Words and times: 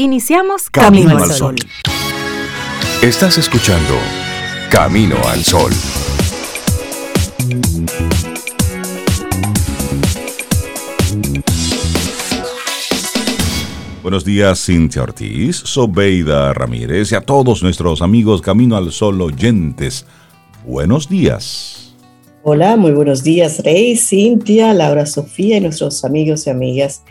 Iniciamos 0.00 0.70
Camino, 0.70 1.18
al 1.18 1.28
Sol. 1.32 1.56
Estás 3.02 3.36
escuchando 3.36 3.94
Camino 4.70 5.16
al 5.26 5.42
Sol. 5.42 5.72
Buenos 14.04 14.24
días, 14.24 14.64
Cintia 14.64 15.02
Ortiz, 15.02 15.56
Sobeida 15.56 16.54
Ramírez 16.54 17.10
y 17.10 17.16
a 17.16 17.20
todos 17.20 17.64
nuestros 17.64 18.00
amigos 18.00 18.40
Camino 18.40 18.76
al 18.76 18.92
Sol 18.92 19.20
oyentes. 19.20 20.06
Buenos 20.64 21.08
días. 21.08 21.96
Hola, 22.44 22.76
muy 22.76 22.92
buenos 22.92 23.24
días, 23.24 23.64
Rey, 23.64 23.96
Cintia, 23.96 24.72
Laura 24.74 25.06
Sofía 25.06 25.56
y 25.56 25.60
nuestros 25.60 26.04
amigos 26.04 26.46
y 26.46 26.50
amigas. 26.50 27.02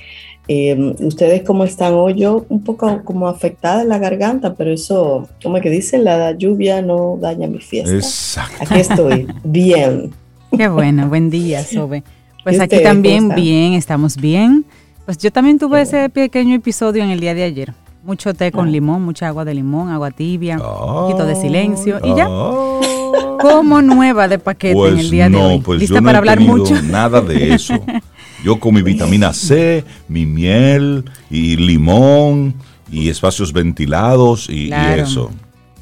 Em, 0.48 0.96
¿Ustedes 1.00 1.44
cómo 1.44 1.66
están 1.66 1.94
hoy? 1.94 2.16
Yo 2.16 2.46
un 2.48 2.64
poco 2.64 3.04
como 3.04 3.28
afectada 3.28 3.82
en 3.82 3.90
la 3.90 3.98
garganta, 3.98 4.56
pero 4.56 4.72
eso, 4.72 5.28
como 5.44 5.60
que 5.60 5.70
dicen, 5.70 6.06
la 6.06 6.32
lluvia 6.32 6.82
no 6.82 7.18
daña 7.20 7.48
mi 7.48 7.60
fiesta. 7.60 7.94
Exacto. 7.94 8.58
Aquí 8.62 8.80
estoy, 8.80 9.28
bien. 9.44 10.12
Qué 10.56 10.68
bueno, 10.70 11.08
buen 11.10 11.30
día, 11.30 11.64
Sobe. 11.66 12.04
Pues 12.44 12.60
aquí 12.62 12.82
también 12.82 13.30
bien, 13.36 13.74
estamos 13.74 14.16
bien. 14.16 14.66
Pues 15.06 15.18
yo 15.18 15.32
también 15.32 15.60
tuve 15.60 15.82
ese 15.82 16.10
pequeño 16.10 16.56
episodio 16.56 17.04
en 17.04 17.10
el 17.10 17.20
día 17.20 17.34
de 17.34 17.44
ayer. 17.44 17.74
Mucho 18.04 18.34
té 18.34 18.54
con 18.54 18.70
ah. 18.70 18.72
limón, 18.72 19.04
mucha 19.04 19.28
agua 19.28 19.44
de 19.44 19.54
limón, 19.54 19.90
agua 19.90 20.12
tibia, 20.12 20.56
un 20.56 21.10
poquito 21.10 21.26
de 21.26 21.36
silencio 21.36 22.00
y 22.02 22.16
ya. 22.16 22.28
Oh. 22.30 23.38
Como 23.42 23.82
nueva 23.82 24.30
de 24.30 24.40
paquete 24.40 24.80
en 24.80 24.86
el 24.86 24.94
pues 24.96 25.12
día 25.12 25.30
de 25.30 25.38
hoy. 25.38 25.60
Pues 25.60 25.80
¿Lista 25.80 26.02
para 26.02 26.20
hablar 26.20 26.40
mucho? 26.40 26.82
Nada 26.84 27.20
de 27.20 27.54
eso. 27.54 27.74
Yo 28.44 28.60
con 28.60 28.76
mi 28.76 28.82
vitamina 28.82 29.34
C, 29.34 29.84
mi 30.08 30.26
miel 30.26 31.06
y 31.30 31.58
limón 31.58 32.56
y 32.92 33.10
espacios 33.10 33.52
ventilados 33.52 34.50
y, 34.50 34.72
eso. 34.72 35.32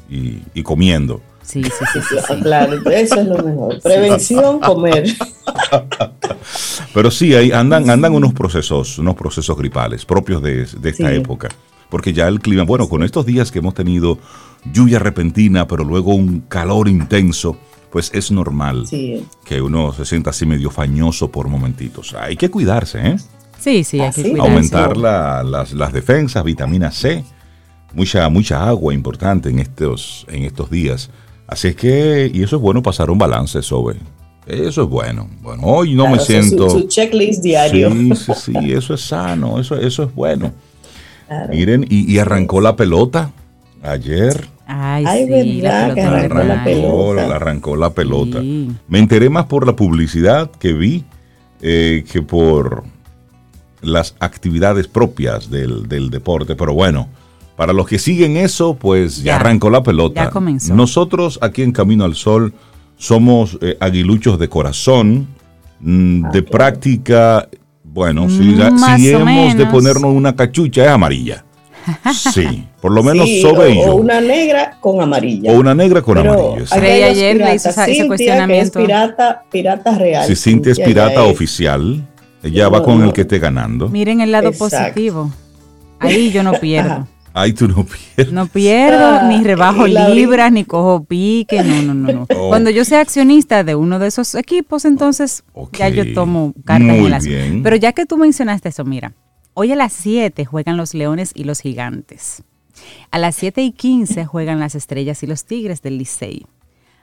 Y, 0.08 0.62
comiendo. 0.62 1.20
Sí, 1.42 1.62
sí, 1.62 2.00
sí, 2.08 2.34
Claro, 2.42 2.74
eso 2.90 3.20
es 3.20 3.26
lo 3.26 3.42
mejor. 3.42 3.80
Prevención, 3.80 4.58
comer. 4.60 5.06
Pero 6.92 7.10
sí, 7.10 7.34
ahí 7.34 7.52
andan, 7.52 7.88
andan 7.88 8.14
unos 8.14 8.32
procesos, 8.32 8.98
unos 8.98 9.14
procesos 9.14 9.56
gripales 9.56 10.04
propios 10.04 10.42
de, 10.42 10.62
esta 10.62 11.12
época. 11.12 11.48
Porque 11.88 12.12
ya 12.12 12.26
el 12.26 12.40
clima, 12.40 12.64
bueno, 12.64 12.88
con 12.88 13.04
estos 13.04 13.26
días 13.26 13.52
que 13.52 13.60
hemos 13.60 13.74
tenido 13.74 14.18
lluvia 14.72 14.98
repentina, 14.98 15.68
pero 15.68 15.84
luego 15.84 16.14
un 16.14 16.40
calor 16.40 16.88
intenso, 16.88 17.56
pues 17.96 18.10
es 18.12 18.30
normal 18.30 18.86
que 19.46 19.62
uno 19.62 19.90
se 19.90 20.04
sienta 20.04 20.28
así 20.28 20.44
medio 20.44 20.70
fañoso 20.70 21.30
por 21.30 21.48
momentitos. 21.48 22.12
Hay 22.12 22.36
que 22.36 22.50
cuidarse, 22.50 22.98
¿eh? 22.98 23.16
Sí, 23.58 23.84
sí, 23.84 24.00
hay 24.00 24.10
que 24.10 24.20
cuidarse. 24.20 24.50
Aumentar 24.50 24.96
las, 24.98 25.72
las, 25.72 25.92
defensas, 25.94 26.44
vitamina 26.44 26.92
C, 26.92 27.24
mucha, 27.94 28.28
mucha 28.28 28.68
agua 28.68 28.92
importante 28.92 29.48
en 29.48 29.60
estos, 29.60 30.26
en 30.28 30.42
estos 30.42 30.70
días. 30.70 31.08
Así 31.46 31.68
es 31.68 31.76
que, 31.76 32.30
y 32.34 32.42
eso 32.42 32.56
es 32.56 32.62
bueno 32.62 32.82
pasar 32.82 33.08
un 33.08 33.16
balance, 33.16 33.62
sobre. 33.62 33.96
Eso 34.46 34.82
es 34.82 34.88
bueno. 34.90 35.30
Bueno, 35.40 35.62
hoy 35.62 35.94
no 35.94 36.06
me 36.10 36.18
siento. 36.18 36.68
Su, 36.68 36.82
checklist 36.88 37.42
diario. 37.42 37.90
Sí, 37.90 38.14
sí, 38.14 38.32
sí, 38.34 38.72
eso 38.74 38.92
es 38.92 39.00
sano, 39.00 39.58
eso, 39.58 39.74
eso 39.74 40.02
es 40.02 40.14
bueno. 40.14 40.52
Miren, 41.48 41.86
y, 41.88 42.12
y 42.12 42.18
arrancó 42.18 42.60
la 42.60 42.76
pelota 42.76 43.30
ayer. 43.82 44.54
Ay, 44.66 45.04
sí, 45.04 45.60
la 45.60 45.94
pelota 45.94 46.18
arrancó, 46.18 46.44
la 46.44 46.64
pelota. 46.64 47.36
arrancó 47.36 47.76
la 47.76 47.90
pelota. 47.90 48.42
Me 48.88 48.98
enteré 48.98 49.30
más 49.30 49.46
por 49.46 49.64
la 49.64 49.76
publicidad 49.76 50.50
que 50.50 50.72
vi 50.72 51.04
eh, 51.62 52.04
que 52.10 52.20
por 52.20 52.84
las 53.80 54.16
actividades 54.18 54.88
propias 54.88 55.48
del, 55.48 56.10
deporte. 56.10 56.56
Pero 56.56 56.74
bueno, 56.74 57.08
para 57.56 57.72
los 57.72 57.86
que 57.86 57.98
siguen 57.98 58.36
eso, 58.36 58.74
pues 58.74 59.22
ya, 59.22 59.36
arrancó 59.36 59.70
la 59.70 59.82
pelota. 59.82 60.24
Ya 60.24 60.30
comenzó. 60.30 60.74
Nosotros 60.74 61.38
aquí 61.40 61.62
en 61.62 61.72
Camino 61.72 62.04
al 62.04 62.16
Sol 62.16 62.52
somos 62.96 63.58
eh, 63.60 63.76
aguiluchos 63.80 64.38
de 64.38 64.48
corazón, 64.48 65.28
mm, 65.80 66.30
de 66.30 66.42
práctica. 66.42 67.48
Bueno, 67.84 68.28
si, 68.28 68.56
si 68.96 69.10
hemos 69.10 69.56
de 69.56 69.64
ponernos 69.66 70.12
una 70.12 70.34
cachucha 70.34 70.84
es 70.84 70.90
amarilla. 70.90 71.45
Sí, 72.12 72.66
por 72.80 72.92
lo 72.92 73.02
menos 73.02 73.26
sí, 73.26 73.44
o, 73.44 73.96
una 73.96 74.20
negra 74.20 74.76
con 74.80 75.00
amarilla. 75.00 75.52
O 75.52 75.58
una 75.58 75.74
negra 75.74 76.02
con 76.02 76.18
amarilla. 76.18 76.64
ayer 76.72 77.36
le 77.36 77.54
hizo 77.54 77.68
ese 77.70 78.06
cuestionamiento. 78.06 78.80
es 78.80 78.86
pirata, 78.86 79.44
pirata 79.50 79.96
real. 79.96 80.26
Si 80.26 80.36
Cintia 80.36 80.72
es 80.72 80.80
pirata 80.80 81.22
oficial, 81.24 82.04
ella 82.42 82.68
va 82.68 82.82
con 82.82 83.02
el 83.02 83.12
que 83.12 83.22
esté 83.22 83.38
ganando. 83.38 83.88
Miren 83.88 84.20
el 84.20 84.32
lado 84.32 84.52
positivo. 84.52 85.30
Ahí 85.98 86.30
yo 86.30 86.42
no 86.42 86.52
pierdo. 86.54 87.06
Ahí 87.32 87.52
tú 87.52 87.68
no 87.68 87.84
pierdes. 87.84 88.32
No 88.32 88.46
pierdo, 88.46 89.04
ah, 89.04 89.28
ni 89.28 89.44
rebajo 89.44 89.86
libras, 89.86 90.50
ni 90.50 90.64
cojo 90.64 91.04
pique, 91.04 91.62
no, 91.62 91.82
no, 91.82 91.92
no. 91.92 92.26
Oh. 92.34 92.48
Cuando 92.48 92.70
yo 92.70 92.82
sea 92.86 93.00
accionista 93.00 93.62
de 93.62 93.74
uno 93.74 93.98
de 93.98 94.06
esos 94.06 94.34
equipos, 94.34 94.86
entonces 94.86 95.44
ya 95.72 95.90
yo 95.90 96.14
tomo 96.14 96.54
carta 96.64 96.96
en 96.96 97.10
las. 97.10 97.26
Pero 97.62 97.76
ya 97.76 97.92
que 97.92 98.06
tú 98.06 98.16
mencionaste 98.16 98.70
eso, 98.70 98.84
mira, 98.86 99.12
Hoy 99.58 99.72
a 99.72 99.74
las 99.74 99.94
7 99.94 100.44
juegan 100.44 100.76
los 100.76 100.92
Leones 100.92 101.30
y 101.34 101.44
los 101.44 101.60
Gigantes. 101.60 102.42
A 103.10 103.18
las 103.18 103.36
7 103.36 103.62
y 103.62 103.72
15 103.72 104.26
juegan 104.26 104.60
las 104.60 104.74
Estrellas 104.74 105.22
y 105.22 105.26
los 105.26 105.46
Tigres 105.46 105.80
del 105.80 105.96
Licey. 105.96 106.44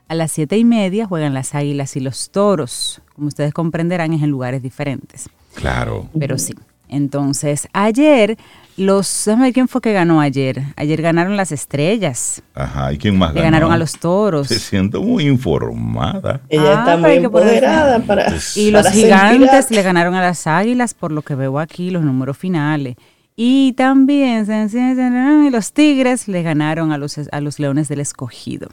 A 0.07 0.13
las 0.13 0.33
7 0.33 0.55
y 0.55 0.63
media 0.63 1.07
juegan 1.07 1.33
las 1.33 1.55
Águilas 1.55 1.95
y 1.95 1.99
los 1.99 2.29
Toros. 2.29 3.01
Como 3.15 3.29
ustedes 3.29 3.55
comprenderán, 3.55 4.13
es 4.13 4.21
en 4.21 4.29
lugares 4.29 4.61
diferentes. 4.61 5.31
Claro. 5.55 6.07
Pero 6.19 6.37
sí. 6.37 6.53
Entonces, 6.89 7.67
ayer 7.73 8.37
los, 8.77 9.23
déjame 9.25 9.45
ver 9.45 9.53
quién 9.53 9.67
fue 9.67 9.81
que 9.81 9.93
ganó 9.93 10.19
ayer. 10.19 10.63
Ayer 10.75 11.01
ganaron 11.01 11.37
las 11.37 11.51
estrellas. 11.51 12.41
Ajá, 12.55 12.93
¿y 12.93 12.97
quién 12.97 13.17
más 13.17 13.33
Le 13.33 13.41
ganaron 13.41 13.71
a 13.71 13.77
los 13.77 13.93
toros. 13.93 14.47
Se 14.47 14.59
siento 14.59 15.01
muy 15.01 15.27
informada. 15.27 16.41
Ella 16.49 16.77
ah, 16.77 16.79
está 16.79 16.97
muy 16.97 17.11
empoderada 17.11 17.99
para. 17.99 18.33
Y 18.55 18.71
los 18.71 18.87
gigantes 18.89 19.71
le 19.71 19.81
ganaron 19.81 20.15
a 20.15 20.21
las 20.21 20.47
águilas, 20.47 20.93
por 20.93 21.11
lo 21.11 21.21
que 21.21 21.35
veo 21.35 21.59
aquí, 21.59 21.91
los 21.91 22.03
números 22.03 22.37
finales. 22.37 22.95
Y 23.35 23.73
también 23.73 24.45
los 25.51 25.73
tigres 25.73 26.27
le 26.27 26.43
ganaron 26.43 26.91
a 26.91 26.97
los, 26.97 27.17
a 27.31 27.41
los 27.41 27.59
leones 27.59 27.87
del 27.87 27.99
escogido. 27.99 28.69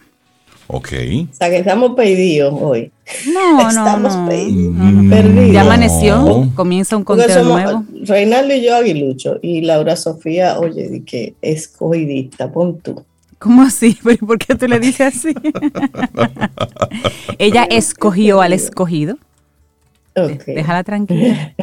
Ok. 0.73 0.93
O 1.31 1.35
sea 1.35 1.51
que 1.51 1.59
estamos 1.59 1.97
perdidos 1.97 2.55
hoy. 2.61 2.93
No, 3.33 3.61
estamos 3.69 4.15
no, 4.15 4.23
no. 4.23 5.11
perdidos. 5.11 5.53
Ya 5.53 5.63
amaneció, 5.63 6.49
comienza 6.55 6.97
un 6.97 7.03
conteo 7.03 7.45
nuevo. 7.45 7.85
Reinaldo 8.03 8.55
y 8.55 8.63
yo 8.65 8.77
aguilucho 8.77 9.39
y 9.43 9.63
Laura 9.63 9.97
Sofía, 9.97 10.59
oye, 10.61 10.89
di 10.89 11.01
que 11.01 11.35
escogidista, 11.43 12.53
pon 12.53 12.79
tú. 12.79 13.05
¿Cómo 13.41 13.63
así? 13.63 13.99
¿Por 14.27 14.39
qué 14.39 14.55
tú 14.55 14.69
le 14.69 14.79
dices 14.79 15.17
así? 15.17 15.35
Ella 17.39 17.65
escogió 17.65 18.41
al 18.41 18.53
escogido. 18.53 19.17
Okay. 20.15 20.55
Déjala 20.55 20.85
tranquila. 20.85 21.55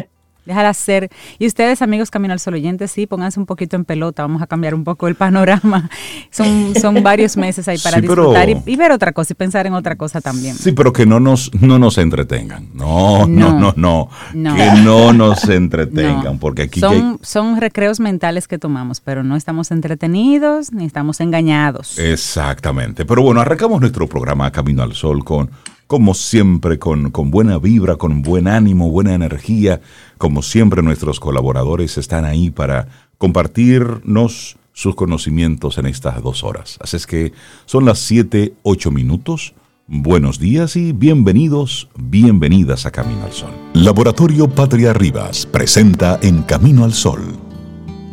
Déjala 0.48 0.74
ser. 0.74 1.10
Y 1.40 1.46
ustedes, 1.46 1.82
amigos 1.82 2.10
Camino 2.10 2.34
al 2.34 2.40
Sol 2.40 2.54
oyentes, 2.54 2.90
sí, 2.90 3.06
pónganse 3.06 3.38
un 3.38 3.46
poquito 3.46 3.76
en 3.76 3.84
pelota. 3.84 4.22
Vamos 4.24 4.42
a 4.42 4.48
cambiar 4.48 4.74
un 4.74 4.86
poco 4.86 5.08
el 5.10 5.16
panorama. 5.16 5.90
Son, 6.32 6.74
son 6.80 7.02
varios 7.02 7.36
meses 7.36 7.68
ahí 7.68 7.78
para 7.80 8.00
disfrutar 8.00 8.48
y, 8.50 8.76
ver 8.76 8.92
otra 8.92 9.12
cosa 9.12 9.34
y 9.34 9.36
pensar 9.36 9.66
en 9.66 9.74
otra 9.74 9.96
cosa 9.96 10.22
también. 10.22 10.56
Sí, 10.56 10.72
pero 10.72 10.94
que 10.94 11.06
no 11.06 11.20
nos, 11.20 11.52
no 11.62 11.80
nos 11.80 11.98
entretengan. 11.98 12.70
No, 12.74 13.26
no, 13.26 13.60
no, 13.60 13.74
no. 13.76 14.10
Que 14.32 14.72
no 14.84 15.14
nos 15.14 15.48
entretengan. 15.50 16.38
Porque 16.38 16.64
aquí. 16.64 16.80
Son, 16.80 17.20
son 17.22 17.60
recreos 17.60 18.00
mentales 18.00 18.48
que 18.48 18.58
tomamos, 18.58 19.02
pero 19.02 19.24
no 19.24 19.36
estamos 19.36 19.72
entretenidos 19.72 20.72
ni 20.72 20.86
estamos 20.86 21.20
engañados. 21.22 21.98
Exactamente. 21.98 23.06
Pero 23.06 23.22
bueno, 23.24 23.42
arrancamos 23.42 23.82
nuestro 23.82 24.08
programa 24.08 24.52
Camino 24.52 24.84
al 24.84 24.94
Sol 24.94 25.24
con 25.24 25.50
como 25.88 26.14
siempre, 26.14 26.78
con, 26.78 27.12
buena 27.32 27.58
vibra, 27.58 27.96
con 27.96 28.22
buen 28.22 28.48
ánimo, 28.48 28.90
buena 28.90 29.14
energía. 29.14 29.82
Como 30.18 30.42
siempre, 30.44 30.84
nuestros 30.84 31.20
colaboradores 31.20 31.98
están 31.98 32.26
ahí 32.26 32.52
para 32.52 32.88
compartirnos 33.18 34.58
sus 34.74 34.96
conocimientos 34.96 35.78
en 35.78 35.88
estas 35.88 36.22
dos 36.22 36.44
horas. 36.44 36.78
Así 36.82 36.98
es 36.98 37.08
que 37.08 37.34
son 37.66 37.86
las 37.86 38.00
7, 38.00 38.54
8 38.64 38.92
minutos. 38.92 39.54
Buenos 39.88 40.38
días 40.38 40.76
y 40.76 40.92
bienvenidos, 40.92 41.88
bienvenidas 41.98 42.86
a 42.86 42.92
Camino 42.92 43.24
al 43.24 43.32
Sol. 43.32 43.52
Laboratorio 43.74 44.50
Patria 44.50 44.92
Rivas 44.92 45.46
presenta 45.46 46.20
en 46.22 46.44
Camino 46.44 46.84
al 46.84 46.94
Sol 46.94 47.22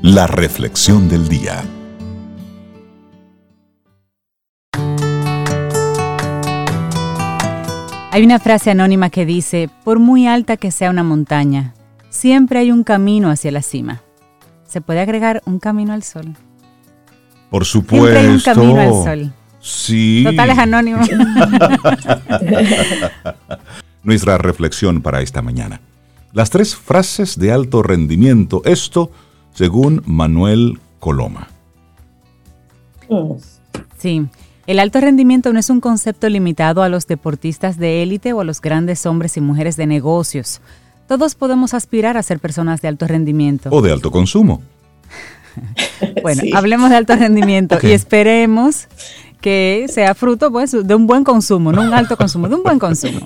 la 0.02 0.28
reflexión 0.28 1.08
del 1.08 1.28
día. 1.28 1.64
Hay 8.14 8.22
una 8.22 8.38
frase 8.38 8.70
anónima 8.70 9.10
que 9.10 9.26
dice, 9.26 9.68
por 9.82 9.98
muy 9.98 10.28
alta 10.28 10.56
que 10.56 10.70
sea 10.70 10.88
una 10.88 11.02
montaña, 11.02 11.74
siempre 12.10 12.60
hay 12.60 12.70
un 12.70 12.84
camino 12.84 13.28
hacia 13.28 13.50
la 13.50 13.60
cima. 13.60 14.02
¿Se 14.68 14.80
puede 14.80 15.00
agregar 15.00 15.42
un 15.46 15.58
camino 15.58 15.92
al 15.92 16.04
sol? 16.04 16.32
Por 17.50 17.64
supuesto. 17.64 18.06
Siempre 18.06 18.20
hay 18.20 18.28
un 18.28 18.40
camino 18.40 18.80
al 18.80 18.92
sol. 18.92 19.32
Sí. 19.58 20.22
Total 20.24 20.50
es 20.50 20.58
anónimo. 20.58 21.00
Nuestra 24.04 24.38
reflexión 24.38 25.02
para 25.02 25.20
esta 25.20 25.42
mañana. 25.42 25.80
Las 26.32 26.50
tres 26.50 26.76
frases 26.76 27.36
de 27.36 27.50
alto 27.50 27.82
rendimiento. 27.82 28.62
Esto 28.64 29.10
según 29.54 30.04
Manuel 30.06 30.78
Coloma. 31.00 31.48
Sí, 33.98 34.24
el 34.66 34.78
alto 34.78 35.00
rendimiento 35.00 35.52
no 35.52 35.58
es 35.58 35.70
un 35.70 35.80
concepto 35.80 36.28
limitado 36.28 36.82
a 36.82 36.88
los 36.88 37.06
deportistas 37.06 37.78
de 37.78 38.02
élite 38.02 38.32
o 38.32 38.40
a 38.40 38.44
los 38.44 38.60
grandes 38.60 39.04
hombres 39.06 39.36
y 39.36 39.40
mujeres 39.40 39.76
de 39.76 39.86
negocios. 39.86 40.60
Todos 41.06 41.34
podemos 41.34 41.74
aspirar 41.74 42.16
a 42.16 42.22
ser 42.22 42.38
personas 42.38 42.80
de 42.80 42.88
alto 42.88 43.06
rendimiento. 43.06 43.68
O 43.70 43.82
de 43.82 43.92
alto 43.92 44.10
consumo. 44.10 44.62
bueno, 46.22 46.42
hablemos 46.54 46.90
de 46.90 46.96
alto 46.96 47.14
rendimiento 47.14 47.78
y 47.82 47.92
esperemos 47.92 48.88
que 49.40 49.84
sea 49.90 50.14
fruto 50.14 50.50
pues, 50.50 50.72
de 50.72 50.94
un 50.94 51.06
buen 51.06 51.22
consumo, 51.22 51.70
no 51.70 51.82
un 51.82 51.92
alto 51.92 52.16
consumo, 52.16 52.48
de 52.48 52.54
un 52.54 52.62
buen 52.62 52.78
consumo. 52.78 53.20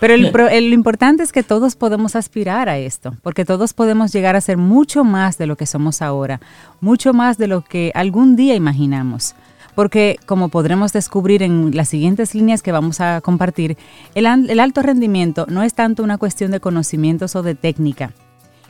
Pero 0.00 0.16
lo 0.16 0.74
importante 0.74 1.22
es 1.22 1.32
que 1.32 1.42
todos 1.42 1.76
podemos 1.76 2.16
aspirar 2.16 2.70
a 2.70 2.78
esto, 2.78 3.14
porque 3.22 3.44
todos 3.44 3.74
podemos 3.74 4.12
llegar 4.12 4.36
a 4.36 4.40
ser 4.40 4.56
mucho 4.56 5.04
más 5.04 5.36
de 5.36 5.46
lo 5.46 5.56
que 5.56 5.66
somos 5.66 6.00
ahora, 6.00 6.40
mucho 6.80 7.12
más 7.12 7.36
de 7.36 7.48
lo 7.48 7.62
que 7.62 7.92
algún 7.94 8.36
día 8.36 8.54
imaginamos. 8.54 9.34
Porque 9.76 10.18
como 10.24 10.48
podremos 10.48 10.94
descubrir 10.94 11.42
en 11.42 11.76
las 11.76 11.90
siguientes 11.90 12.34
líneas 12.34 12.62
que 12.62 12.72
vamos 12.72 13.00
a 13.00 13.20
compartir, 13.20 13.76
el, 14.14 14.26
alto 14.26 14.82
rendimiento 14.82 15.46
no 15.48 15.62
es 15.62 15.74
tanto 15.74 16.02
una 16.02 16.16
cuestión 16.16 16.50
de 16.50 16.60
conocimientos 16.60 17.36
o 17.36 17.42
de 17.42 17.54
técnica, 17.54 18.12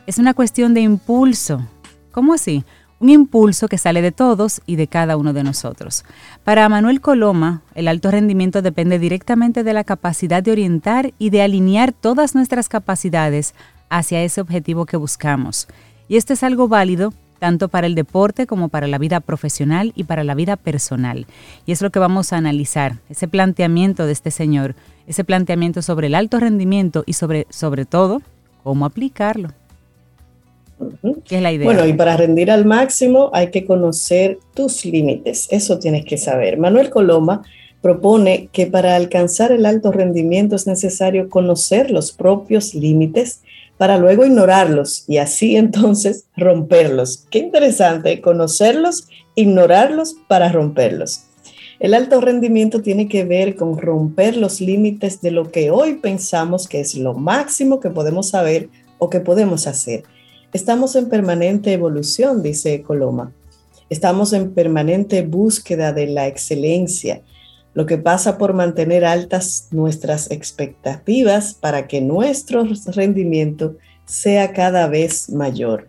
es 0.06 0.18
una 0.18 0.34
cuestión 0.34 0.74
de 0.74 0.82
impulso. 0.82 1.62
¿Cómo 2.12 2.34
así? 2.34 2.64
un 2.98 3.10
impulso 3.10 3.68
que 3.68 3.76
sale 3.76 4.00
de 4.00 4.10
todos 4.10 4.62
y 4.64 4.76
de 4.76 4.86
cada 4.86 5.18
uno 5.18 5.34
de 5.34 5.44
nosotros. 5.44 6.04
Para 6.44 6.66
Manuel 6.70 7.02
Coloma, 7.02 7.60
el 7.74 7.88
alto 7.88 8.10
rendimiento 8.10 8.62
depende 8.62 8.98
directamente 8.98 9.62
de 9.64 9.74
la 9.74 9.84
capacidad 9.84 10.42
de 10.42 10.52
orientar 10.52 11.12
y 11.18 11.28
de 11.28 11.42
alinear 11.42 11.92
todas 11.92 12.34
nuestras 12.34 12.70
capacidades 12.70 13.54
hacia 13.90 14.22
ese 14.22 14.40
objetivo 14.40 14.86
que 14.86 14.96
buscamos. 14.96 15.68
Y 16.08 16.16
esto 16.16 16.32
es 16.32 16.42
algo 16.42 16.68
válido 16.68 17.12
tanto 17.46 17.68
para 17.68 17.86
el 17.86 17.94
deporte 17.94 18.48
como 18.48 18.70
para 18.70 18.88
la 18.88 18.98
vida 18.98 19.20
profesional 19.20 19.92
y 19.94 20.02
para 20.02 20.24
la 20.24 20.34
vida 20.34 20.56
personal. 20.56 21.26
Y 21.64 21.70
es 21.70 21.80
lo 21.80 21.90
que 21.90 22.00
vamos 22.00 22.32
a 22.32 22.38
analizar, 22.38 22.96
ese 23.08 23.28
planteamiento 23.28 24.04
de 24.04 24.10
este 24.10 24.32
señor, 24.32 24.74
ese 25.06 25.22
planteamiento 25.22 25.80
sobre 25.80 26.08
el 26.08 26.16
alto 26.16 26.40
rendimiento 26.40 27.04
y 27.06 27.12
sobre, 27.12 27.46
sobre 27.48 27.84
todo, 27.84 28.20
cómo 28.64 28.84
aplicarlo 28.84 29.50
es 31.30 31.40
la 31.40 31.52
idea. 31.52 31.66
Bueno, 31.66 31.86
y 31.86 31.92
para 31.92 32.16
rendir 32.16 32.50
al 32.50 32.64
máximo 32.64 33.30
hay 33.32 33.52
que 33.52 33.64
conocer 33.64 34.40
tus 34.52 34.84
límites, 34.84 35.46
eso 35.52 35.78
tienes 35.78 36.04
que 36.04 36.18
saber. 36.18 36.58
Manuel 36.58 36.90
Coloma 36.90 37.44
propone 37.80 38.48
que 38.50 38.66
para 38.66 38.96
alcanzar 38.96 39.52
el 39.52 39.66
alto 39.66 39.92
rendimiento 39.92 40.56
es 40.56 40.66
necesario 40.66 41.28
conocer 41.28 41.92
los 41.92 42.10
propios 42.10 42.74
límites 42.74 43.42
para 43.78 43.98
luego 43.98 44.24
ignorarlos 44.24 45.04
y 45.06 45.18
así 45.18 45.56
entonces 45.56 46.24
romperlos. 46.36 47.26
Qué 47.30 47.38
interesante, 47.38 48.20
conocerlos, 48.20 49.08
ignorarlos 49.34 50.16
para 50.28 50.50
romperlos. 50.50 51.24
El 51.78 51.92
alto 51.92 52.20
rendimiento 52.20 52.80
tiene 52.80 53.06
que 53.06 53.24
ver 53.24 53.54
con 53.54 53.76
romper 53.76 54.36
los 54.36 54.60
límites 54.60 55.20
de 55.20 55.30
lo 55.30 55.50
que 55.50 55.70
hoy 55.70 55.94
pensamos 55.94 56.68
que 56.68 56.80
es 56.80 56.94
lo 56.94 57.14
máximo 57.14 57.80
que 57.80 57.90
podemos 57.90 58.30
saber 58.30 58.70
o 58.98 59.10
que 59.10 59.20
podemos 59.20 59.66
hacer 59.66 60.04
Estamos 60.56 60.96
en 60.96 61.10
permanente 61.10 61.72
evolución, 61.74 62.42
dice 62.42 62.80
Coloma. 62.80 63.30
Estamos 63.90 64.32
en 64.32 64.52
permanente 64.52 65.20
búsqueda 65.20 65.92
de 65.92 66.06
la 66.06 66.28
excelencia, 66.28 67.20
lo 67.76 67.84
que 67.84 67.98
pasa 67.98 68.38
por 68.38 68.54
mantener 68.54 69.04
altas 69.04 69.68
nuestras 69.70 70.30
expectativas 70.30 71.52
para 71.52 71.86
que 71.86 72.00
nuestro 72.00 72.66
rendimiento 72.86 73.76
sea 74.06 74.54
cada 74.54 74.88
vez 74.88 75.28
mayor. 75.28 75.86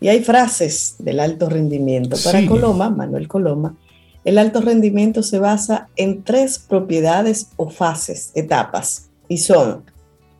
Y 0.00 0.08
hay 0.08 0.24
frases 0.24 0.96
del 0.98 1.20
alto 1.20 1.50
rendimiento. 1.50 2.16
Para 2.24 2.46
Coloma, 2.46 2.88
Manuel 2.88 3.28
Coloma, 3.28 3.76
el 4.24 4.38
alto 4.38 4.62
rendimiento 4.62 5.22
se 5.22 5.38
basa 5.38 5.88
en 5.96 6.22
tres 6.22 6.58
propiedades 6.58 7.48
o 7.56 7.68
fases, 7.68 8.30
etapas, 8.34 9.10
y 9.28 9.36
son 9.36 9.84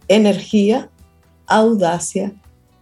energía, 0.09 0.89
audacia 1.47 2.33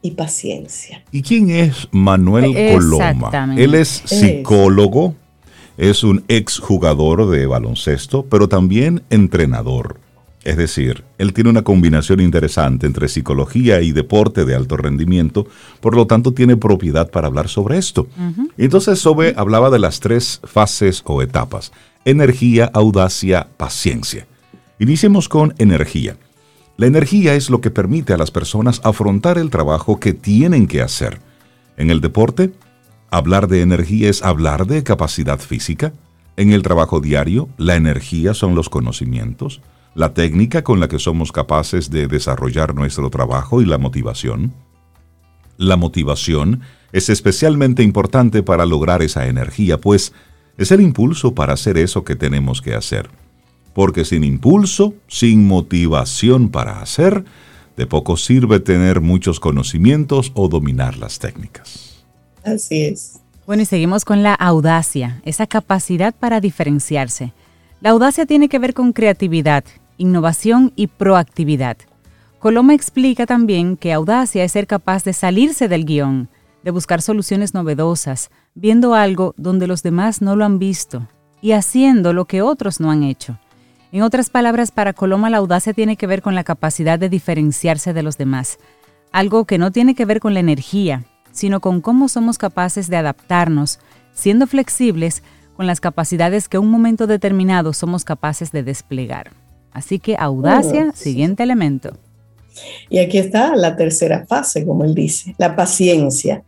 y 0.02 0.12
paciencia. 0.12 1.02
¿Y 1.10 1.22
quién 1.22 1.50
es 1.50 1.88
Manuel 1.90 2.54
Coloma? 2.74 3.56
Él 3.56 3.74
es 3.74 4.02
psicólogo, 4.04 5.16
es 5.82 6.04
un 6.04 6.22
exjugador 6.28 7.28
de 7.28 7.44
baloncesto, 7.44 8.24
pero 8.26 8.48
también 8.48 9.02
entrenador. 9.10 9.98
Es 10.44 10.56
decir, 10.56 11.02
él 11.18 11.32
tiene 11.32 11.50
una 11.50 11.62
combinación 11.62 12.20
interesante 12.20 12.86
entre 12.86 13.08
psicología 13.08 13.80
y 13.80 13.90
deporte 13.90 14.44
de 14.44 14.54
alto 14.54 14.76
rendimiento, 14.76 15.44
por 15.80 15.96
lo 15.96 16.06
tanto 16.06 16.34
tiene 16.34 16.56
propiedad 16.56 17.10
para 17.10 17.26
hablar 17.26 17.48
sobre 17.48 17.78
esto. 17.78 18.06
Entonces 18.56 19.00
Sobe 19.00 19.34
hablaba 19.36 19.70
de 19.70 19.80
las 19.80 19.98
tres 19.98 20.40
fases 20.44 21.02
o 21.04 21.20
etapas, 21.20 21.72
energía, 22.04 22.70
audacia, 22.72 23.48
paciencia. 23.56 24.28
Iniciemos 24.78 25.28
con 25.28 25.52
energía. 25.58 26.16
La 26.76 26.86
energía 26.86 27.34
es 27.34 27.50
lo 27.50 27.60
que 27.60 27.72
permite 27.72 28.12
a 28.12 28.18
las 28.18 28.30
personas 28.30 28.80
afrontar 28.84 29.36
el 29.36 29.50
trabajo 29.50 29.98
que 29.98 30.12
tienen 30.12 30.68
que 30.68 30.80
hacer. 30.80 31.18
En 31.76 31.90
el 31.90 32.00
deporte, 32.00 32.52
hablar 33.12 33.46
de 33.46 33.62
energía 33.62 34.10
es 34.10 34.22
hablar 34.22 34.66
de 34.66 34.82
capacidad 34.82 35.38
física. 35.38 35.92
En 36.36 36.50
el 36.50 36.62
trabajo 36.62 37.00
diario, 37.00 37.48
la 37.58 37.76
energía 37.76 38.34
son 38.34 38.56
los 38.56 38.68
conocimientos, 38.68 39.60
la 39.94 40.14
técnica 40.14 40.64
con 40.64 40.80
la 40.80 40.88
que 40.88 40.98
somos 40.98 41.30
capaces 41.30 41.90
de 41.90 42.08
desarrollar 42.08 42.74
nuestro 42.74 43.08
trabajo 43.10 43.62
y 43.62 43.66
la 43.66 43.78
motivación. 43.78 44.52
La 45.58 45.76
motivación 45.76 46.62
es 46.92 47.08
especialmente 47.08 47.84
importante 47.84 48.42
para 48.42 48.66
lograr 48.66 49.02
esa 49.02 49.28
energía, 49.28 49.78
pues 49.78 50.12
es 50.58 50.72
el 50.72 50.80
impulso 50.80 51.34
para 51.34 51.52
hacer 51.52 51.78
eso 51.78 52.02
que 52.02 52.16
tenemos 52.16 52.60
que 52.60 52.74
hacer 52.74 53.08
porque 53.72 54.04
sin 54.04 54.24
impulso, 54.24 54.94
sin 55.08 55.46
motivación 55.46 56.50
para 56.50 56.80
hacer, 56.80 57.24
de 57.76 57.86
poco 57.86 58.16
sirve 58.16 58.60
tener 58.60 59.00
muchos 59.00 59.40
conocimientos 59.40 60.32
o 60.34 60.48
dominar 60.48 60.98
las 60.98 61.18
técnicas. 61.18 61.91
Así 62.44 62.84
es. 62.84 63.20
Bueno, 63.46 63.62
y 63.62 63.66
seguimos 63.66 64.04
con 64.04 64.22
la 64.22 64.34
audacia, 64.34 65.20
esa 65.24 65.46
capacidad 65.46 66.14
para 66.14 66.40
diferenciarse. 66.40 67.32
La 67.80 67.90
audacia 67.90 68.26
tiene 68.26 68.48
que 68.48 68.58
ver 68.58 68.74
con 68.74 68.92
creatividad, 68.92 69.64
innovación 69.98 70.72
y 70.76 70.86
proactividad. 70.86 71.76
Coloma 72.38 72.74
explica 72.74 73.26
también 73.26 73.76
que 73.76 73.92
audacia 73.92 74.44
es 74.44 74.52
ser 74.52 74.66
capaz 74.66 75.04
de 75.04 75.12
salirse 75.12 75.68
del 75.68 75.84
guion, 75.84 76.28
de 76.62 76.70
buscar 76.70 77.02
soluciones 77.02 77.54
novedosas, 77.54 78.30
viendo 78.54 78.94
algo 78.94 79.34
donde 79.36 79.66
los 79.66 79.82
demás 79.82 80.22
no 80.22 80.36
lo 80.36 80.44
han 80.44 80.58
visto 80.58 81.08
y 81.40 81.52
haciendo 81.52 82.12
lo 82.12 82.26
que 82.26 82.42
otros 82.42 82.80
no 82.80 82.90
han 82.90 83.02
hecho. 83.02 83.38
En 83.90 84.02
otras 84.02 84.30
palabras, 84.30 84.70
para 84.70 84.92
Coloma 84.92 85.28
la 85.28 85.38
audacia 85.38 85.74
tiene 85.74 85.96
que 85.96 86.06
ver 86.06 86.22
con 86.22 86.34
la 86.34 86.44
capacidad 86.44 86.98
de 86.98 87.08
diferenciarse 87.08 87.92
de 87.92 88.02
los 88.02 88.16
demás, 88.16 88.58
algo 89.10 89.44
que 89.44 89.58
no 89.58 89.70
tiene 89.70 89.94
que 89.94 90.04
ver 90.04 90.20
con 90.20 90.34
la 90.34 90.40
energía, 90.40 91.04
sino 91.32 91.60
con 91.60 91.80
cómo 91.80 92.08
somos 92.08 92.38
capaces 92.38 92.88
de 92.88 92.96
adaptarnos, 92.96 93.78
siendo 94.12 94.46
flexibles 94.46 95.22
con 95.56 95.66
las 95.66 95.80
capacidades 95.80 96.48
que 96.48 96.56
en 96.56 96.64
un 96.64 96.70
momento 96.70 97.06
determinado 97.06 97.72
somos 97.72 98.04
capaces 98.04 98.52
de 98.52 98.62
desplegar. 98.62 99.30
Así 99.72 99.98
que 99.98 100.16
audacia, 100.16 100.92
siguiente 100.94 101.42
elemento. 101.42 101.96
Y 102.90 102.98
aquí 102.98 103.18
está 103.18 103.56
la 103.56 103.76
tercera 103.76 104.26
fase, 104.26 104.66
como 104.66 104.84
él 104.84 104.94
dice, 104.94 105.34
la 105.38 105.56
paciencia. 105.56 106.44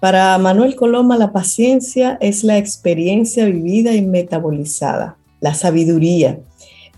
Para 0.00 0.36
Manuel 0.38 0.74
Coloma, 0.74 1.16
la 1.16 1.32
paciencia 1.32 2.18
es 2.20 2.44
la 2.44 2.58
experiencia 2.58 3.46
vivida 3.46 3.94
y 3.94 4.02
metabolizada, 4.02 5.16
la 5.40 5.54
sabiduría, 5.54 6.40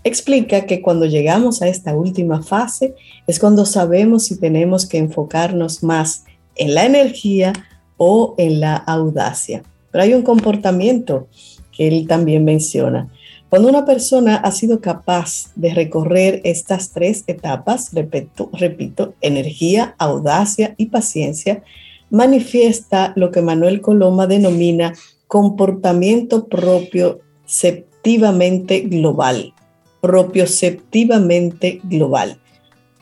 Explica 0.03 0.65
que 0.65 0.81
cuando 0.81 1.05
llegamos 1.05 1.61
a 1.61 1.67
esta 1.67 1.93
última 1.93 2.41
fase 2.41 2.95
es 3.27 3.39
cuando 3.39 3.65
sabemos 3.65 4.23
si 4.23 4.39
tenemos 4.39 4.87
que 4.87 4.97
enfocarnos 4.97 5.83
más 5.83 6.23
en 6.59 6.75
la 6.75 6.85
energía 6.85 7.53
o 7.97 8.35
en 8.37 8.59
la 8.59 8.75
audacia. 8.75 9.63
Pero 9.91 10.03
hay 10.03 10.13
un 10.13 10.21
comportamiento 10.21 11.27
que 11.71 11.87
él 11.87 12.07
también 12.07 12.45
menciona. 12.45 13.09
Cuando 13.49 13.67
una 13.67 13.85
persona 13.85 14.35
ha 14.35 14.51
sido 14.51 14.79
capaz 14.79 15.51
de 15.55 15.73
recorrer 15.73 16.41
estas 16.43 16.91
tres 16.91 17.23
etapas, 17.25 17.91
repito, 17.93 18.51
repito, 18.53 19.15
energía, 19.21 19.95
audacia 19.97 20.75
y 20.77 20.87
paciencia, 20.87 21.63
manifiesta 22.11 23.13
lo 23.15 23.31
que 23.31 23.41
Manuel 23.41 23.81
Coloma 23.81 24.27
denomina 24.27 24.93
comportamiento 25.27 26.47
propio 26.47 27.21
septivamente 27.45 28.81
global 28.81 29.53
propioceptivamente 30.01 31.81
global. 31.83 32.39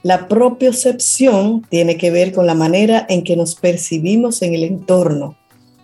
La 0.07 0.29
propiocepción 0.29 1.63
tiene 1.69 1.97
que 1.97 2.11
ver 2.11 2.31
con 2.31 2.45
la 2.45 2.53
manera 2.53 3.05
en 3.09 3.25
que 3.25 3.35
nos 3.35 3.55
percibimos 3.55 4.41
en 4.41 4.53
el 4.53 4.63
entorno, 4.63 5.35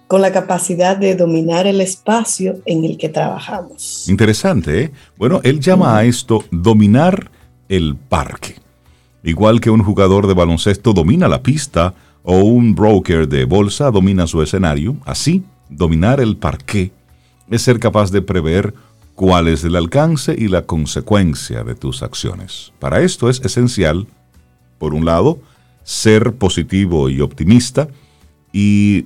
con 0.07 0.21
la 0.21 0.31
capacidad 0.31 0.95
de 0.95 1.17
dominar 1.17 1.67
el 1.67 1.81
espacio 1.81 2.61
en 2.65 2.85
el 2.85 2.97
que 2.97 3.09
trabajamos. 3.09 4.07
Interesante, 4.07 4.81
¿eh? 4.81 4.91
Bueno, 5.17 5.41
él 5.43 5.59
llama 5.59 5.97
a 5.97 6.05
esto 6.05 6.45
dominar 6.51 7.31
el 7.67 7.97
parque. 7.97 8.55
Igual 9.25 9.59
que 9.59 9.69
un 9.69 9.83
jugador 9.83 10.25
de 10.27 10.35
baloncesto 10.35 10.93
domina 10.93 11.27
la 11.27 11.43
pista 11.43 11.93
o 12.23 12.37
un 12.37 12.75
broker 12.75 13.27
de 13.27 13.43
bolsa 13.43 13.91
domina 13.91 14.25
su 14.25 14.41
escenario. 14.41 14.95
Así, 15.03 15.43
dominar 15.67 16.21
el 16.21 16.37
parqué 16.37 16.93
es 17.51 17.61
ser 17.61 17.77
capaz 17.77 18.09
de 18.09 18.21
prever 18.21 18.73
cuál 19.15 19.47
es 19.47 19.63
el 19.63 19.75
alcance 19.75 20.35
y 20.37 20.47
la 20.47 20.65
consecuencia 20.65 21.63
de 21.63 21.75
tus 21.75 22.03
acciones. 22.03 22.73
Para 22.79 23.01
esto 23.01 23.29
es 23.29 23.41
esencial, 23.41 24.07
por 24.77 24.93
un 24.93 25.05
lado, 25.05 25.39
ser 25.83 26.33
positivo 26.33 27.09
y 27.09 27.21
optimista, 27.21 27.87
y 28.51 29.05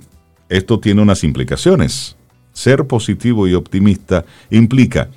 esto 0.50 0.80
tiene 0.80 1.02
unas 1.02 1.24
implicaciones. 1.24 2.16
Ser 2.54 2.88
positivo 2.88 3.48
y 3.48 3.54
optimista 3.54 4.26
implica 4.50 5.10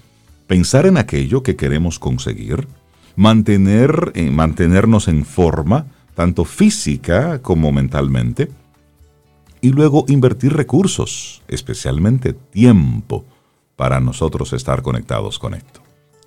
pensar 0.47 0.87
en 0.87 0.97
aquello 0.97 1.43
que 1.43 1.57
queremos 1.57 1.99
conseguir, 1.99 2.67
mantener, 3.17 4.13
eh, 4.15 4.31
mantenernos 4.31 5.09
en 5.09 5.25
forma, 5.25 5.87
tanto 6.15 6.45
física 6.45 7.41
como 7.41 7.73
mentalmente, 7.73 8.51
y 9.61 9.71
luego 9.71 10.05
invertir 10.09 10.55
recursos, 10.55 11.43
especialmente 11.49 12.33
tiempo, 12.33 13.25
para 13.81 13.99
nosotros 13.99 14.53
estar 14.53 14.83
conectados 14.83 15.39
con 15.39 15.55
esto. 15.55 15.81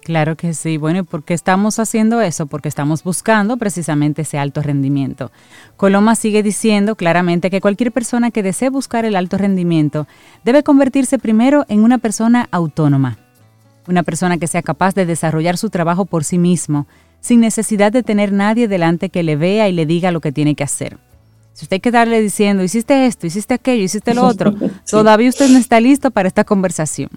Claro 0.04 0.36
que 0.36 0.56
sí. 0.56 0.78
Bueno, 0.78 1.02
¿y 1.02 1.04
por 1.04 1.24
qué 1.24 1.36
estamos 1.36 1.78
haciendo 1.78 2.20
eso? 2.20 2.48
Porque 2.48 2.68
estamos 2.68 3.04
buscando 3.04 3.58
precisamente 3.58 4.24
ese 4.24 4.40
alto 4.40 4.64
rendimiento. 4.64 5.32
Coloma 5.78 6.16
sigue 6.16 6.42
diciendo 6.42 6.96
claramente 6.96 7.52
que 7.52 7.62
cualquier 7.62 7.92
persona 7.92 8.32
que 8.32 8.42
desee 8.42 8.70
buscar 8.70 9.06
el 9.06 9.16
alto 9.16 9.38
rendimiento 9.38 10.08
debe 10.44 10.64
convertirse 10.64 11.20
primero 11.20 11.64
en 11.70 11.84
una 11.84 12.00
persona 12.00 12.50
autónoma, 12.50 13.20
una 13.88 14.02
persona 14.02 14.40
que 14.40 14.48
sea 14.48 14.64
capaz 14.64 14.96
de 14.96 15.06
desarrollar 15.06 15.56
su 15.56 15.70
trabajo 15.70 16.06
por 16.06 16.24
sí 16.24 16.40
mismo, 16.40 16.88
sin 17.20 17.40
necesidad 17.40 17.92
de 17.92 18.02
tener 18.02 18.32
nadie 18.32 18.68
delante 18.68 19.10
que 19.10 19.22
le 19.22 19.36
vea 19.36 19.70
y 19.70 19.74
le 19.74 19.86
diga 19.86 20.12
lo 20.12 20.22
que 20.22 20.32
tiene 20.32 20.56
que 20.56 20.64
hacer. 20.64 20.98
Si 21.54 21.66
usted 21.66 21.76
hay 21.76 21.82
que 21.82 21.92
darle 21.92 22.20
diciendo, 22.20 22.64
hiciste 22.64 23.06
esto, 23.06 23.28
hiciste 23.28 23.54
aquello, 23.54 23.84
hiciste 23.84 24.16
lo 24.16 24.26
otro, 24.26 24.56
todavía 24.90 25.30
usted 25.30 25.50
no 25.50 25.60
está 25.60 25.80
listo 25.80 26.10
para 26.10 26.28
esta 26.28 26.44
conversación. 26.46 27.12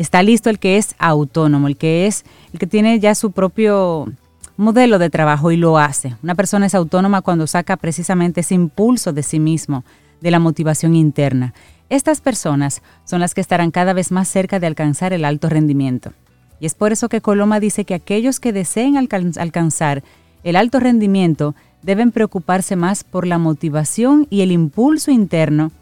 Está 0.00 0.22
listo 0.22 0.48
el 0.48 0.58
que 0.58 0.78
es 0.78 0.94
autónomo, 0.98 1.68
el 1.68 1.76
que 1.76 2.06
es 2.06 2.24
el 2.54 2.58
que 2.58 2.66
tiene 2.66 2.98
ya 3.00 3.14
su 3.14 3.32
propio 3.32 4.10
modelo 4.56 4.98
de 4.98 5.10
trabajo 5.10 5.52
y 5.52 5.58
lo 5.58 5.76
hace. 5.76 6.16
Una 6.22 6.34
persona 6.34 6.64
es 6.64 6.74
autónoma 6.74 7.20
cuando 7.20 7.46
saca 7.46 7.76
precisamente 7.76 8.40
ese 8.40 8.54
impulso 8.54 9.12
de 9.12 9.22
sí 9.22 9.38
mismo, 9.38 9.84
de 10.22 10.30
la 10.30 10.38
motivación 10.38 10.96
interna. 10.96 11.52
Estas 11.90 12.22
personas 12.22 12.80
son 13.04 13.20
las 13.20 13.34
que 13.34 13.42
estarán 13.42 13.70
cada 13.72 13.92
vez 13.92 14.10
más 14.10 14.26
cerca 14.26 14.58
de 14.58 14.68
alcanzar 14.68 15.12
el 15.12 15.22
alto 15.22 15.50
rendimiento. 15.50 16.14
Y 16.60 16.64
es 16.64 16.72
por 16.72 16.92
eso 16.92 17.10
que 17.10 17.20
Coloma 17.20 17.60
dice 17.60 17.84
que 17.84 17.92
aquellos 17.92 18.40
que 18.40 18.54
deseen 18.54 18.96
alcanzar 18.96 20.02
el 20.44 20.56
alto 20.56 20.80
rendimiento 20.80 21.54
deben 21.82 22.10
preocuparse 22.10 22.74
más 22.74 23.04
por 23.04 23.26
la 23.26 23.36
motivación 23.36 24.26
y 24.30 24.40
el 24.40 24.50
impulso 24.50 25.10
interno 25.10 25.72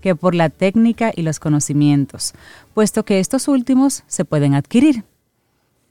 que 0.00 0.14
por 0.14 0.34
la 0.34 0.50
técnica 0.50 1.12
y 1.14 1.22
los 1.22 1.40
conocimientos, 1.40 2.34
puesto 2.74 3.04
que 3.04 3.20
estos 3.20 3.48
últimos 3.48 4.04
se 4.06 4.24
pueden 4.24 4.54
adquirir. 4.54 5.04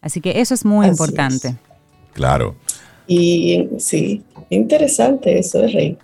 Así 0.02 0.22
que 0.22 0.42
eso 0.42 0.54
es 0.54 0.66
muy 0.66 0.88
importante. 0.88 1.56
Claro. 2.14 2.56
Y 3.08 3.68
sí, 3.80 4.24
interesante 4.50 5.40
eso, 5.40 5.62
Rey. 5.62 5.98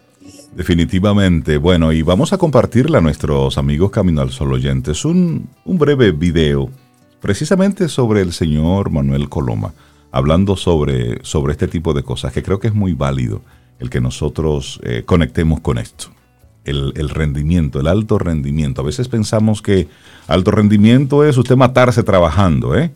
Definitivamente. 0.56 1.58
Bueno, 1.58 1.92
y 1.92 2.02
vamos 2.02 2.34
a 2.34 2.38
compartirle 2.38 2.98
a 2.98 3.02
nuestros 3.02 3.58
amigos 3.58 3.92
Camino 3.92 4.22
al 4.22 4.32
Sol 4.32 4.54
oyentes 4.54 5.06
un, 5.06 5.50
un 5.66 5.78
breve 5.78 6.12
video 6.12 6.70
precisamente 7.22 7.90
sobre 7.90 8.22
el 8.22 8.34
señor 8.34 8.90
Manuel 8.90 9.30
Coloma 9.30 9.74
hablando 10.14 10.56
sobre, 10.56 11.26
sobre 11.26 11.54
este 11.54 11.68
tipo 11.68 11.94
de 11.94 12.04
cosas, 12.04 12.32
que 12.32 12.44
creo 12.44 12.60
que 12.60 12.68
es 12.68 12.76
muy 12.76 12.94
válido 12.94 13.42
el 13.80 13.90
que 13.90 14.00
nosotros 14.00 14.80
eh, 14.84 15.02
conectemos 15.06 15.60
con 15.60 15.80
esto. 15.80 16.10
El, 16.65 16.93
el, 16.96 17.10
rendimiento, 17.10 17.79
el 17.79 17.88
alto 17.88 18.17
rendimiento. 18.17 18.82
A 18.82 18.86
veces 18.86 19.10
pensamos 19.10 19.62
que 19.62 19.89
alto 20.27 20.51
rendimiento 20.51 21.25
es 21.25 21.38
usted 21.38 21.58
matarse 21.58 22.03
trabajando, 22.03 22.77
¿eh? 22.77 22.91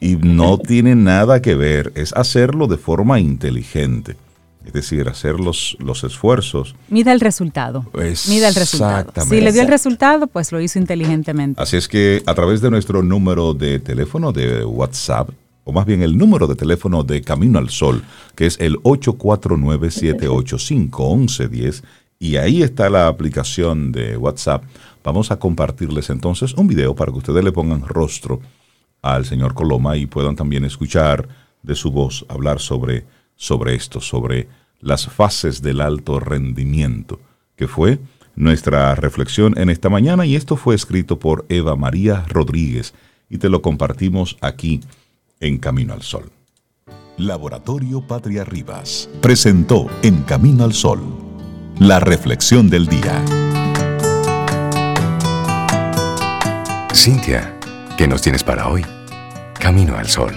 Y 0.00 0.16
no 0.16 0.56
tiene 0.56 0.96
nada 0.96 1.42
que 1.42 1.54
ver, 1.54 1.92
es 1.94 2.14
hacerlo 2.14 2.66
de 2.66 2.78
forma 2.78 3.20
inteligente. 3.20 4.16
Es 4.64 4.72
decir, 4.74 5.08
hacer 5.08 5.40
los, 5.40 5.76
los 5.80 6.04
esfuerzos. 6.04 6.76
Mida 6.88 7.12
el 7.12 7.18
resultado. 7.20 7.86
Mida 8.28 8.48
el 8.48 8.54
resultado. 8.54 9.10
Si 9.26 9.40
le 9.40 9.52
dio 9.52 9.62
el 9.62 9.68
resultado, 9.68 10.26
pues 10.26 10.52
lo 10.52 10.60
hizo 10.60 10.78
inteligentemente. 10.78 11.62
Así 11.62 11.78
es 11.78 11.88
que 11.88 12.22
a 12.26 12.34
través 12.34 12.60
de 12.60 12.70
nuestro 12.70 13.02
número 13.02 13.54
de 13.54 13.78
teléfono 13.78 14.32
de 14.32 14.62
WhatsApp, 14.64 15.30
o 15.64 15.72
más 15.72 15.86
bien 15.86 16.02
el 16.02 16.18
número 16.18 16.46
de 16.46 16.56
teléfono 16.56 17.04
de 17.04 17.22
Camino 17.22 17.58
al 17.58 17.70
Sol, 17.70 18.02
que 18.34 18.44
es 18.46 18.60
el 18.60 18.76
849-785-1110, 18.82 21.82
y 22.22 22.36
ahí 22.36 22.62
está 22.62 22.90
la 22.90 23.08
aplicación 23.08 23.90
de 23.92 24.16
WhatsApp. 24.18 24.62
Vamos 25.02 25.30
a 25.30 25.38
compartirles 25.38 26.10
entonces 26.10 26.52
un 26.52 26.68
video 26.68 26.94
para 26.94 27.10
que 27.10 27.18
ustedes 27.18 27.42
le 27.42 27.50
pongan 27.50 27.80
rostro 27.88 28.40
al 29.00 29.24
señor 29.24 29.54
Coloma 29.54 29.96
y 29.96 30.04
puedan 30.04 30.36
también 30.36 30.66
escuchar 30.66 31.26
de 31.62 31.74
su 31.74 31.90
voz 31.90 32.26
hablar 32.28 32.60
sobre, 32.60 33.06
sobre 33.36 33.74
esto, 33.74 34.02
sobre 34.02 34.48
las 34.80 35.06
fases 35.06 35.62
del 35.62 35.80
alto 35.80 36.20
rendimiento, 36.20 37.18
que 37.56 37.66
fue 37.66 37.98
nuestra 38.36 38.94
reflexión 38.94 39.58
en 39.58 39.70
esta 39.70 39.88
mañana 39.88 40.26
y 40.26 40.36
esto 40.36 40.56
fue 40.56 40.74
escrito 40.74 41.18
por 41.18 41.46
Eva 41.48 41.74
María 41.74 42.26
Rodríguez 42.28 42.92
y 43.30 43.38
te 43.38 43.48
lo 43.48 43.62
compartimos 43.62 44.36
aquí 44.42 44.80
en 45.40 45.56
Camino 45.56 45.94
al 45.94 46.02
Sol. 46.02 46.30
Laboratorio 47.16 48.02
Patria 48.06 48.44
Rivas 48.44 49.08
presentó 49.22 49.88
En 50.02 50.22
Camino 50.22 50.64
al 50.64 50.74
Sol 50.74 51.29
la 51.80 51.98
reflexión 51.98 52.68
del 52.68 52.86
día. 52.86 53.24
Cintia, 56.94 57.54
¿qué 57.96 58.06
nos 58.06 58.20
tienes 58.20 58.44
para 58.44 58.68
hoy? 58.68 58.84
Camino 59.58 59.96
al 59.96 60.06
Sol. 60.06 60.34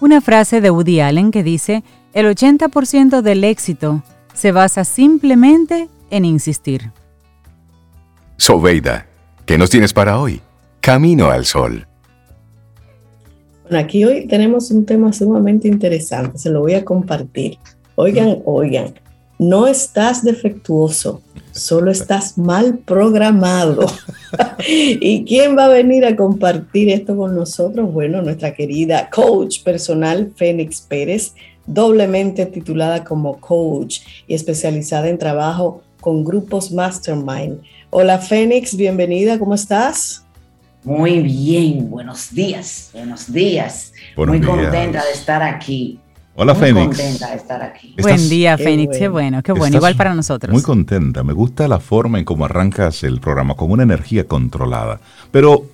Una 0.00 0.22
frase 0.22 0.62
de 0.62 0.70
Woody 0.70 1.00
Allen 1.00 1.30
que 1.30 1.42
dice, 1.42 1.84
el 2.14 2.24
80% 2.24 3.20
del 3.20 3.44
éxito 3.44 4.02
se 4.32 4.50
basa 4.50 4.84
simplemente 4.84 5.90
en 6.08 6.24
insistir. 6.24 6.90
Sobeida, 8.38 9.08
¿qué 9.44 9.58
nos 9.58 9.68
tienes 9.68 9.92
para 9.92 10.18
hoy? 10.18 10.40
Camino 10.80 11.30
al 11.30 11.44
Sol. 11.44 11.86
Aquí 13.70 14.06
hoy 14.06 14.26
tenemos 14.26 14.70
un 14.70 14.86
tema 14.86 15.12
sumamente 15.12 15.68
interesante, 15.68 16.38
se 16.38 16.48
lo 16.48 16.60
voy 16.60 16.72
a 16.74 16.84
compartir. 16.84 17.58
Oigan, 18.02 18.38
oigan, 18.46 18.94
no 19.38 19.66
estás 19.66 20.24
defectuoso, 20.24 21.20
solo 21.52 21.90
estás 21.90 22.38
mal 22.38 22.78
programado. 22.78 23.84
¿Y 24.66 25.22
quién 25.26 25.54
va 25.54 25.66
a 25.66 25.68
venir 25.68 26.06
a 26.06 26.16
compartir 26.16 26.88
esto 26.88 27.14
con 27.14 27.34
nosotros? 27.34 27.92
Bueno, 27.92 28.22
nuestra 28.22 28.54
querida 28.54 29.10
coach 29.10 29.62
personal 29.62 30.32
Fénix 30.34 30.80
Pérez, 30.80 31.34
doblemente 31.66 32.46
titulada 32.46 33.04
como 33.04 33.38
coach 33.38 33.98
y 34.26 34.32
especializada 34.32 35.10
en 35.10 35.18
trabajo 35.18 35.82
con 36.00 36.24
grupos 36.24 36.72
Mastermind. 36.72 37.60
Hola 37.90 38.16
Fénix, 38.16 38.74
bienvenida, 38.74 39.38
¿cómo 39.38 39.54
estás? 39.54 40.24
Muy 40.84 41.20
bien, 41.20 41.90
buenos 41.90 42.32
días, 42.32 42.88
buenos 42.94 43.30
días. 43.30 43.92
Muy 44.16 44.40
contenta 44.40 45.04
de 45.04 45.12
estar 45.12 45.42
aquí. 45.42 46.00
Hola, 46.34 46.54
muy 46.54 46.62
Fénix. 46.62 46.96
contenta 46.96 47.30
de 47.30 47.36
estar 47.36 47.62
aquí. 47.62 47.94
Buen 48.00 48.28
día, 48.28 48.56
Fénix. 48.56 48.96
Qué 48.96 49.08
bueno, 49.08 49.42
qué 49.42 49.52
bueno. 49.52 49.76
Igual 49.76 49.96
para 49.96 50.14
nosotros. 50.14 50.52
Muy 50.52 50.62
contenta. 50.62 51.22
Me 51.22 51.32
gusta 51.32 51.68
la 51.68 51.80
forma 51.80 52.18
en 52.18 52.24
cómo 52.24 52.44
arrancas 52.44 53.02
el 53.02 53.20
programa, 53.20 53.54
con 53.54 53.70
una 53.70 53.82
energía 53.82 54.24
controlada. 54.26 55.00
Pero 55.30 55.64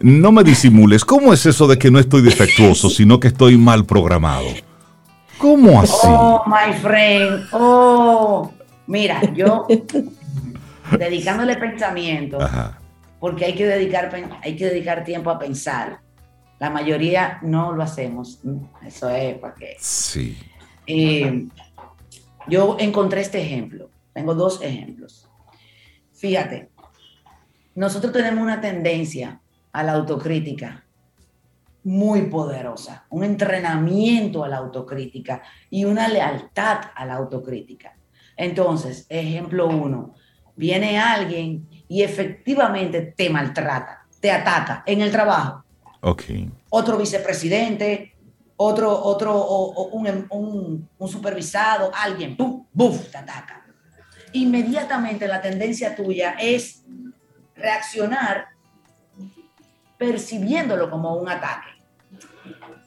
no 0.00 0.32
me 0.32 0.42
disimules. 0.42 1.04
¿Cómo 1.04 1.32
es 1.32 1.46
eso 1.46 1.66
de 1.66 1.78
que 1.78 1.90
no 1.90 1.98
estoy 1.98 2.22
defectuoso, 2.22 2.90
sino 2.90 3.20
que 3.20 3.28
estoy 3.28 3.56
mal 3.56 3.84
programado? 3.84 4.46
¿Cómo 5.38 5.80
así? 5.80 5.92
Oh, 6.04 6.42
my 6.46 6.72
friend. 6.80 7.46
Oh, 7.52 8.50
mira, 8.86 9.20
yo 9.34 9.66
dedicándole 10.98 11.56
pensamiento. 11.56 12.40
Ajá 12.40 12.78
porque 13.24 13.46
hay 13.46 13.54
que 13.54 13.64
dedicar, 13.64 14.10
hay 14.42 14.54
que 14.54 14.66
dedicar 14.66 15.02
tiempo 15.02 15.30
a 15.30 15.38
pensar. 15.38 15.98
La 16.64 16.70
mayoría 16.70 17.40
no 17.42 17.72
lo 17.72 17.82
hacemos. 17.82 18.40
Eso 18.86 19.10
es 19.10 19.36
porque... 19.36 19.76
Sí. 19.78 20.34
Eh, 20.86 21.46
yo 22.46 22.78
encontré 22.80 23.20
este 23.20 23.42
ejemplo. 23.42 23.90
Tengo 24.14 24.34
dos 24.34 24.62
ejemplos. 24.62 25.28
Fíjate, 26.14 26.70
nosotros 27.74 28.14
tenemos 28.14 28.42
una 28.42 28.62
tendencia 28.62 29.42
a 29.72 29.82
la 29.82 29.92
autocrítica 29.92 30.86
muy 31.82 32.22
poderosa, 32.30 33.04
un 33.10 33.24
entrenamiento 33.24 34.42
a 34.42 34.48
la 34.48 34.56
autocrítica 34.56 35.42
y 35.68 35.84
una 35.84 36.08
lealtad 36.08 36.78
a 36.94 37.04
la 37.04 37.16
autocrítica. 37.16 37.94
Entonces, 38.38 39.04
ejemplo 39.10 39.68
uno, 39.68 40.14
viene 40.56 40.98
alguien 40.98 41.68
y 41.88 42.00
efectivamente 42.00 43.02
te 43.14 43.28
maltrata, 43.28 44.06
te 44.18 44.32
ataca 44.32 44.82
en 44.86 45.02
el 45.02 45.10
trabajo. 45.10 45.63
Ok. 46.06 46.24
Otro 46.68 46.98
vicepresidente, 46.98 48.14
otro, 48.56 49.02
otro, 49.04 49.34
o, 49.34 49.88
un, 49.88 50.26
un, 50.28 50.88
un, 50.98 51.08
supervisado, 51.08 51.90
alguien, 51.94 52.36
¡pum! 52.36 52.66
¡buf! 52.74 53.10
te 53.10 53.16
ataca. 53.16 53.64
Inmediatamente 54.32 55.26
la 55.26 55.40
tendencia 55.40 55.96
tuya 55.96 56.36
es 56.38 56.82
reaccionar 57.56 58.48
percibiéndolo 59.96 60.90
como 60.90 61.14
un 61.16 61.26
ataque. 61.26 61.70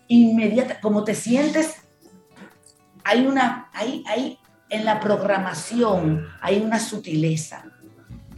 Inmediata, 0.10 0.80
como 0.80 1.04
te 1.04 1.16
sientes, 1.16 1.78
hay 3.04 3.26
una, 3.26 3.72
hay, 3.74 4.04
hay, 4.08 4.38
en 4.70 4.86
la 4.86 5.00
programación 5.00 6.28
hay 6.40 6.60
una 6.60 6.80
sutileza 6.80 7.66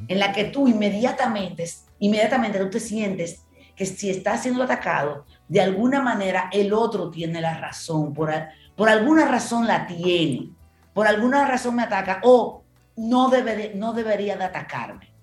en 0.08 0.20
la 0.20 0.32
que 0.32 0.46
tú 0.46 0.70
inmediatamente, 0.70 1.70
inmediatamente 2.00 2.60
tú 2.60 2.70
te 2.70 2.80
sientes 2.80 3.44
que 3.80 3.86
si 3.86 4.10
estás 4.10 4.44
siendo 4.44 4.64
atacado, 4.64 5.24
de 5.48 5.62
alguna 5.62 6.02
manera 6.02 6.50
el 6.52 6.74
otro 6.74 7.10
tiene 7.10 7.40
la 7.40 7.58
razón, 7.58 8.14
por, 8.14 8.30
por 8.76 8.90
alguna 8.90 9.26
razón 9.26 9.66
la 9.66 9.88
tiene, 9.88 10.50
por 10.94 11.08
alguna 11.08 11.48
razón 11.48 11.78
me 11.78 11.84
ataca 11.84 12.20
o 12.26 12.66
no, 12.98 13.30
debe, 13.30 13.72
no 13.76 13.94
debería 13.94 14.36
de 14.36 14.44
atacarme, 14.44 15.14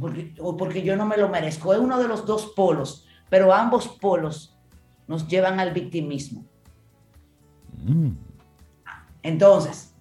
porque, 0.00 0.34
o 0.40 0.56
porque 0.56 0.80
yo 0.80 0.96
no 0.96 1.04
me 1.04 1.18
lo 1.18 1.28
merezco. 1.28 1.74
Es 1.74 1.78
uno 1.78 1.98
de 1.98 2.08
los 2.08 2.24
dos 2.24 2.46
polos, 2.56 3.06
pero 3.28 3.52
ambos 3.52 3.88
polos 3.88 4.56
nos 5.06 5.28
llevan 5.28 5.60
al 5.60 5.74
victimismo. 5.74 6.46
Mm. 7.84 8.12
Entonces, 9.22 9.94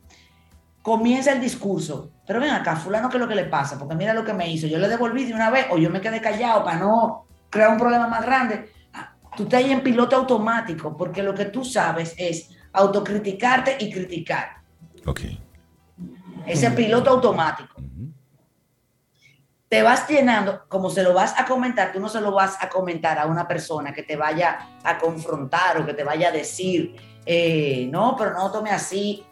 comienza 0.81 1.33
el 1.33 1.41
discurso 1.41 2.09
pero 2.27 2.41
ven 2.41 2.49
acá, 2.49 2.75
fulano, 2.75 3.09
¿qué 3.09 3.15
es 3.15 3.21
lo 3.21 3.27
que 3.27 3.35
le 3.35 3.45
pasa? 3.45 3.79
Porque 3.79 3.95
mira 3.95 4.13
lo 4.13 4.25
que 4.25 4.33
me 4.33 4.51
hizo. 4.51 4.67
Yo 4.67 4.77
le 4.79 4.89
devolví 4.89 5.23
de 5.23 5.33
una 5.33 5.49
vez 5.49 5.67
o 5.69 5.77
yo 5.77 5.89
me 5.89 6.01
quedé 6.01 6.19
callado 6.19 6.61
para 6.61 6.77
no 6.77 7.25
crear 7.49 7.69
un 7.69 7.77
problema 7.77 8.05
más 8.07 8.21
grande. 8.25 8.69
Ah, 8.93 9.13
tú 9.37 9.43
estás 9.43 9.63
ahí 9.63 9.71
en 9.71 9.81
piloto 9.81 10.17
automático 10.17 10.97
porque 10.97 11.23
lo 11.23 11.33
que 11.33 11.45
tú 11.45 11.63
sabes 11.63 12.13
es 12.17 12.49
autocriticarte 12.73 13.77
y 13.79 13.89
criticar. 13.89 14.57
Ok. 15.05 15.21
Ese 16.45 16.69
piloto 16.71 17.11
automático. 17.11 17.81
Te 19.69 19.81
vas 19.81 20.07
llenando, 20.09 20.65
como 20.67 20.89
se 20.89 21.03
lo 21.03 21.13
vas 21.13 21.33
a 21.39 21.45
comentar, 21.45 21.93
tú 21.93 21.99
no 22.01 22.09
se 22.09 22.19
lo 22.19 22.33
vas 22.33 22.61
a 22.61 22.67
comentar 22.67 23.19
a 23.19 23.25
una 23.25 23.47
persona 23.47 23.93
que 23.93 24.03
te 24.03 24.17
vaya 24.17 24.79
a 24.83 24.97
confrontar 24.97 25.79
o 25.79 25.85
que 25.85 25.93
te 25.93 26.03
vaya 26.03 26.27
a 26.27 26.31
decir, 26.31 26.95
eh, 27.25 27.87
no, 27.89 28.15
pero 28.17 28.33
no 28.33 28.51
tome 28.51 28.71
así. 28.71 29.25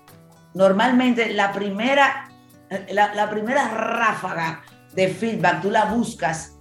Normalmente 0.53 1.33
la 1.33 1.51
primera 1.51 2.29
la, 2.69 3.29
primera 3.29 3.67
ráfaga 3.69 4.63
de 4.93 5.07
feedback 5.09 5.61
tú 5.61 5.71
la 5.71 5.85
buscas 5.85 6.53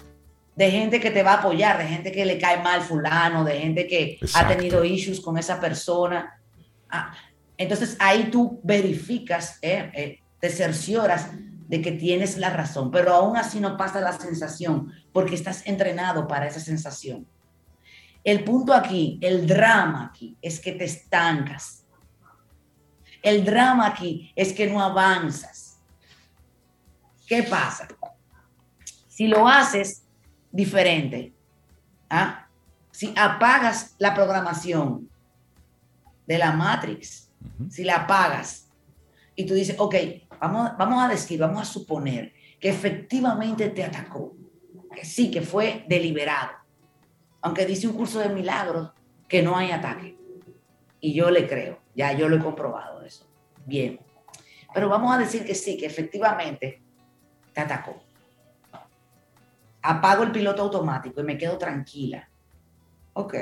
de 0.56 0.70
gente 0.70 1.00
que 1.00 1.11
te 1.11 1.23
va 1.23 1.32
a 1.32 1.38
apoyar, 1.38 1.78
de 1.78 1.87
gente 1.87 2.12
que 2.12 2.25
le 2.25 2.38
cae 2.38 2.62
mal 2.62 2.80
fulano, 2.82 3.44
de 3.44 3.58
gente 3.58 3.87
que 3.87 4.18
ha 4.34 4.46
tenido 4.46 4.84
issues 4.84 5.20
con 5.20 5.37
esa 5.37 5.61
persona. 5.61 6.40
Ah, 6.88 7.12
entonces 7.56 7.96
ahí 7.99 8.30
tú 8.30 8.61
verificas, 8.62 9.58
eh, 9.62 9.90
eh, 9.94 10.18
te 10.38 10.50
cercioras 10.50 11.30
de 11.68 11.80
que 11.80 11.92
tienes 11.92 12.37
la 12.37 12.50
razón, 12.50 12.90
pero 12.90 13.14
aún 13.14 13.37
así 13.37 13.58
no 13.58 13.76
pasa 13.76 14.00
la 14.00 14.12
sensación 14.12 14.92
porque 15.12 15.34
estás 15.34 15.66
entrenado 15.66 16.28
para 16.28 16.46
esa 16.46 16.61
sensación. 16.61 17.26
El 18.23 18.44
punto 18.44 18.73
aquí, 18.73 19.18
el 19.20 19.46
drama 19.46 20.11
aquí, 20.12 20.37
es 20.40 20.61
que 20.61 20.73
te 20.73 20.84
estancas. 20.84 21.84
El 23.23 23.44
drama 23.44 23.87
aquí 23.87 24.32
es 24.37 24.52
que 24.52 24.66
no 24.66 24.82
avanzas. 24.82 25.63
¿Qué 27.26 27.43
pasa? 27.43 27.88
Si 29.09 29.26
lo 29.26 29.49
haces 29.49 30.04
diferente, 30.50 31.33
¿ah? 32.11 32.49
si 32.90 33.12
apagas 33.16 33.95
la 33.99 34.14
programación 34.14 35.09
de 36.26 36.38
la 36.38 36.52
Matrix, 36.52 37.31
si 37.69 37.85
la 37.85 37.97
apagas 37.97 38.69
y 39.35 39.47
tú 39.47 39.54
dices, 39.54 39.76
ok, 39.78 39.95
vamos, 40.40 40.73
vamos 40.78 41.02
a 41.02 41.09
decir, 41.09 41.40
vamos 41.40 41.62
a 41.62 41.64
suponer 41.64 42.33
que 42.61 42.69
efectivamente 42.69 43.69
te 43.71 43.85
atacó, 43.85 44.37
que 44.95 45.04
sí, 45.04 45.31
que 45.31 45.43
fue 45.43 45.85
deliberado, 45.88 46.52
aunque 47.41 47.67
dice 47.67 47.89
un 47.89 47.95
curso 47.95 48.21
de 48.21 48.28
milagros 48.28 48.93
que 49.28 49.43
no 49.43 49.56
hay 49.56 49.71
ataque. 49.71 50.17
Y 51.00 51.13
yo 51.15 51.30
le 51.30 51.47
creo, 51.47 51.80
ya 51.95 52.13
yo 52.13 52.28
lo 52.28 52.37
he 52.37 52.41
comprobado 52.41 53.02
eso. 53.02 53.26
Bien. 53.67 54.00
Pero 54.73 54.89
vamos 54.89 55.15
a 55.15 55.19
decir 55.19 55.45
que 55.45 55.54
sí, 55.54 55.76
que 55.76 55.87
efectivamente 55.87 56.83
te 57.54 57.60
atacó. 57.62 58.02
Apago 59.80 60.25
el 60.25 60.32
piloto 60.32 60.62
automático 60.62 61.21
y 61.21 61.25
me 61.25 61.38
quedo 61.38 61.56
tranquila. 61.56 62.28
Ok, 63.14 63.34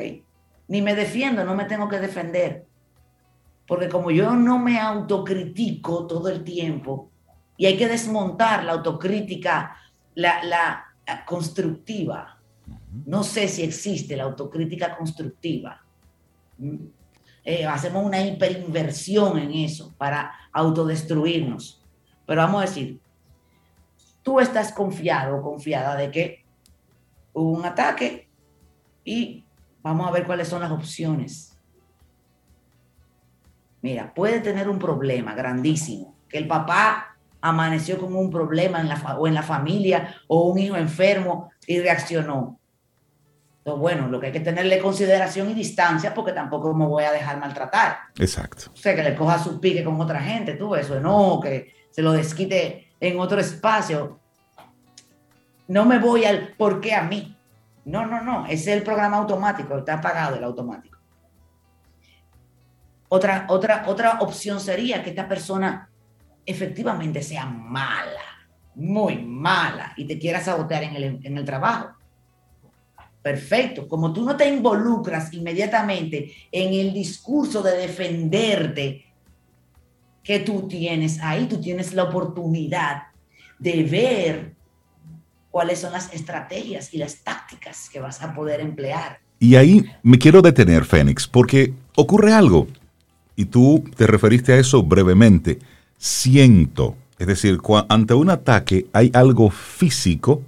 ni 0.69 0.83
me 0.83 0.95
defiendo, 0.95 1.45
no 1.45 1.55
me 1.55 1.65
tengo 1.65 1.89
que 1.89 1.99
defender. 1.99 2.67
Porque 3.67 3.89
como 3.89 4.11
yo 4.11 4.35
no 4.35 4.59
me 4.59 4.79
autocritico 4.79 6.07
todo 6.07 6.29
el 6.29 6.45
tiempo, 6.45 7.11
y 7.57 7.67
hay 7.67 7.77
que 7.77 7.89
desmontar 7.89 8.65
la 8.65 8.73
autocrítica, 8.73 9.77
la, 10.15 10.85
constructiva. 11.27 12.39
No 13.07 13.23
sé 13.23 13.49
si 13.49 13.63
existe 13.63 14.17
la 14.17 14.25
autocrítica 14.25 14.97
constructiva. 14.97 15.81
Mm. 16.59 16.77
Eh, 17.45 17.67
hacemos 17.67 18.05
una 18.05 18.21
hiperinversión 18.21 19.39
en 19.39 19.53
eso 19.53 19.95
para 19.97 20.33
autodestruirnos. 20.53 21.83
Pero 22.27 22.41
vamos 22.43 22.63
a 22.63 22.67
decir, 22.67 23.01
tú 24.23 24.41
estás 24.41 24.73
confiado 24.73 25.37
o 25.37 25.43
confiada 25.43 25.97
de 25.97 26.11
que 26.11 26.45
hubo 27.33 27.51
un 27.51 27.65
ataque 27.65 28.29
y 29.05 29.45
vamos 29.83 30.09
a 30.09 30.13
ver 30.13 30.25
cuáles 30.25 30.49
son 30.49 30.63
las 30.63 30.71
opciones. 30.71 31.59
Mira, 33.81 34.15
puede 34.15 34.41
tener 34.41 34.69
un 34.69 34.79
problema 34.79 35.35
grandísimo, 35.35 36.15
que 36.29 36.39
el 36.39 36.47
papá 36.47 37.17
amaneció 37.41 37.99
con 37.99 38.15
un 38.15 38.31
problema 38.31 38.81
en 38.81 38.89
la, 38.89 39.17
o 39.19 39.27
en 39.27 39.35
la 39.35 39.43
familia 39.43 40.15
o 40.29 40.45
un 40.45 40.59
hijo 40.59 40.77
enfermo 40.77 41.51
y 41.67 41.81
reaccionó. 41.81 42.61
Entonces, 43.59 43.81
bueno, 43.81 44.09
lo 44.09 44.21
que 44.21 44.27
hay 44.27 44.33
que 44.33 44.41
tenerle 44.41 44.79
consideración 44.79 45.51
y 45.51 45.55
distancia 45.55 46.15
porque 46.15 46.33
tampoco 46.33 46.73
me 46.75 46.87
voy 46.87 47.05
a 47.05 47.13
dejar 47.13 47.39
maltratar. 47.39 47.97
Exacto. 48.19 48.71
O 48.73 48.77
sea, 48.77 48.95
que 48.95 49.03
le 49.03 49.15
coja 49.15 49.39
su 49.39 49.61
pique 49.61 49.85
con 49.85 50.01
otra 50.01 50.21
gente, 50.21 50.55
tú, 50.55 50.75
eso, 50.75 51.01
no, 51.01 51.41
que 51.41 51.75
se 51.91 52.03
lo 52.03 52.13
desquite 52.13 52.92
en 53.03 53.19
otro 53.19 53.41
espacio. 53.41 54.21
No 55.67 55.85
me 55.85 55.99
voy 55.99 56.25
al 56.25 56.55
por 56.57 56.81
qué 56.81 56.95
a 56.95 57.03
mí. 57.03 57.37
No, 57.85 58.07
no, 58.07 58.23
no. 58.23 58.47
Es 58.47 58.69
el 58.69 58.85
programa 58.85 59.17
automático. 59.17 59.77
Está 59.77 59.95
apagado 59.95 60.37
el 60.37 60.45
automático. 60.45 60.99
Otra, 63.09 63.47
otra, 63.49 63.85
otra 63.89 64.21
opción 64.21 64.61
sería 64.61 65.03
que 65.03 65.11
esta 65.11 65.29
persona 65.29 65.91
efectivamente 66.47 67.23
sea 67.23 67.45
mala, 67.45 68.47
muy 68.77 69.19
mala, 69.19 69.93
y 69.97 70.07
te 70.07 70.19
quiera 70.19 70.41
sabotear 70.41 70.85
en 70.85 70.97
el, 70.97 71.21
en 71.25 71.37
el 71.37 71.45
trabajo. 71.45 71.97
Perfecto. 73.21 73.89
Como 73.89 74.13
tú 74.13 74.25
no 74.25 74.37
te 74.37 74.49
involucras 74.49 75.33
inmediatamente 75.35 76.33
en 76.53 76.73
el 76.73 76.93
discurso 76.95 77.63
de 77.63 77.79
defenderte 77.79 79.12
que 80.23 80.41
tú 80.41 80.69
tienes 80.69 81.21
ahí, 81.21 81.47
tú 81.47 81.61
tienes 81.61 81.95
la 81.95 82.05
oportunidad 82.05 83.05
de 83.59 83.83
ver 83.85 84.53
cuáles 85.51 85.81
son 85.81 85.93
las 85.93 86.13
estrategias 86.13 86.93
y 86.95 86.99
las 86.99 87.17
tácticas 87.17 87.89
que 87.91 88.01
vas 88.01 88.23
a 88.23 88.35
poder 88.35 88.61
emplear. 88.61 89.21
Y 89.39 89.57
ahí 89.57 89.85
me 90.03 90.19
quiero 90.19 90.41
detener, 90.41 90.85
Fénix, 90.85 91.27
porque 91.27 91.75
ocurre 91.97 92.33
algo, 92.33 92.69
y 93.37 93.47
tú 93.47 93.85
te 93.97 94.07
referiste 94.07 94.53
a 94.53 94.59
eso 94.59 94.83
brevemente, 94.83 95.59
siento, 95.99 96.97
es 97.19 97.27
decir, 97.27 97.59
ante 97.89 98.15
un 98.15 98.31
ataque 98.31 98.87
hay 98.93 99.11
algo 99.15 99.51
físico 99.51 100.43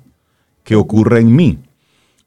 que 0.63 0.77
ocurre 0.77 1.21
en 1.21 1.35
mí. 1.35 1.59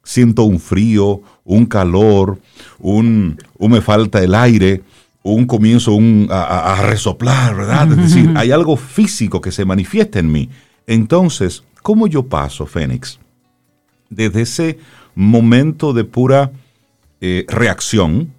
Siento 0.02 0.44
un 0.44 0.58
frío, 0.58 1.20
un 1.44 1.66
calor, 1.66 2.38
un, 2.78 3.36
me 3.58 3.80
falta 3.82 4.22
el 4.22 4.34
aire, 4.34 4.82
un 5.22 5.46
comienzo 5.46 5.92
un, 5.92 6.28
a, 6.30 6.74
a, 6.74 6.82
resoplar, 6.82 7.56
¿verdad? 7.56 7.90
Es 7.92 7.96
decir, 7.96 8.32
hay 8.36 8.50
algo 8.50 8.76
físico 8.76 9.40
que 9.40 9.52
se 9.52 9.64
manifiesta 9.64 10.18
en 10.18 10.30
mí. 10.30 10.48
Entonces, 10.86 11.64
¿cómo 11.82 12.06
yo 12.06 12.24
paso, 12.24 12.66
Fénix? 12.66 13.18
Desde 14.08 14.42
ese 14.42 14.78
momento 15.14 15.92
de 15.92 16.04
pura 16.04 16.52
eh, 17.20 17.44
reacción, 17.48 18.32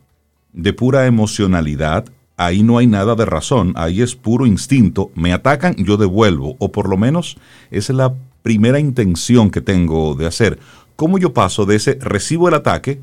de 0.53 0.73
pura 0.73 1.05
emocionalidad, 1.05 2.05
ahí 2.37 2.63
no 2.63 2.77
hay 2.77 2.87
nada 2.87 3.15
de 3.15 3.25
razón, 3.25 3.73
ahí 3.75 4.01
es 4.01 4.15
puro 4.15 4.45
instinto, 4.45 5.11
me 5.13 5.33
atacan, 5.33 5.75
yo 5.75 5.97
devuelvo, 5.97 6.55
o 6.59 6.71
por 6.71 6.87
lo 6.87 6.97
menos 6.97 7.37
esa 7.69 7.91
es 7.91 7.97
la 7.97 8.13
primera 8.41 8.79
intención 8.79 9.51
que 9.51 9.59
tengo 9.59 10.15
de 10.15 10.25
hacer. 10.25 10.59
¿Cómo 10.95 11.17
yo 11.17 11.33
paso 11.33 11.65
de 11.65 11.75
ese 11.75 11.97
recibo 11.99 12.47
el 12.47 12.53
ataque, 12.53 13.01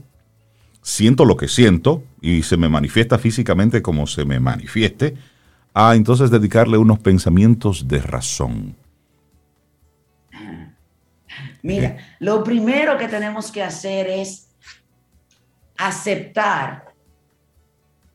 siento 0.86 1.24
lo 1.24 1.36
que 1.36 1.48
siento 1.48 2.04
y 2.20 2.44
se 2.44 2.56
me 2.56 2.68
manifiesta 2.68 3.18
físicamente 3.18 3.82
como 3.82 4.06
se 4.06 4.24
me 4.24 4.38
manifieste, 4.38 5.16
a 5.74 5.96
entonces 5.96 6.30
dedicarle 6.30 6.78
unos 6.78 7.00
pensamientos 7.00 7.88
de 7.88 7.98
razón? 7.98 8.76
Mira, 11.62 11.96
lo 12.20 12.44
primero 12.44 12.96
que 12.96 13.08
tenemos 13.08 13.50
que 13.50 13.64
hacer 13.64 14.06
es 14.06 14.48
aceptar 15.76 16.94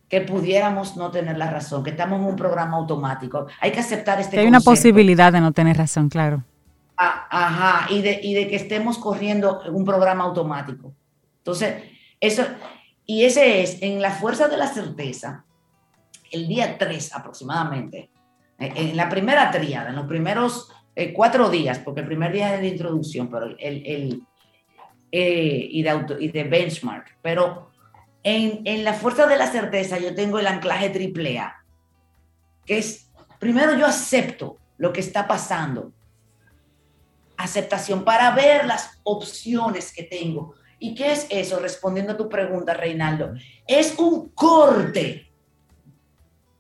que 0.08 0.22
pudiéramos 0.22 0.96
no 0.96 1.12
tener 1.12 1.38
la 1.38 1.52
razón, 1.52 1.84
que 1.84 1.90
estamos 1.90 2.22
en 2.22 2.26
un 2.26 2.38
programa 2.38 2.78
automático. 2.78 3.48
Hay 3.60 3.74
que 3.74 3.82
aceptar 3.82 4.22
este 4.22 4.40
Hay 4.40 4.48
una 4.48 4.62
posibilidad 4.62 5.34
de 5.34 5.42
no 5.42 5.52
tener 5.52 5.76
razón, 5.76 6.08
claro. 6.08 6.42
Ah, 6.96 7.28
ajá, 7.30 7.94
y 7.94 8.02
de, 8.02 8.22
y 8.24 8.34
de 8.34 8.48
que 8.48 8.56
estemos 8.56 8.98
corriendo 8.98 9.62
un 9.70 9.84
programa 9.84 10.24
automático. 10.24 10.94
Entonces, 11.40 11.74
eso, 12.22 12.46
y 13.06 13.26
ese 13.26 13.62
es, 13.62 13.82
en 13.82 14.02
la 14.02 14.12
fuerza 14.12 14.48
de 14.48 14.56
la 14.56 14.68
certeza, 14.68 15.44
el 16.32 16.48
día 16.48 16.78
3 16.78 17.16
aproximadamente, 17.16 18.10
eh, 18.60 18.74
en 18.76 18.96
la 18.96 19.10
primera 19.10 19.52
triada, 19.52 19.90
en 19.90 19.96
los 19.96 20.08
primeros 20.08 20.72
eh, 20.96 21.12
cuatro 21.14 21.50
días, 21.50 21.80
porque 21.80 22.02
el 22.02 22.08
primer 22.08 22.32
día 22.32 22.56
es 22.56 22.62
de 22.62 22.68
introducción, 22.68 23.30
pero 23.30 23.48
el, 23.48 23.58
el 23.60 24.24
eh, 25.12 25.68
y, 25.70 25.84
de 25.84 25.90
auto, 25.90 26.20
y 26.20 26.30
de 26.30 26.44
benchmark, 26.44 27.18
pero 27.22 27.72
en, 28.24 28.62
en, 28.66 28.84
la 28.84 28.94
fuerza 28.94 29.26
de 29.26 29.38
la 29.38 29.48
certeza 29.48 29.98
yo 29.98 30.14
tengo 30.14 30.40
el 30.40 30.48
anclaje 30.48 30.90
triple 30.90 31.40
A, 31.40 31.66
que 32.66 32.78
es, 32.78 33.10
primero 33.40 33.76
yo 33.76 33.86
acepto 33.86 34.58
lo 34.78 34.94
que 34.94 35.02
está 35.02 35.28
pasando, 35.28 35.92
aceptación 37.36 38.04
para 38.04 38.32
ver 38.32 38.66
las 38.66 39.00
opciones 39.04 39.92
que 39.92 40.04
tengo. 40.04 40.56
¿Y 40.84 40.96
qué 40.96 41.12
es 41.12 41.28
eso? 41.30 41.60
Respondiendo 41.60 42.14
a 42.14 42.18
tu 42.18 42.28
pregunta, 42.28 42.74
Reinaldo, 42.74 43.36
es 43.68 44.00
un 44.00 44.30
corte, 44.30 45.32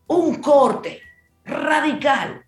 un 0.06 0.36
corte 0.36 1.02
radical 1.44 2.46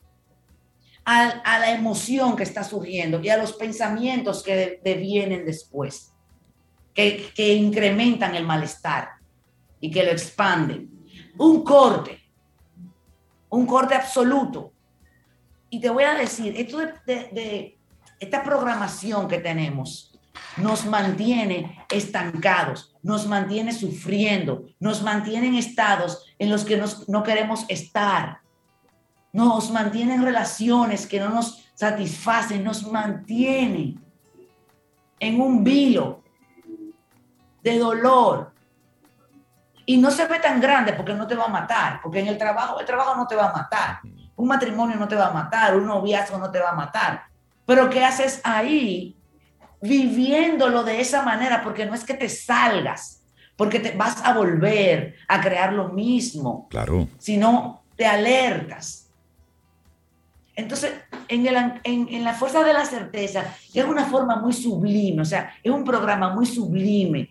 a, 1.03 1.57
la 1.57 1.71
emoción 1.71 2.35
que 2.35 2.43
está 2.43 2.63
surgiendo 2.63 3.19
y 3.21 3.29
a 3.29 3.37
los 3.37 3.53
pensamientos 3.53 4.43
que 4.43 4.81
devienen 4.83 5.47
después, 5.47 6.13
que, 6.93 7.31
que 7.35 7.55
incrementan 7.55 8.35
el 8.35 8.45
malestar 8.45 9.13
y 9.79 9.89
que 9.89 10.03
lo 10.03 10.11
expanden. 10.11 10.91
Un 11.39 11.63
corte, 11.63 12.19
un 13.49 13.65
corte 13.65 13.95
absoluto. 13.95 14.73
Y 15.71 15.81
te 15.81 15.89
voy 15.89 16.03
a 16.03 16.13
decir, 16.13 16.53
esto 16.55 16.77
de, 16.77 16.91
de 17.07 17.79
esta 18.19 18.43
programación 18.43 19.27
que 19.27 19.39
tenemos 19.39 20.12
nos 20.57 20.85
mantiene 20.85 21.85
estancados, 21.89 22.95
nos 23.01 23.27
mantiene 23.27 23.73
sufriendo, 23.73 24.65
nos 24.79 25.01
mantiene 25.01 25.47
en 25.47 25.55
estados 25.55 26.25
en 26.39 26.49
los 26.49 26.65
que 26.65 26.77
nos, 26.77 27.07
no 27.09 27.23
queremos 27.23 27.65
estar 27.69 28.43
nos 29.33 29.71
mantienen 29.71 30.23
relaciones 30.23 31.07
que 31.07 31.19
no 31.19 31.29
nos 31.29 31.65
satisfacen, 31.73 32.63
nos 32.63 32.89
mantienen 32.89 33.99
en 35.19 35.41
un 35.41 35.63
vilo 35.63 36.21
de 37.63 37.79
dolor. 37.79 38.53
Y 39.85 39.97
no 39.97 40.11
se 40.11 40.27
ve 40.27 40.39
tan 40.39 40.61
grande 40.61 40.93
porque 40.93 41.15
no 41.15 41.27
te 41.27 41.35
va 41.35 41.45
a 41.45 41.49
matar, 41.49 41.99
porque 42.01 42.19
en 42.19 42.27
el 42.27 42.37
trabajo, 42.37 42.79
el 42.79 42.85
trabajo 42.85 43.15
no 43.15 43.27
te 43.27 43.35
va 43.35 43.49
a 43.49 43.53
matar, 43.53 43.99
un 44.35 44.47
matrimonio 44.47 44.95
no 44.95 45.07
te 45.07 45.15
va 45.15 45.27
a 45.27 45.33
matar, 45.33 45.75
un 45.75 45.87
noviazgo 45.87 46.37
no 46.37 46.51
te 46.51 46.59
va 46.59 46.69
a 46.69 46.75
matar. 46.75 47.23
Pero 47.65 47.89
¿qué 47.89 48.05
haces 48.05 48.39
ahí 48.43 49.17
viviéndolo 49.83 50.83
de 50.83 50.99
esa 50.99 51.21
manera? 51.23 51.61
Porque 51.61 51.85
no 51.85 51.93
es 51.93 52.03
que 52.03 52.15
te 52.15 52.29
salgas, 52.29 53.21
porque 53.55 53.79
te 53.79 53.91
vas 53.91 54.23
a 54.23 54.33
volver 54.33 55.15
a 55.27 55.39
crear 55.41 55.73
lo 55.73 55.89
mismo. 55.89 56.67
Claro. 56.69 57.07
Sino 57.19 57.83
te 57.95 58.05
alertas 58.05 59.03
entonces, 60.55 60.93
en, 61.29 61.47
en, 61.83 62.23
la 62.23 62.33
fuerza 62.33 62.63
de 62.63 62.73
la 62.73 62.85
certeza 62.85 63.55
es 63.73 63.85
una 63.85 64.05
forma 64.05 64.35
muy 64.35 64.53
sublime, 64.53 65.21
o 65.21 65.25
sea, 65.25 65.51
es 65.63 65.71
un 65.71 65.83
programa 65.83 66.29
muy 66.29 66.45
sublime 66.45 67.29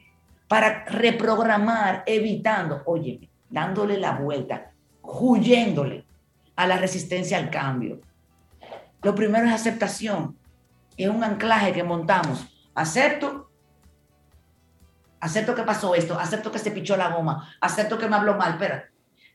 para 0.48 0.84
reprogramar, 0.84 2.02
evitando, 2.04 2.82
oye, 2.84 3.28
dándole 3.48 3.98
la 3.98 4.12
vuelta, 4.12 4.72
huyéndole 5.02 6.04
a 6.56 6.66
la 6.66 6.78
resistencia 6.78 7.38
al 7.38 7.48
cambio. 7.48 8.00
Lo 9.02 9.14
primero 9.14 9.46
es 9.46 9.52
aceptación, 9.52 10.36
es 11.04 11.10
un 11.10 11.24
anclaje 11.24 11.72
que 11.72 11.82
montamos. 11.82 12.46
Acepto, 12.74 13.50
acepto 15.20 15.54
que 15.54 15.62
pasó 15.62 15.94
esto, 15.94 16.18
acepto 16.18 16.50
que 16.50 16.58
se 16.58 16.70
pichó 16.70 16.96
la 16.96 17.10
goma, 17.10 17.54
acepto 17.60 17.98
que 17.98 18.08
me 18.08 18.16
habló 18.16 18.36
mal, 18.36 18.56
pero 18.58 18.82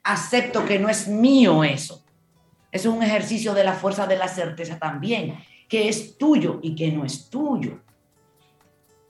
acepto 0.04 0.66
que 0.66 0.80
no 0.80 0.90
es 0.90 1.08
mío 1.08 1.64
eso 1.64 2.04
es 2.72 2.86
un 2.86 3.04
ejercicio 3.04 3.54
de 3.54 3.64
la 3.64 3.74
fuerza 3.74 4.06
de 4.06 4.18
la 4.18 4.28
certeza 4.28 4.78
también, 4.78 5.38
que 5.68 5.90
es 5.90 6.18
tuyo 6.18 6.60
y 6.62 6.76
que 6.76 6.92
no 6.92 7.06
es 7.06 7.30
tuyo. 7.30 7.82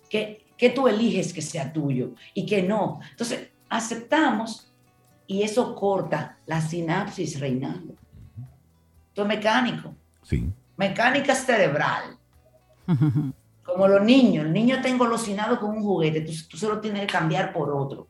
Que, 0.10 0.46
que 0.58 0.70
tú 0.70 0.88
eliges 0.88 1.34
que 1.34 1.42
sea 1.42 1.72
tuyo 1.72 2.14
y 2.34 2.46
que 2.46 2.64
no. 2.64 3.00
Entonces, 3.12 3.50
aceptamos 3.70 4.72
y 5.26 5.44
eso 5.44 5.76
corta 5.76 6.38
la 6.46 6.62
sinapsis, 6.62 7.40
Reinaldo. 7.40 7.96
Esto 9.10 9.24
es 9.24 9.28
mecánico. 9.28 9.94
Sí. 10.24 10.50
Mecánica 10.78 11.36
cerebral. 11.36 12.17
Como 13.64 13.88
los 13.88 14.04
niños. 14.04 14.46
El 14.46 14.54
niño 14.54 14.76
está 14.76 14.88
engolosinado 14.88 15.60
con 15.60 15.72
un 15.72 15.84
juguete, 15.84 16.22
tú, 16.22 16.32
tú 16.50 16.58
se 16.58 16.68
lo 16.68 16.80
tienes 16.80 17.02
que 17.02 17.08
cambiar 17.08 17.54
por 17.54 17.70
otro. 17.70 18.08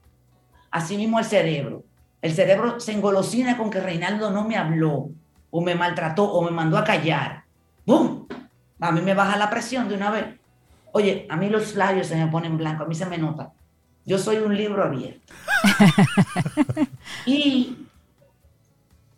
Así 0.70 0.98
mismo 0.98 1.20
el 1.20 1.26
cerebro. 1.26 1.84
El 2.22 2.34
cerebro 2.34 2.80
se 2.80 2.94
engolosina 2.94 3.58
con 3.58 3.70
que 3.70 3.80
Reinaldo 3.80 4.32
no 4.32 4.48
me 4.48 4.58
habló 4.58 5.10
o 5.50 5.62
me 5.62 5.76
maltrató 5.76 6.26
o 6.26 6.42
me 6.44 6.52
mandó 6.52 6.78
a 6.78 6.84
callar, 6.84 7.44
¡bum! 7.86 8.28
A 8.80 8.92
mí 8.92 9.02
me 9.02 9.14
baja 9.14 9.38
la 9.38 9.50
presión 9.50 9.88
de 9.88 9.96
una 9.96 10.12
vez. 10.12 10.26
Oye, 10.92 11.26
a 11.30 11.38
mí 11.38 11.50
los 11.50 11.76
labios 11.76 12.08
se 12.08 12.16
me 12.16 12.28
ponen 12.28 12.58
blancos, 12.58 12.86
a 12.86 12.90
mí 12.90 12.96
se 12.96 13.06
me 13.06 13.18
nota. 13.18 13.52
Yo 14.06 14.18
soy 14.18 14.38
un 14.38 14.56
libro 14.56 14.84
abierto. 14.84 15.34
y 17.26 17.88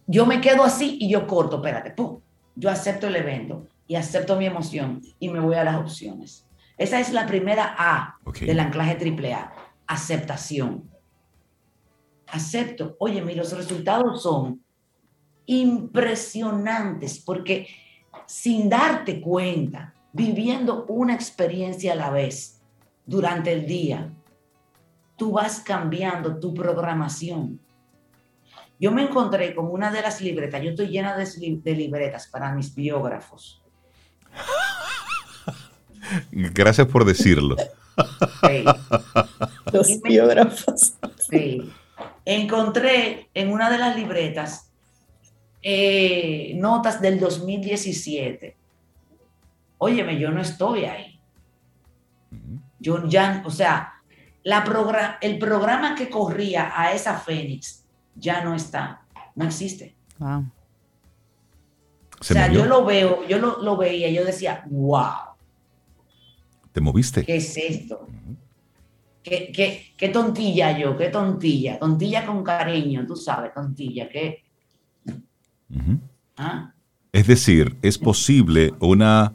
yo 0.07 0.25
me 0.25 0.41
quedo 0.41 0.63
así 0.63 0.97
y 0.99 1.09
yo 1.09 1.27
corto, 1.27 1.57
espérate, 1.57 1.91
¡pum! 1.91 2.19
Yo 2.55 2.69
acepto 2.69 3.07
el 3.07 3.15
evento 3.15 3.67
y 3.89 3.95
acepto 3.95 4.37
mi 4.37 4.45
emoción 4.45 5.01
y 5.19 5.29
me 5.29 5.39
voy 5.39 5.55
a 5.55 5.63
las 5.63 5.77
opciones. 5.77 6.47
Esa 6.77 6.99
es 6.99 7.11
la 7.11 7.25
primera 7.25 7.75
A 7.75 8.19
del 8.39 8.59
anclaje 8.59 8.93
triple 8.93 9.33
A, 9.33 9.51
aceptación. 9.87 10.87
Acepto, 12.27 12.95
oye, 12.99 13.19
los 13.35 13.51
resultados 13.51 14.21
son 14.21 14.63
impresionantes, 15.47 17.19
porque 17.19 17.67
sin 18.27 18.69
darte 18.69 19.19
cuenta, 19.19 19.95
viviendo 20.13 20.85
una 20.85 21.15
experiencia 21.15 21.93
a 21.93 21.95
la 21.95 22.11
vez 22.11 22.61
durante 23.07 23.51
el 23.51 23.65
día, 23.65 24.13
tú 25.15 25.31
vas 25.31 25.61
cambiando 25.61 26.39
tu 26.39 26.53
programación. 26.53 27.59
Yo 28.79 28.91
me 28.91 29.01
encontré 29.01 29.55
con 29.55 29.65
una 29.65 29.91
de 29.91 30.03
las 30.03 30.21
libretas, 30.21 30.61
yo 30.61 30.69
estoy 30.69 30.89
llena 30.89 31.17
de, 31.17 31.75
libretas 31.75 32.27
para 32.27 32.53
mis 32.53 32.75
biógrafos. 32.75 33.63
Gracias 36.31 36.87
por 36.87 37.05
decirlo. 37.05 37.55
Los 39.71 40.01
biógrafos. 40.01 40.93
Sí. 41.29 41.71
Encontré 42.25 43.29
en 43.33 43.51
una 43.51 43.69
de 43.69 43.77
las 43.77 43.95
libretas 43.95 44.69
eh, 45.61 46.53
notas 46.55 47.01
del 47.01 47.19
2017. 47.19 48.55
Óyeme, 49.77 50.19
yo 50.19 50.31
no 50.31 50.41
estoy 50.41 50.85
ahí. 50.85 51.19
Yo 52.79 53.05
ya, 53.07 53.43
o 53.45 53.51
sea, 53.51 53.93
la 54.43 55.17
el 55.21 55.37
programa 55.37 55.95
que 55.95 56.09
corría 56.09 56.71
a 56.75 56.93
esa 56.93 57.17
Fénix 57.17 57.83
ya 58.15 58.43
no 58.43 58.53
está, 58.53 59.01
no 59.35 59.45
existe. 59.45 59.95
o 60.19 60.43
sea, 62.21 62.51
yo 62.51 62.65
lo 62.65 62.85
veo, 62.85 63.27
yo 63.27 63.37
lo, 63.37 63.77
veía, 63.77 64.09
yo 64.09 64.25
decía, 64.25 64.63
wow. 64.69 65.28
¿Te 66.79 66.83
moviste? 66.83 67.25
¿Qué 67.25 67.35
es 67.35 67.57
esto? 67.57 68.07
¿Qué, 69.21 69.51
qué, 69.53 69.91
qué, 69.97 70.07
tontilla 70.07 70.79
yo, 70.79 70.95
qué 70.95 71.09
tontilla, 71.09 71.77
tontilla 71.77 72.25
con 72.25 72.41
cariño, 72.41 73.05
tú 73.05 73.17
sabes, 73.17 73.53
tontilla, 73.53 74.07
qué, 74.07 74.45
Ah. 76.37 76.71
Es 77.11 77.27
decir, 77.27 77.75
es 77.81 77.97
posible 77.97 78.73
una 78.79 79.33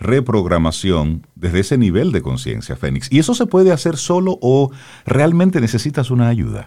reprogramación 0.00 1.24
desde 1.36 1.60
ese 1.60 1.78
nivel 1.78 2.10
de 2.10 2.20
conciencia, 2.20 2.74
Fénix. 2.74 3.06
¿Y 3.12 3.20
eso 3.20 3.36
se 3.36 3.46
puede 3.46 3.70
hacer 3.70 3.96
solo 3.96 4.40
o 4.42 4.72
realmente 5.06 5.60
necesitas 5.60 6.10
una 6.10 6.26
ayuda? 6.26 6.66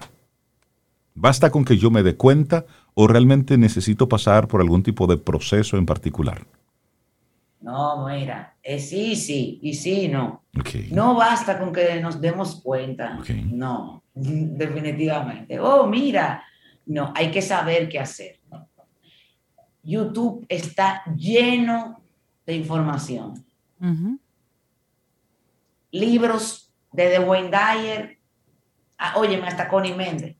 ¿Basta 1.13 1.51
con 1.51 1.65
que 1.65 1.77
yo 1.77 1.91
me 1.91 2.03
dé 2.03 2.15
cuenta 2.15 2.65
o 2.93 3.09
realmente 3.09 3.57
necesito 3.57 4.07
pasar 4.07 4.47
por 4.47 4.61
algún 4.61 4.81
tipo 4.81 5.07
de 5.07 5.17
proceso 5.17 5.75
en 5.75 5.85
particular? 5.85 6.47
No, 7.61 8.05
mira, 8.07 8.55
es 8.61 8.89
sí, 8.89 9.15
sí, 9.15 9.59
y 9.61 9.73
sí, 9.73 10.07
no. 10.07 10.43
No 10.91 11.15
basta 11.15 11.59
con 11.59 11.73
que 11.73 11.99
nos 11.99 12.21
demos 12.21 12.61
cuenta. 12.61 13.19
No, 13.51 14.03
definitivamente. 14.13 15.59
Oh, 15.59 15.87
mira, 15.87 16.43
no, 16.85 17.11
hay 17.15 17.31
que 17.31 17.41
saber 17.41 17.89
qué 17.89 17.99
hacer. 17.99 18.39
YouTube 19.83 20.45
está 20.49 21.03
lleno 21.15 22.01
de 22.45 22.55
información. 22.55 23.45
Libros 25.91 26.73
de 26.91 27.09
The 27.09 27.19
Wayne 27.19 27.49
Dyer, 27.49 28.19
ah, 28.97 29.13
óyeme, 29.17 29.47
hasta 29.47 29.67
Connie 29.67 29.93
Méndez. 29.93 30.35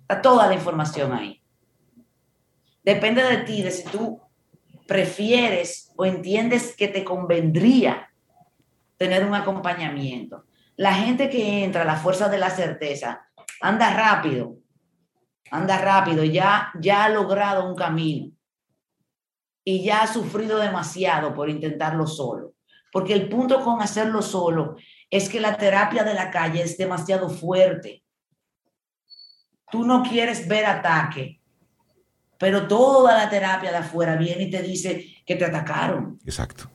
Está 0.00 0.22
toda 0.22 0.46
la 0.46 0.54
información 0.54 1.12
ahí. 1.12 1.40
Depende 2.84 3.22
de 3.22 3.38
ti, 3.38 3.62
de 3.62 3.70
si 3.70 3.84
tú 3.88 4.20
prefieres 4.88 5.92
o 5.96 6.06
entiendes 6.06 6.74
que 6.74 6.88
te 6.88 7.04
convendría 7.04 8.10
tener 8.96 9.24
un 9.24 9.34
acompañamiento. 9.34 10.46
La 10.76 10.94
gente 10.94 11.28
que 11.28 11.62
entra 11.62 11.82
a 11.82 11.84
la 11.84 11.96
fuerza 11.96 12.30
de 12.30 12.38
la 12.38 12.48
certeza 12.48 13.28
anda 13.60 13.92
rápido, 13.92 14.56
anda 15.50 15.76
rápido, 15.76 16.24
ya, 16.24 16.72
ya 16.80 17.04
ha 17.04 17.08
logrado 17.10 17.68
un 17.68 17.76
camino 17.76 18.32
y 19.62 19.84
ya 19.84 20.02
ha 20.02 20.06
sufrido 20.06 20.58
demasiado 20.58 21.34
por 21.34 21.50
intentarlo 21.50 22.06
solo. 22.06 22.54
Porque 22.90 23.12
el 23.12 23.28
punto 23.28 23.62
con 23.62 23.82
hacerlo 23.82 24.22
solo 24.22 24.76
es 25.10 25.28
que 25.28 25.38
la 25.38 25.58
terapia 25.58 26.02
de 26.02 26.14
la 26.14 26.30
calle 26.30 26.62
es 26.62 26.78
demasiado 26.78 27.28
fuerte. 27.28 28.02
Tú 29.70 29.84
no 29.84 30.02
quieres 30.02 30.48
ver 30.48 30.64
ataque, 30.64 31.42
pero 32.38 32.68
toda 32.68 33.16
la 33.16 33.28
terapia 33.28 33.70
de 33.70 33.78
afuera 33.78 34.16
viene 34.16 34.44
y 34.44 34.50
te 34.50 34.62
dice 34.62 35.06
que 35.26 35.36
te 35.36 35.44
atacaron. 35.44 36.18
Exacto. 36.24 36.70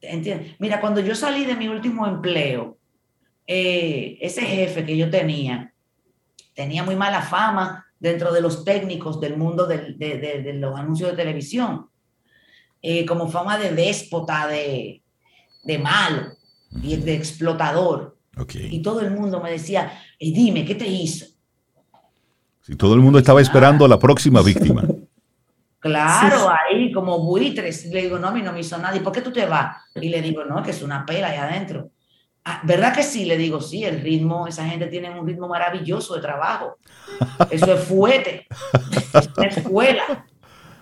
¿Entiendes? 0.00 0.56
Mira, 0.58 0.80
cuando 0.80 1.00
yo 1.00 1.14
salí 1.14 1.44
de 1.44 1.56
mi 1.56 1.68
último 1.68 2.06
empleo, 2.06 2.78
eh, 3.46 4.18
ese 4.20 4.42
jefe 4.42 4.84
que 4.84 4.96
yo 4.96 5.10
tenía 5.10 5.72
tenía 6.58 6.82
muy 6.82 6.96
mala 6.96 7.22
fama 7.22 7.86
dentro 8.00 8.32
de 8.32 8.40
los 8.40 8.64
técnicos 8.64 9.20
del 9.20 9.36
mundo 9.36 9.64
de, 9.64 10.54
los 10.54 10.76
anuncios 10.76 11.12
de 11.12 11.16
televisión, 11.16 11.88
eh, 12.82 13.06
como 13.06 13.28
fama 13.28 13.56
de 13.56 13.70
déspota, 13.70 14.48
de, 14.48 15.04
malo 15.80 16.32
y 16.82 16.96
de 16.96 17.14
explotador. 17.14 18.18
Y 18.54 18.82
todo 18.82 19.02
el 19.02 19.12
mundo 19.12 19.40
me 19.40 19.52
decía, 19.52 20.02
dime, 20.18 20.64
¿qué 20.64 20.74
te 20.74 20.88
hizo? 20.88 21.26
Si 22.68 22.76
todo 22.76 22.92
el 22.92 23.00
mundo 23.00 23.18
estaba 23.18 23.40
esperando 23.40 23.86
a 23.86 23.88
la 23.88 23.98
próxima 23.98 24.42
víctima. 24.42 24.84
Claro, 25.80 26.50
ahí 26.50 26.90
como 26.90 27.20
buitres. 27.20 27.86
Le 27.86 28.02
digo, 28.02 28.18
no, 28.18 28.26
a 28.26 28.30
mí 28.32 28.42
no 28.42 28.52
me 28.52 28.58
hizo 28.58 28.76
nada. 28.78 28.96
¿Y 28.96 29.00
por 29.00 29.12
qué 29.12 29.22
tú 29.22 29.30
te 29.30 29.46
vas? 29.46 29.76
Y 29.94 30.08
le 30.08 30.20
digo, 30.20 30.44
no, 30.44 30.60
que 30.60 30.72
es 30.72 30.82
una 30.82 31.06
pela 31.06 31.28
ahí 31.28 31.36
adentro. 31.36 31.92
Ah, 32.44 32.60
¿Verdad 32.64 32.92
que 32.92 33.04
sí? 33.04 33.24
Le 33.24 33.36
digo, 33.36 33.60
sí, 33.60 33.84
el 33.84 34.00
ritmo, 34.00 34.48
esa 34.48 34.66
gente 34.66 34.88
tiene 34.88 35.08
un 35.08 35.24
ritmo 35.24 35.46
maravilloso 35.46 36.16
de 36.16 36.20
trabajo. 36.20 36.78
Eso 37.48 37.72
es 37.72 37.84
fuerte, 37.84 38.48
es 39.14 39.30
una 39.36 39.46
escuela. 39.46 40.26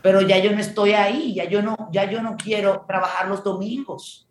Pero 0.01 0.23
ya 0.23 0.39
yo 0.39 0.53
no 0.53 0.61
estoy 0.61 0.95
ahí, 0.95 1.35
ya 1.35 1.45
yo 1.45 1.61
no, 1.61 1.91
ya 1.93 2.11
yo 2.11 2.23
no 2.23 2.35
quiero 2.35 2.87
trabajar 2.89 3.29
los 3.29 3.45
domingos. 3.45 4.27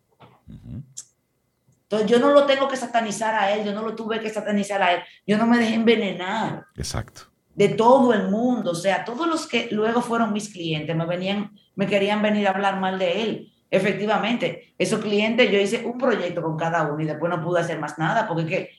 Entonces 0.48 2.10
yo 2.10 2.18
no 2.18 2.32
lo 2.32 2.44
tengo 2.44 2.66
que 2.66 2.76
satanizar 2.76 3.36
a 3.36 3.52
él, 3.52 3.64
yo 3.64 3.72
no 3.72 3.82
lo 3.82 3.94
tuve 3.94 4.18
que 4.18 4.30
satanizar 4.30 4.82
a 4.82 4.94
él, 4.94 5.02
yo 5.24 5.38
no 5.38 5.46
me 5.46 5.58
dejé 5.58 5.74
envenenar. 5.74 6.66
Exacto. 6.74 7.35
De 7.56 7.70
todo 7.70 8.12
el 8.12 8.28
mundo, 8.30 8.70
o 8.70 8.74
sea, 8.74 9.04
todos 9.04 9.26
los 9.26 9.48
que 9.48 9.68
luego 9.72 10.00
fueron 10.00 10.32
mis 10.32 10.52
clientes 10.52 10.94
me 10.94 11.06
venían, 11.06 11.50
me 11.74 11.88
querían 11.88 12.22
venir 12.22 12.46
a 12.46 12.50
hablar 12.50 12.78
mal 12.78 12.98
de 12.98 13.22
él 13.22 13.52
Efectivamente, 13.70 14.74
esos 14.78 15.00
clientes, 15.00 15.50
yo 15.50 15.58
hice 15.58 15.84
un 15.84 15.98
proyecto 15.98 16.40
con 16.40 16.56
cada 16.56 16.84
uno 16.84 17.02
y 17.02 17.06
después 17.06 17.30
no 17.30 17.42
pude 17.42 17.60
hacer 17.60 17.80
más 17.80 17.98
nada 17.98 18.28
porque 18.28 18.46
que 18.46 18.70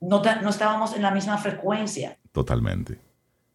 no, 0.00 0.22
no 0.42 0.50
estábamos 0.50 0.94
en 0.94 1.02
la 1.02 1.10
misma 1.10 1.38
frecuencia. 1.38 2.18
Totalmente. 2.30 3.00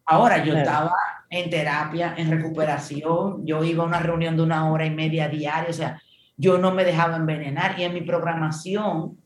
Ahora 0.04 0.42
yo 0.42 0.56
estaba 0.56 0.94
en 1.30 1.50
terapia, 1.50 2.14
en 2.16 2.30
recuperación, 2.30 3.46
yo 3.46 3.62
iba 3.62 3.84
a 3.84 3.86
una 3.86 4.00
reunión 4.00 4.36
de 4.36 4.42
una 4.42 4.70
hora 4.70 4.86
y 4.86 4.90
media 4.90 5.28
diaria, 5.28 5.70
o 5.70 5.72
sea, 5.72 6.02
yo 6.36 6.58
no 6.58 6.72
me 6.72 6.84
dejaba 6.84 7.16
envenenar 7.16 7.78
y 7.78 7.84
en 7.84 7.92
mi 7.92 8.00
programación, 8.00 9.18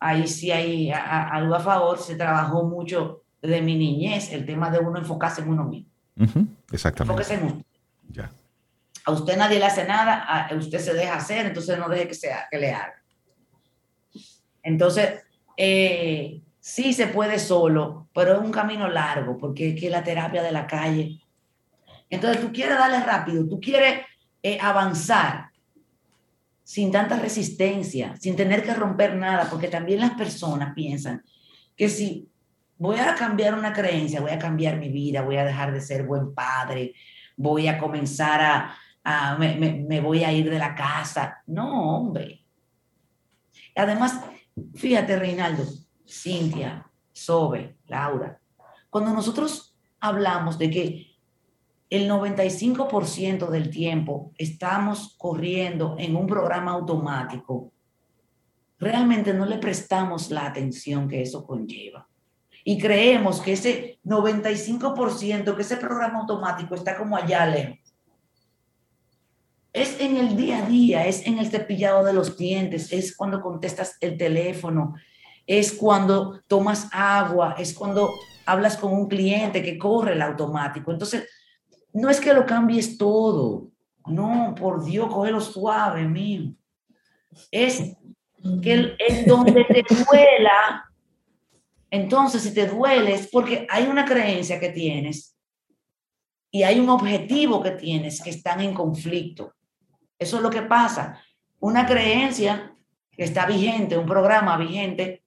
ahí 0.00 0.26
sí 0.26 0.50
hay 0.50 0.90
algo 0.90 1.54
a 1.54 1.60
favor, 1.60 1.98
se 1.98 2.16
trabajó 2.16 2.64
mucho 2.64 3.21
de 3.42 3.60
mi 3.60 3.76
niñez, 3.76 4.32
el 4.32 4.46
tema 4.46 4.70
de 4.70 4.78
uno 4.78 4.98
enfocarse 4.98 5.42
en 5.42 5.48
uno 5.48 5.64
mismo. 5.64 5.90
Exactamente. 6.70 7.22
Enfóquese 7.22 7.34
en 7.34 7.44
usted. 7.44 7.66
Ya 8.08 8.30
a 9.04 9.10
usted 9.10 9.36
nadie 9.36 9.58
le 9.58 9.66
hace 9.66 9.84
nada, 9.84 10.22
a 10.22 10.54
usted 10.54 10.78
se 10.78 10.94
deja 10.94 11.16
hacer, 11.16 11.46
entonces 11.46 11.78
no 11.78 11.88
deje 11.88 12.08
que, 12.08 12.14
sea, 12.14 12.46
que 12.50 12.58
le 12.58 12.70
haga. 12.70 13.02
Entonces, 14.62 15.20
eh, 15.56 16.40
sí 16.60 16.92
se 16.92 17.08
puede 17.08 17.38
solo, 17.38 18.08
pero 18.14 18.34
es 18.34 18.38
un 18.38 18.52
camino 18.52 18.88
largo, 18.88 19.36
porque 19.38 19.70
es 19.70 19.80
que 19.80 19.90
la 19.90 20.04
terapia 20.04 20.42
de 20.42 20.52
la 20.52 20.66
calle. 20.66 21.20
Entonces, 22.08 22.40
tú 22.40 22.52
quieres 22.52 22.78
darle 22.78 23.00
rápido, 23.00 23.48
tú 23.48 23.60
quieres 23.60 24.02
eh, 24.42 24.58
avanzar 24.60 25.50
sin 26.62 26.92
tanta 26.92 27.18
resistencia, 27.18 28.14
sin 28.20 28.36
tener 28.36 28.62
que 28.62 28.74
romper 28.74 29.16
nada, 29.16 29.48
porque 29.50 29.68
también 29.68 30.00
las 30.00 30.12
personas 30.12 30.74
piensan 30.74 31.24
que 31.76 31.88
si 31.88 32.28
voy 32.82 32.98
a 32.98 33.14
cambiar 33.14 33.54
una 33.54 33.72
creencia, 33.72 34.20
voy 34.20 34.32
a 34.32 34.38
cambiar 34.38 34.78
mi 34.78 34.88
vida, 34.88 35.22
voy 35.22 35.36
a 35.36 35.44
dejar 35.44 35.72
de 35.72 35.80
ser 35.80 36.04
buen 36.04 36.34
padre, 36.34 36.94
voy 37.36 37.68
a 37.68 37.78
comenzar 37.78 38.40
a, 38.40 38.74
Ah, 39.04 39.36
me, 39.36 40.00
voy 40.00 40.22
a 40.22 40.32
ir 40.32 40.48
de 40.48 40.58
la 40.58 40.74
casa. 40.74 41.42
No, 41.46 41.96
hombre. 41.96 42.44
Además, 43.74 44.20
fíjate, 44.74 45.18
Reinaldo, 45.18 45.64
Cintia, 46.06 46.88
Sobe, 47.10 47.78
Laura, 47.86 48.40
cuando 48.90 49.12
nosotros 49.12 49.76
hablamos 49.98 50.58
de 50.58 50.70
que 50.70 51.06
el 51.90 52.08
95% 52.08 53.48
del 53.48 53.70
tiempo 53.70 54.32
estamos 54.38 55.16
corriendo 55.18 55.96
en 55.98 56.16
un 56.16 56.26
programa 56.26 56.72
automático, 56.72 57.72
realmente 58.78 59.34
no 59.34 59.46
le 59.46 59.58
prestamos 59.58 60.30
la 60.30 60.46
atención 60.46 61.08
que 61.08 61.22
eso 61.22 61.44
conlleva. 61.44 62.08
Y 62.64 62.78
creemos 62.78 63.40
que 63.40 63.52
ese 63.54 63.98
95%, 64.04 65.56
que 65.56 65.62
ese 65.62 65.76
programa 65.76 66.20
automático 66.20 66.74
está 66.74 66.96
como 66.96 67.16
allá 67.16 67.46
lejos 67.46 67.82
es 69.72 70.00
en 70.00 70.16
el 70.16 70.36
día 70.36 70.58
a 70.58 70.68
día, 70.68 71.06
es 71.06 71.26
en 71.26 71.38
el 71.38 71.50
cepillado 71.50 72.04
de 72.04 72.12
los 72.12 72.36
dientes, 72.36 72.92
es 72.92 73.16
cuando 73.16 73.40
contestas 73.40 73.96
el 74.00 74.18
teléfono, 74.18 74.94
es 75.46 75.72
cuando 75.72 76.40
tomas 76.46 76.88
agua, 76.92 77.54
es 77.58 77.72
cuando 77.72 78.12
hablas 78.44 78.76
con 78.76 78.92
un 78.92 79.08
cliente 79.08 79.62
que 79.62 79.78
corre 79.78 80.12
el 80.12 80.22
automático. 80.22 80.92
Entonces, 80.92 81.28
no 81.94 82.10
es 82.10 82.20
que 82.20 82.34
lo 82.34 82.44
cambies 82.44 82.98
todo, 82.98 83.68
no, 84.06 84.54
por 84.54 84.84
Dios, 84.84 85.12
cógelo 85.12 85.40
suave, 85.40 86.06
mío. 86.06 86.52
Es 87.50 87.96
que 88.62 88.94
es 88.98 89.26
donde 89.26 89.64
te 89.64 89.84
duela. 89.88 90.91
Entonces, 91.92 92.42
si 92.42 92.54
te 92.54 92.66
duele 92.66 93.12
es 93.12 93.28
porque 93.28 93.66
hay 93.68 93.84
una 93.84 94.06
creencia 94.06 94.58
que 94.58 94.70
tienes 94.70 95.36
y 96.50 96.62
hay 96.62 96.80
un 96.80 96.88
objetivo 96.88 97.62
que 97.62 97.72
tienes 97.72 98.22
que 98.22 98.30
están 98.30 98.62
en 98.62 98.72
conflicto. 98.72 99.52
Eso 100.18 100.38
es 100.38 100.42
lo 100.42 100.48
que 100.48 100.62
pasa. 100.62 101.20
Una 101.60 101.84
creencia 101.84 102.74
que 103.10 103.24
está 103.24 103.44
vigente, 103.44 103.98
un 103.98 104.06
programa 104.06 104.56
vigente 104.56 105.22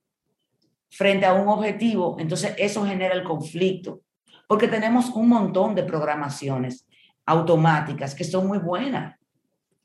frente 0.90 1.28
a 1.28 1.34
un 1.34 1.48
objetivo, 1.50 2.16
entonces 2.18 2.56
eso 2.58 2.84
genera 2.84 3.14
el 3.14 3.24
conflicto, 3.24 4.02
porque 4.48 4.68
tenemos 4.68 5.12
un 5.12 5.30
montón 5.30 5.76
de 5.76 5.84
programaciones 5.84 6.88
automáticas 7.28 8.16
que 8.16 8.24
son 8.24 8.48
muy 8.48 8.58
buenas. 8.58 9.20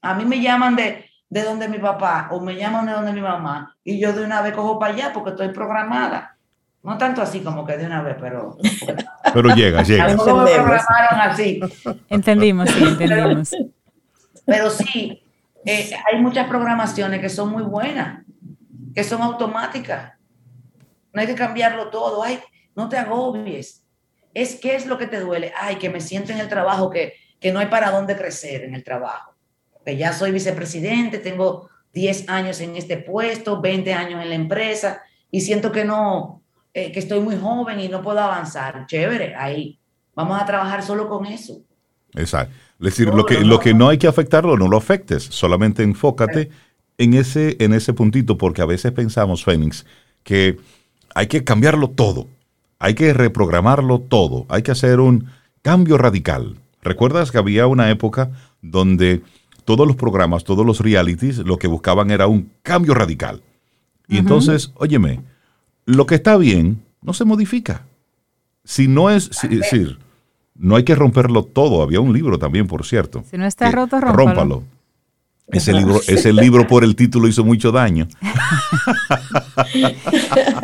A 0.01 0.14
mí 0.14 0.25
me 0.25 0.40
llaman 0.40 0.77
de, 0.77 1.05
de 1.29 1.43
donde 1.43 1.69
mi 1.69 1.79
papá 1.79 2.31
o 2.33 2.40
me 2.40 2.55
llaman 2.57 2.87
de 2.87 2.93
donde 2.93 3.12
mi 3.12 3.21
mamá 3.21 3.77
y 3.85 4.01
yo 4.01 4.14
de 4.14 4.25
una 4.25 4.40
vez 4.40 4.55
cojo 4.55 4.79
para 4.79 4.95
allá 4.95 5.12
porque 5.12 5.31
estoy 5.31 5.51
programada. 5.51 6.38
No 6.83 6.97
tanto 6.97 7.21
así 7.21 7.40
como 7.40 7.66
que 7.66 7.77
de 7.77 7.87
una 7.87 8.03
vez, 8.03 8.16
pero... 8.19 8.57
Pero 9.35 9.55
llega, 9.55 9.83
llega. 9.85 10.09
me 10.09 10.14
programaron 10.14 11.21
así. 11.21 11.61
Entendimos, 12.09 12.71
sí, 12.71 12.85
entendimos. 12.85 13.51
Pero 14.47 14.71
sí, 14.71 15.23
eh, 15.64 15.90
hay 16.11 16.21
muchas 16.21 16.49
programaciones 16.49 17.21
que 17.21 17.29
son 17.29 17.51
muy 17.51 17.62
buenas, 17.62 18.25
que 18.95 19.05
son 19.05 19.21
automáticas. 19.21 20.14
No 21.12 21.21
hay 21.21 21.27
que 21.27 21.35
cambiarlo 21.35 21.90
todo. 21.90 22.23
Ay, 22.23 22.40
no 22.75 22.88
te 22.88 22.97
agobies. 22.97 23.85
Es 24.33 24.57
qué 24.57 24.75
es 24.75 24.87
lo 24.87 24.97
que 24.97 25.07
te 25.07 25.21
duele. 25.21 25.53
Ay, 25.61 25.77
que 25.77 25.90
me 25.90 26.01
siento 26.01 26.33
en 26.33 26.38
el 26.38 26.49
trabajo, 26.49 26.88
que, 26.88 27.14
que 27.38 27.53
no 27.53 27.59
hay 27.59 27.66
para 27.66 27.90
dónde 27.90 28.16
crecer 28.16 28.64
en 28.64 28.75
el 28.75 28.85
trabajo. 28.85 29.35
Que 29.85 29.97
ya 29.97 30.12
soy 30.12 30.31
vicepresidente, 30.31 31.19
tengo 31.19 31.69
10 31.93 32.29
años 32.29 32.61
en 32.61 32.77
este 32.77 32.97
puesto, 32.97 33.61
20 33.61 33.93
años 33.93 34.23
en 34.23 34.29
la 34.29 34.35
empresa 34.35 35.03
y 35.31 35.40
siento 35.40 35.73
que 35.73 35.85
no, 35.85 36.43
eh, 36.72 36.92
que 36.92 37.00
estoy 37.00 37.20
muy 37.20 37.37
joven 37.37 37.80
y 37.80 37.88
no 37.88 38.02
puedo 38.02 38.20
avanzar. 38.20 38.87
Chévere, 38.87 39.35
ahí. 39.35 39.78
Vamos 40.14 40.40
a 40.40 40.44
trabajar 40.44 40.83
solo 40.83 41.09
con 41.09 41.26
eso. 41.26 41.62
Exacto. 42.14 42.54
Es 42.80 42.85
decir, 42.85 43.09
lo, 43.09 43.26
que, 43.26 43.40
lo 43.40 43.61
que 43.61 43.74
no 43.74 43.88
hay 43.88 43.98
que 43.98 44.06
afectarlo, 44.06 44.56
no 44.56 44.68
lo 44.68 44.76
afectes, 44.76 45.22
solamente 45.22 45.83
enfócate 45.83 46.50
en 46.98 47.14
ese, 47.14 47.56
en 47.61 47.74
ese 47.74 47.92
puntito, 47.92 48.38
porque 48.38 48.62
a 48.62 48.66
veces 48.66 48.92
pensamos, 48.92 49.44
Fénix, 49.44 49.85
que 50.22 50.59
hay 51.14 51.26
que 51.26 51.44
cambiarlo 51.44 51.88
todo, 51.88 52.26
hay 52.78 52.94
que 52.94 53.12
reprogramarlo 53.12 54.00
todo, 54.00 54.46
hay 54.48 54.62
que 54.62 54.70
hacer 54.70 55.00
un 55.00 55.26
cambio 55.62 55.98
radical. 55.98 56.56
¿Recuerdas 56.83 57.30
que 57.30 57.38
había 57.38 57.66
una 57.66 57.90
época 57.90 58.30
donde 58.62 59.22
todos 59.64 59.87
los 59.87 59.96
programas, 59.96 60.44
todos 60.44 60.64
los 60.64 60.80
realities, 60.80 61.38
lo 61.38 61.59
que 61.59 61.68
buscaban 61.68 62.11
era 62.11 62.26
un 62.26 62.50
cambio 62.62 62.94
radical? 62.94 63.42
Y 64.09 64.18
entonces, 64.18 64.72
óyeme, 64.74 65.20
lo 65.90 66.07
que 66.07 66.14
está 66.16 66.37
bien 66.37 66.83
no 67.03 67.12
se 67.12 67.24
modifica. 67.24 67.83
Si 68.64 68.88
no 68.88 69.11
es, 69.11 69.31
decir, 69.48 69.98
no 70.55 70.76
hay 70.76 70.85
que 70.85 70.94
romperlo 70.94 71.44
todo. 71.44 71.83
Había 71.83 72.00
un 72.00 72.12
libro 72.12 72.38
también, 72.38 72.66
por 72.66 72.85
cierto. 72.85 73.24
Si 73.31 73.37
no 73.37 73.46
está 73.46 73.70
roto, 73.70 74.00
rómpalo. 74.00 74.62
Ese 75.48 75.72
libro, 75.72 76.00
ese 76.07 76.33
libro 76.33 76.68
por 76.68 76.85
el 76.85 76.94
título 76.94 77.26
hizo 77.26 77.44
mucho 77.44 77.72
daño. 77.72 78.07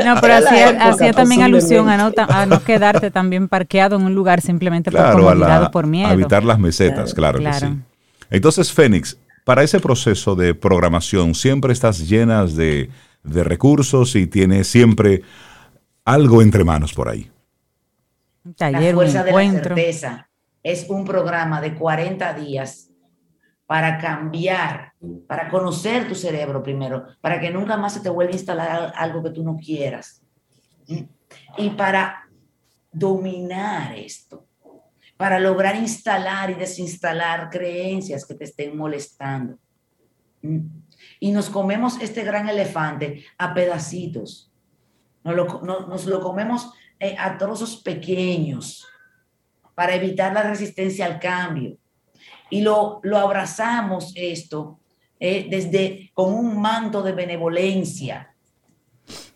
no, 0.05 0.21
pero 0.21 0.35
hacía, 0.35 1.13
también 1.13 1.43
alusión 1.43 1.89
a 1.89 2.47
no, 2.47 2.63
quedarte 2.63 3.11
también 3.11 3.49
parqueado 3.49 3.97
en 3.97 4.03
un 4.03 4.15
lugar 4.15 4.41
simplemente 4.41 4.93
por 4.93 5.13
comodidad 5.13 5.65
o 5.65 5.71
por 5.73 5.89
miedo. 5.89 6.09
A 6.09 6.13
evitar 6.13 6.45
las 6.45 6.61
mesetas, 6.61 7.15
claro, 7.15 7.41
que 7.41 7.53
sí. 7.53 7.67
Entonces, 8.31 8.73
Fénix, 8.73 9.17
para 9.45 9.65
ese 9.65 9.81
proceso 9.81 10.37
de 10.37 10.55
programación, 10.55 11.35
siempre 11.35 11.73
estás 11.73 12.09
llenas 12.09 12.55
de, 12.55 12.89
de 13.27 13.45
recursos 13.45 14.15
y 14.17 14.27
tienes 14.27 14.69
siempre 14.69 15.23
algo 16.05 16.41
entre 16.41 16.65
manos 16.65 16.95
por 16.95 17.09
ahí. 17.09 17.31
la 18.59 18.81
Fuerza 18.93 19.25
de 19.25 19.33
la 19.33 19.51
Certeza 19.51 20.29
es 20.63 20.89
un 20.89 21.05
programa 21.05 21.61
de 21.61 21.75
40 21.75 22.35
días 22.35 22.91
para 23.67 23.99
cambiar, 23.99 24.93
para 25.27 25.49
conocer 25.49 26.09
tu 26.09 26.15
cerebro 26.15 26.63
primero, 26.63 27.07
para 27.21 27.41
que 27.41 27.51
nunca 27.51 27.77
más 27.77 27.95
se 27.95 28.01
te 28.01 28.09
vuelva 28.09 28.33
a 28.33 28.37
instalar 28.37 28.93
algo 28.97 29.23
que 29.23 29.31
tú 29.31 29.43
no 29.43 29.57
quieras. 29.57 30.23
Y 31.59 31.71
para 31.71 32.29
dominar 32.93 33.97
esto, 33.97 34.47
para 35.17 35.41
lograr 35.41 35.75
instalar 35.77 36.51
y 36.51 36.55
desinstalar 36.55 37.51
creencias 37.51 38.25
que 38.25 38.35
te 38.35 38.45
estén 38.45 38.77
molestando. 38.77 39.59
Y 41.21 41.33
nos 41.33 41.51
comemos 41.51 42.01
este 42.01 42.23
gran 42.25 42.49
elefante 42.49 43.25
a 43.39 43.55
pedacitos. 43.55 44.51
Nos 45.25 46.07
lo, 46.07 46.21
comemos 46.21 46.73
eh, 47.01 47.17
a 47.19 47.37
trozos 47.37 47.77
pequeños 47.77 48.87
para 49.75 49.95
evitar 49.95 50.33
la 50.33 50.43
resistencia 50.43 51.07
al 51.07 51.19
cambio 51.19 51.77
y 52.51 52.61
lo, 52.61 53.01
lo 53.03 53.19
abrazamos 53.19 54.13
esto 54.15 54.79
eh, 55.19 55.47
desde 55.51 56.11
con 56.15 56.33
un 56.33 56.61
manto 56.61 57.03
de 57.03 57.13
benevolencia. 57.13 58.35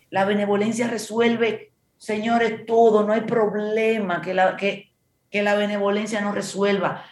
La 0.09 0.25
benevolencia 0.25 0.87
resuelve, 0.87 1.73
señores, 1.97 2.65
todo, 2.65 3.03
no 3.03 3.13
hay 3.13 3.21
problema 3.21 4.21
que 4.21 4.33
la, 4.33 4.55
que, 4.55 4.91
que 5.29 5.41
la 5.41 5.55
benevolencia 5.55 6.21
no 6.21 6.31
resuelva 6.31 7.05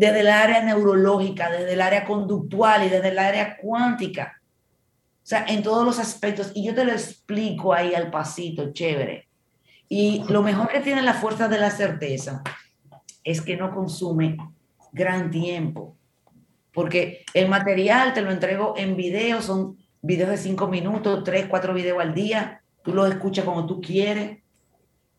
desde 0.00 0.20
el 0.20 0.28
área 0.28 0.62
neurológica, 0.62 1.50
desde 1.50 1.74
el 1.74 1.82
área 1.82 2.06
conductual 2.06 2.86
y 2.86 2.88
desde 2.88 3.08
el 3.08 3.18
área 3.18 3.58
cuántica. 3.58 4.40
O 5.22 5.26
sea, 5.26 5.44
en 5.46 5.62
todos 5.62 5.84
los 5.84 5.98
aspectos. 5.98 6.52
Y 6.54 6.64
yo 6.64 6.74
te 6.74 6.86
lo 6.86 6.92
explico 6.92 7.74
ahí 7.74 7.94
al 7.94 8.10
pasito, 8.10 8.72
chévere. 8.72 9.28
Y 9.90 10.24
lo 10.30 10.42
mejor 10.42 10.70
que 10.70 10.80
tiene 10.80 11.02
la 11.02 11.12
fuerza 11.12 11.48
de 11.48 11.58
la 11.58 11.70
certeza 11.70 12.42
es 13.24 13.42
que 13.42 13.58
no 13.58 13.74
consume 13.74 14.38
gran 14.90 15.30
tiempo, 15.30 15.98
porque 16.72 17.26
el 17.34 17.50
material 17.50 18.14
te 18.14 18.22
lo 18.22 18.30
entrego 18.30 18.72
en 18.78 18.96
video, 18.96 19.42
son 19.42 19.76
videos 20.00 20.30
de 20.30 20.38
cinco 20.38 20.66
minutos, 20.68 21.24
tres, 21.24 21.44
cuatro 21.46 21.74
videos 21.74 22.00
al 22.00 22.14
día, 22.14 22.62
tú 22.82 22.94
los 22.94 23.10
escuchas 23.10 23.44
como 23.44 23.66
tú 23.66 23.82
quieres. 23.82 24.38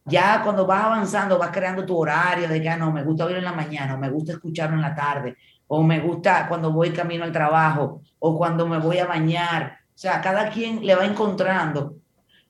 Ya 0.06 0.42
cuando 0.44 0.66
vas 0.66 0.86
avanzando, 0.86 1.38
vas 1.38 1.52
creando 1.52 1.86
tu 1.86 1.98
horario 1.98 2.48
de 2.48 2.62
que 2.62 2.70
ah, 2.70 2.78
no, 2.78 2.92
me 2.92 3.04
gusta 3.04 3.26
oír 3.26 3.38
en 3.38 3.44
la 3.44 3.54
mañana, 3.54 3.96
o 3.96 3.98
me 3.98 4.10
gusta 4.10 4.34
escucharlo 4.34 4.76
en 4.76 4.82
la 4.82 4.96
tarde, 4.96 5.38
o 5.68 5.84
me 5.84 6.00
gusta 6.00 6.48
cuando 6.48 6.72
voy 6.72 6.92
camino 6.92 7.24
al 7.24 7.32
trabajo, 7.32 8.02
o 8.20 8.38
cuando 8.38 8.68
me 8.68 8.80
voy 8.80 8.98
a 8.98 9.06
bañar. 9.06 9.78
O 9.90 9.98
sea, 10.02 10.20
cada 10.22 10.50
quien 10.50 10.86
le 10.86 10.96
va 10.96 11.06
encontrando, 11.06 11.96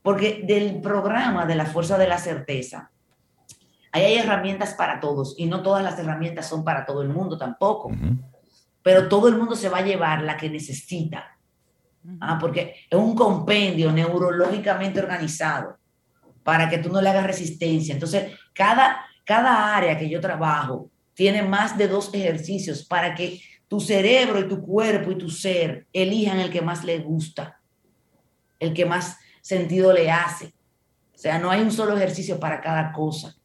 porque 0.02 0.44
del 0.48 0.80
programa 0.82 1.46
de 1.46 1.56
la 1.56 1.66
fuerza 1.66 1.98
de 1.98 2.08
la 2.08 2.18
certeza, 2.18 2.92
Ahí 3.92 4.04
hay 4.04 4.16
herramientas 4.16 4.74
para 4.74 5.00
todos 5.00 5.36
y 5.38 5.48
no 5.48 5.62
todas 5.62 5.84
las 5.84 6.00
herramientas 6.00 6.48
son 6.48 6.64
para 6.64 6.86
todo 6.86 7.02
el 7.02 7.10
mundo 7.10 7.38
tampoco. 7.38 7.92
Pero 8.82 9.10
todo 9.10 9.28
el 9.28 9.38
mundo 9.38 9.56
se 9.56 9.70
va 9.70 9.80
a 9.80 9.86
llevar 9.86 10.22
la 10.22 10.38
que 10.38 10.50
necesita. 10.50 11.38
Ah, 12.20 12.38
porque 12.40 12.76
es 12.90 12.98
un 12.98 13.16
compendio 13.16 13.92
neurológicamente 13.92 15.00
organizado 15.00 15.78
para 16.43 16.69
que 16.69 16.77
tú 16.77 16.89
no 16.89 17.01
le 17.01 17.10
hagas 17.10 17.27
resistencia. 17.27 17.93
Entonces, 17.93 18.32
cada, 18.54 19.06
cada 19.25 19.75
área 19.75 19.97
que 19.97 20.10
yo 20.10 20.19
trabajo 20.19 20.89
tiene 21.13 21.43
más 21.43 21.77
de 21.77 21.88
dos 21.88 22.13
ejercicios 22.13 22.86
para 22.86 23.15
que 23.15 23.41
tu 23.67 23.80
cerebro 23.80 24.39
y 24.39 24.47
tu 24.47 24.62
cuerpo 24.62 25.12
y 25.12 25.17
tu 25.17 25.30
ser 25.30 25.88
elijan 25.93 26.39
el 26.39 26.51
que 26.51 26.62
más 26.62 26.84
le 26.84 26.99
gusta, 26.99 27.60
el 28.60 28.73
que 28.73 28.86
más 28.86 29.17
sentido 29.41 29.93
le 29.93 30.12
hace. 30.12 30.54
O 31.13 31.17
sea, 31.17 31.39
no 31.39 31.51
hay 31.51 31.62
un 31.62 31.71
solo 31.71 31.95
ejercicio 31.95 32.39
para 32.39 32.62
cada 32.62 32.91
cosa 32.91 33.36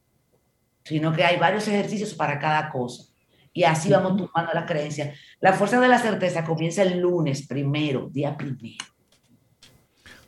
sino 0.86 1.12
que 1.12 1.24
hay 1.24 1.36
varios 1.36 1.66
ejercicios 1.66 2.14
para 2.14 2.38
cada 2.38 2.70
cosa. 2.70 3.12
Y 3.52 3.64
así 3.64 3.90
vamos 3.90 4.16
tumbando 4.16 4.52
la 4.52 4.66
creencia. 4.66 5.14
La 5.40 5.52
fuerza 5.52 5.80
de 5.80 5.88
la 5.88 5.98
certeza 5.98 6.44
comienza 6.44 6.82
el 6.82 7.00
lunes 7.00 7.44
primero, 7.48 8.08
día 8.12 8.36
primero. 8.36 8.84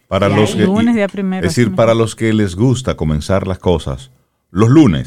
Para 0.09 0.29
los 0.29 0.55
que, 0.55 0.65
lunes, 0.65 0.95
día 0.95 1.07
primero, 1.07 1.47
es 1.47 1.55
decir, 1.55 1.75
para 1.75 1.95
los 1.95 2.17
que 2.17 2.33
les 2.33 2.57
gusta 2.57 2.97
comenzar 2.97 3.47
las 3.47 3.59
cosas 3.59 4.11
los 4.51 4.69
lunes 4.69 5.07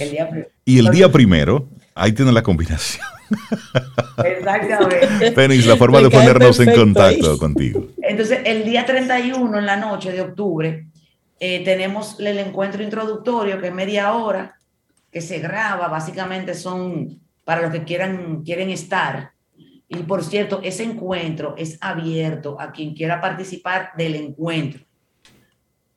y 0.65 0.79
el 0.79 0.89
día 0.89 1.11
primero, 1.11 1.67
ahí 1.95 2.11
tienen 2.11 2.33
la 2.33 2.43
combinación. 2.43 3.05
Exactamente. 4.23 5.31
Fénix, 5.31 5.65
la 5.65 5.77
forma 5.77 6.01
de 6.01 6.09
ponernos 6.09 6.59
en 6.59 6.73
contacto 6.73 7.37
contigo. 7.37 7.87
Entonces, 8.01 8.39
el 8.45 8.63
día 8.63 8.85
31 8.85 9.57
en 9.57 9.65
la 9.65 9.77
noche 9.77 10.11
de 10.11 10.21
octubre, 10.21 10.85
eh, 11.39 11.63
tenemos 11.63 12.19
el 12.19 12.37
encuentro 12.37 12.83
introductorio, 12.83 13.59
que 13.59 13.67
es 13.67 13.73
media 13.73 14.13
hora, 14.13 14.59
que 15.11 15.21
se 15.21 15.39
graba, 15.39 15.87
básicamente 15.87 16.53
son 16.53 17.19
para 17.43 17.63
los 17.63 17.71
que 17.71 17.83
quieran, 17.83 18.43
quieren 18.43 18.69
estar. 18.69 19.31
Y 19.87 20.03
por 20.03 20.23
cierto, 20.23 20.61
ese 20.63 20.83
encuentro 20.83 21.55
es 21.57 21.77
abierto 21.81 22.59
a 22.61 22.71
quien 22.71 22.93
quiera 22.93 23.19
participar 23.19 23.91
del 23.97 24.15
encuentro, 24.15 24.81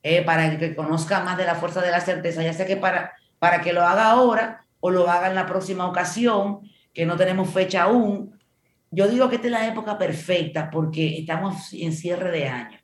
eh, 0.07 0.21
para 0.21 0.55
que 0.59 0.75
conozca 0.75 1.21
más 1.21 1.35
de 1.35 1.45
la 1.45 1.55
fuerza 1.55 1.81
de 1.81 1.89
la 1.89 1.99
certeza, 1.99 2.43
ya 2.43 2.53
sea 2.53 2.67
que 2.67 2.77
para, 2.77 3.13
para 3.39 3.61
que 3.61 3.73
lo 3.73 3.81
haga 3.81 4.11
ahora 4.11 4.63
o 4.79 4.91
lo 4.91 5.09
haga 5.09 5.29
en 5.29 5.33
la 5.33 5.47
próxima 5.47 5.87
ocasión, 5.87 6.59
que 6.93 7.07
no 7.07 7.17
tenemos 7.17 7.49
fecha 7.49 7.81
aún. 7.81 8.39
Yo 8.91 9.07
digo 9.07 9.29
que 9.29 9.37
esta 9.37 9.47
es 9.47 9.51
la 9.51 9.67
época 9.67 9.97
perfecta 9.97 10.69
porque 10.69 11.17
estamos 11.17 11.73
en 11.73 11.91
cierre 11.91 12.29
de 12.29 12.47
año 12.47 12.77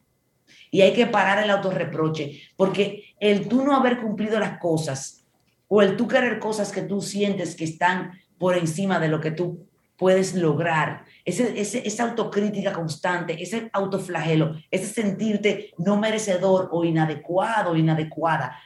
y 0.72 0.82
hay 0.82 0.94
que 0.94 1.06
parar 1.06 1.44
el 1.44 1.52
autorreproche, 1.52 2.42
porque 2.58 3.14
el 3.20 3.48
tú 3.48 3.64
no 3.64 3.76
haber 3.76 4.00
cumplido 4.00 4.40
las 4.40 4.58
cosas 4.58 5.24
o 5.68 5.84
el 5.84 5.96
tú 5.96 6.08
querer 6.08 6.40
cosas 6.40 6.72
que 6.72 6.82
tú 6.82 7.02
sientes 7.02 7.56
que 7.56 7.66
están 7.66 8.20
por 8.40 8.58
encima 8.58 9.00
de 9.00 9.10
lo 9.10 9.22
que 9.22 9.30
tú 9.30 9.68
puedes 9.96 10.34
lograr, 10.34 11.06
ese, 11.26 11.88
esa 11.88 12.04
autocrítica 12.04 12.74
constante, 12.74 13.42
ese 13.42 13.70
autoflagelo, 13.74 14.56
ese 14.70 14.88
sentirte 14.88 15.72
no 15.78 15.98
merecedor 15.98 16.70
o 16.72 16.84
inadecuado 16.84 17.72
o 17.72 17.76
inadecuada, 17.76 18.58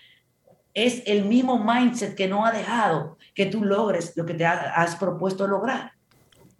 es 0.73 1.03
el 1.05 1.25
mismo 1.25 1.63
mindset 1.63 2.15
que 2.15 2.27
no 2.27 2.45
ha 2.45 2.51
dejado 2.51 3.17
que 3.33 3.45
tú 3.45 3.63
logres 3.63 4.13
lo 4.15 4.25
que 4.25 4.33
te 4.33 4.45
has 4.45 4.95
propuesto 4.97 5.47
lograr. 5.47 5.93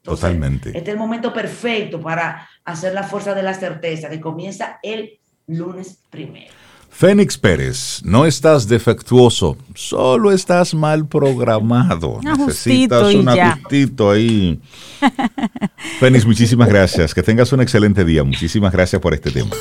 Totalmente. 0.02 0.70
Este 0.70 0.82
es 0.82 0.94
el 0.94 0.98
momento 0.98 1.34
perfecto 1.34 2.00
para 2.00 2.48
hacer 2.64 2.94
la 2.94 3.04
fuerza 3.04 3.34
de 3.34 3.44
la 3.44 3.54
certeza 3.54 4.10
que 4.10 4.22
comienza 4.22 4.80
el 4.84 5.20
lunes 5.48 6.00
primero. 6.10 6.54
Fénix 6.98 7.38
Pérez, 7.38 8.00
no 8.06 8.26
estás 8.26 8.70
defectuoso, 8.70 9.58
solo 9.74 10.32
estás 10.32 10.74
mal 10.74 11.06
programado. 11.06 12.22
Necesitas 12.24 13.14
un 13.14 13.28
ajustito 13.28 14.12
ahí. 14.12 14.62
Fénix, 16.00 16.26
muchísimas 16.26 16.70
gracias. 16.70 17.14
Que 17.14 17.22
tengas 17.22 17.52
un 17.52 17.60
excelente 17.60 18.06
día. 18.06 18.24
Muchísimas 18.24 18.72
gracias 18.72 19.02
por 19.02 19.14
este 19.14 19.30
tema. 19.30 19.52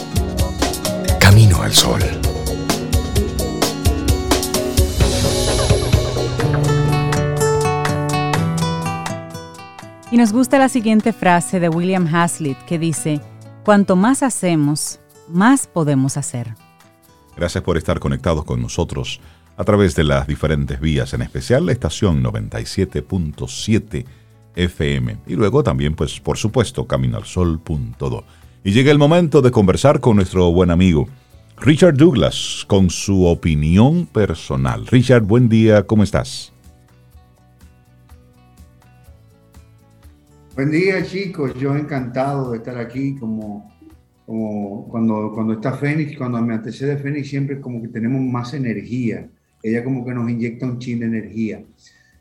Camino 1.19 1.61
al 1.61 1.73
Sol. 1.73 1.99
Y 10.11 10.17
nos 10.17 10.33
gusta 10.33 10.59
la 10.59 10.67
siguiente 10.67 11.13
frase 11.13 11.61
de 11.61 11.69
William 11.69 12.05
Hazlitt 12.13 12.57
que 12.65 12.77
dice, 12.77 13.21
cuanto 13.63 13.95
más 13.95 14.23
hacemos, 14.23 14.99
más 15.29 15.67
podemos 15.67 16.17
hacer. 16.17 16.53
Gracias 17.37 17.63
por 17.63 17.77
estar 17.77 18.01
conectados 18.01 18.43
con 18.43 18.61
nosotros 18.61 19.21
a 19.55 19.63
través 19.63 19.95
de 19.95 20.03
las 20.03 20.27
diferentes 20.27 20.81
vías, 20.81 21.13
en 21.13 21.21
especial 21.21 21.65
la 21.65 21.71
estación 21.71 22.21
97.7 22.21 24.05
FM 24.53 25.17
y 25.27 25.35
luego 25.35 25.63
también, 25.63 25.95
pues 25.95 26.19
por 26.19 26.37
supuesto, 26.37 26.85
caminoalsol.do. 26.85 28.25
Y 28.65 28.71
llega 28.73 28.91
el 28.91 28.97
momento 28.97 29.41
de 29.41 29.51
conversar 29.51 30.01
con 30.01 30.17
nuestro 30.17 30.51
buen 30.51 30.71
amigo 30.71 31.07
Richard 31.57 31.95
Douglas 31.95 32.65
con 32.67 32.89
su 32.89 33.25
opinión 33.27 34.07
personal. 34.07 34.87
Richard, 34.87 35.23
buen 35.23 35.47
día, 35.47 35.83
¿cómo 35.83 36.03
estás? 36.03 36.51
Buen 40.61 40.69
día, 40.69 41.03
chicos. 41.03 41.55
Yo 41.55 41.75
encantado 41.75 42.51
de 42.51 42.57
estar 42.59 42.77
aquí 42.77 43.15
como, 43.15 43.75
como 44.27 44.87
cuando, 44.89 45.31
cuando 45.33 45.53
está 45.53 45.73
Fénix, 45.73 46.15
cuando 46.15 46.39
me 46.39 46.53
antecede 46.53 46.97
Fénix, 46.97 47.29
siempre 47.29 47.59
como 47.59 47.81
que 47.81 47.87
tenemos 47.87 48.21
más 48.21 48.53
energía. 48.53 49.27
Ella 49.63 49.83
como 49.83 50.05
que 50.05 50.13
nos 50.13 50.29
inyecta 50.29 50.67
un 50.67 50.77
chin 50.77 50.99
de 50.99 51.07
energía. 51.07 51.63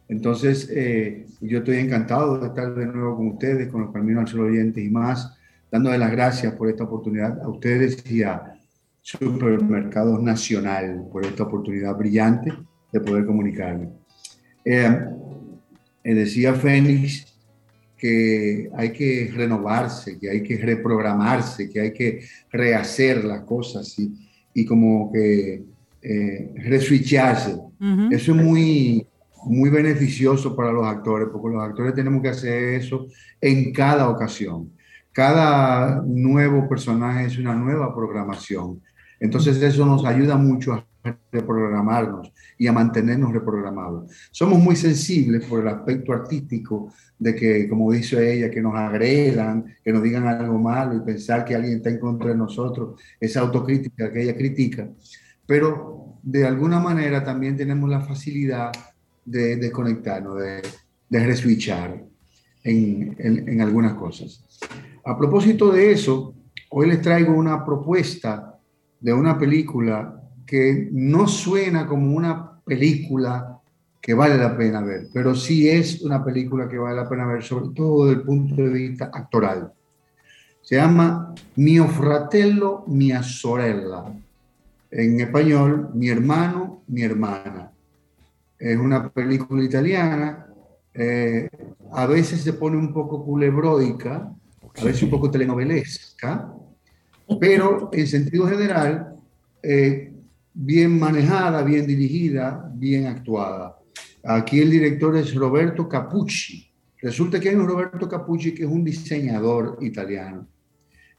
Entonces, 0.09 0.70
eh, 0.74 1.26
yo 1.43 1.59
estoy 1.59 1.76
encantado 1.76 2.38
de 2.38 2.47
estar 2.47 2.74
de 2.74 2.86
nuevo 2.86 3.14
con 3.14 3.26
ustedes, 3.28 3.68
con 3.68 3.82
los 3.82 3.93
Caminos 3.93 4.22
al 4.22 4.28
Sol 4.28 4.41
Oyentes 4.47 4.82
y 4.82 4.88
más, 4.88 5.36
dándole 5.70 5.99
las 5.99 6.11
gracias 6.11 6.55
por 6.55 6.70
esta 6.70 6.84
oportunidad 6.84 7.43
a 7.43 7.47
ustedes 7.47 8.11
y 8.11 8.22
a 8.22 8.55
Supermercados 9.03 10.22
Nacional 10.22 11.07
por 11.12 11.26
esta 11.26 11.43
oportunidad 11.43 11.95
brillante 11.95 12.55
de 12.91 13.01
poder 13.01 13.26
comunicarme. 13.26 13.91
Eh, 14.64 14.99
eh, 16.05 16.14
decía 16.14 16.55
Fénix 16.55 17.29
que 18.01 18.70
hay 18.74 18.92
que 18.92 19.30
renovarse, 19.34 20.18
que 20.18 20.30
hay 20.30 20.42
que 20.42 20.57
reprogramarse, 20.57 21.68
que 21.68 21.80
hay 21.80 21.92
que 21.92 22.24
rehacer 22.51 23.24
las 23.24 23.42
cosas 23.42 23.98
y, 23.98 24.11
y 24.55 24.64
como 24.64 25.12
que 25.12 25.62
eh, 26.03 26.51
reswitcharse. 26.57 27.57
Eso 28.11 28.32
es 28.34 28.42
muy, 28.42 29.07
muy 29.44 29.68
beneficioso 29.68 30.57
para 30.57 30.72
los 30.72 30.86
actores, 30.86 31.28
porque 31.30 31.55
los 31.55 31.62
actores 31.62 31.94
tenemos 31.94 32.22
que 32.22 32.28
hacer 32.30 32.74
eso 32.74 33.07
en 33.40 33.72
cada 33.72 34.09
ocasión. 34.09 34.70
Cada 35.12 36.03
nuevo 36.07 36.68
personaje 36.68 37.26
es 37.26 37.38
una 37.38 37.55
nueva 37.55 37.94
programación. 37.94 38.80
Entonces 39.18 39.61
eso 39.61 39.84
nos 39.84 40.05
ayuda 40.07 40.36
mucho 40.36 40.72
a 40.72 40.86
reprogramarnos 41.32 42.32
y 42.59 42.66
a 42.66 42.72
mantenernos 42.72 43.32
reprogramados. 43.32 44.11
Somos 44.30 44.59
muy 44.59 44.76
sensibles 44.76 45.44
por 45.44 45.61
el 45.61 45.68
aspecto 45.68 46.12
artístico 46.12 46.92
de 47.18 47.34
que, 47.34 47.68
como 47.68 47.92
dice 47.92 48.32
ella, 48.32 48.51
que 48.51 48.61
nos 48.61 48.74
agredan, 48.74 49.64
que 49.82 49.92
nos 49.92 50.03
digan 50.03 50.26
algo 50.26 50.59
malo 50.59 50.96
y 50.96 51.01
pensar 51.01 51.44
que 51.44 51.55
alguien 51.55 51.76
está 51.76 51.90
en 51.90 51.98
contra 51.98 52.30
de 52.30 52.36
nosotros, 52.36 53.01
esa 53.18 53.40
autocrítica 53.40 54.12
que 54.12 54.22
ella 54.22 54.36
critica. 54.36 54.88
Pero 55.46 56.18
de 56.22 56.46
alguna 56.46 56.80
manera 56.80 57.24
también 57.24 57.57
tenemos 57.57 57.88
la 57.88 58.01
facilidad 58.01 58.70
de 59.24 59.57
desconectarnos, 59.57 60.38
de, 60.38 60.62
de 61.09 61.26
reswitchar 61.26 62.03
en, 62.62 63.16
en, 63.18 63.48
en 63.48 63.61
algunas 63.61 63.94
cosas. 63.94 64.44
A 65.05 65.16
propósito 65.16 65.72
de 65.72 65.92
eso, 65.92 66.34
hoy 66.70 66.88
les 66.88 67.01
traigo 67.01 67.32
una 67.32 67.64
propuesta 67.64 68.59
de 69.01 69.12
una 69.12 69.38
película 69.38 70.19
que 70.51 70.88
no 70.90 71.28
suena 71.28 71.86
como 71.86 72.16
una 72.16 72.61
película 72.64 73.61
que 74.01 74.14
vale 74.14 74.36
la 74.36 74.57
pena 74.57 74.80
ver, 74.80 75.07
pero 75.14 75.32
sí 75.32 75.68
es 75.68 76.03
una 76.03 76.24
película 76.24 76.68
que 76.68 76.76
vale 76.76 76.96
la 76.96 77.09
pena 77.09 77.24
ver, 77.24 77.44
sobre 77.44 77.72
todo 77.72 78.07
desde 78.07 78.18
el 78.18 78.26
punto 78.26 78.57
de 78.57 78.68
vista 78.68 79.12
actoral. 79.14 79.72
Se 80.61 80.74
llama 80.74 81.36
Mio 81.55 81.86
fratello, 81.86 82.82
mia 82.88 83.22
sorella. 83.22 84.07
En 84.90 85.20
español, 85.20 85.90
mi 85.94 86.09
hermano, 86.09 86.82
mi 86.88 87.03
hermana. 87.03 87.70
Es 88.59 88.76
una 88.76 89.09
película 89.09 89.62
italiana. 89.62 90.48
Eh, 90.92 91.48
a 91.92 92.07
veces 92.07 92.40
se 92.40 92.55
pone 92.55 92.76
un 92.76 92.92
poco 92.92 93.24
culebroica, 93.24 94.34
a 94.80 94.84
veces 94.84 95.05
un 95.05 95.11
poco 95.11 95.30
telenovelesca, 95.30 96.53
pero 97.38 97.88
en 97.92 98.07
sentido 98.09 98.48
general 98.48 99.14
eh, 99.62 100.09
bien 100.55 100.98
manejada, 100.98 101.62
bien 101.62 101.86
dirigida, 101.86 102.70
bien 102.74 103.07
actuada. 103.07 103.76
Aquí 104.24 104.61
el 104.61 104.70
director 104.70 105.16
es 105.16 105.34
Roberto 105.34 105.88
Capucci. 105.88 106.70
Resulta 107.01 107.40
que 107.40 107.48
hay 107.48 107.55
un 107.55 107.66
Roberto 107.66 108.09
Capucci 108.09 108.53
que 108.53 108.64
es 108.64 108.68
un 108.68 108.84
diseñador 108.84 109.78
italiano. 109.80 110.46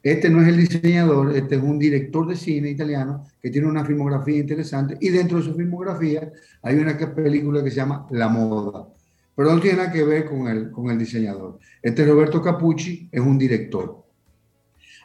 Este 0.02 0.28
no 0.28 0.42
es 0.42 0.48
el 0.48 0.56
diseñador, 0.56 1.36
este 1.36 1.56
es 1.56 1.62
un 1.62 1.78
director 1.78 2.26
de 2.26 2.34
cine 2.34 2.70
italiano 2.70 3.24
que 3.40 3.50
tiene 3.50 3.68
una 3.68 3.84
filmografía 3.84 4.38
interesante 4.38 4.96
y 5.00 5.10
dentro 5.10 5.38
de 5.38 5.44
su 5.44 5.54
filmografía 5.54 6.32
hay 6.60 6.76
una 6.76 6.98
película 7.14 7.62
que 7.62 7.70
se 7.70 7.76
llama 7.76 8.06
La 8.10 8.28
Moda, 8.28 8.88
pero 9.36 9.54
no 9.54 9.60
tiene 9.60 9.78
nada 9.78 9.92
que 9.92 10.02
ver 10.02 10.24
con 10.24 10.48
el, 10.48 10.72
con 10.72 10.90
el 10.90 10.98
diseñador. 10.98 11.60
Este 11.80 12.04
Roberto 12.04 12.42
Capucci 12.42 13.08
es 13.12 13.20
un 13.20 13.38
director. 13.38 14.04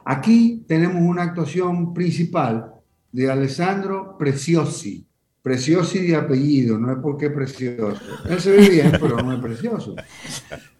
Aquí 0.04 0.66
tenemos 0.68 1.02
una 1.04 1.24
actuación 1.24 1.94
principal 1.94 2.77
de 3.12 3.32
Alessandro 3.32 4.16
Preciosi. 4.18 5.06
Preciosi 5.42 6.06
de 6.06 6.16
apellido, 6.16 6.78
no 6.78 6.92
es 6.92 6.98
porque 7.02 7.30
precioso. 7.30 7.98
Él 8.30 8.40
se 8.42 8.52
ve 8.52 8.70
bien, 8.70 8.92
pero 9.00 9.18
no 9.18 9.34
es 9.34 9.40
precioso. 9.40 9.96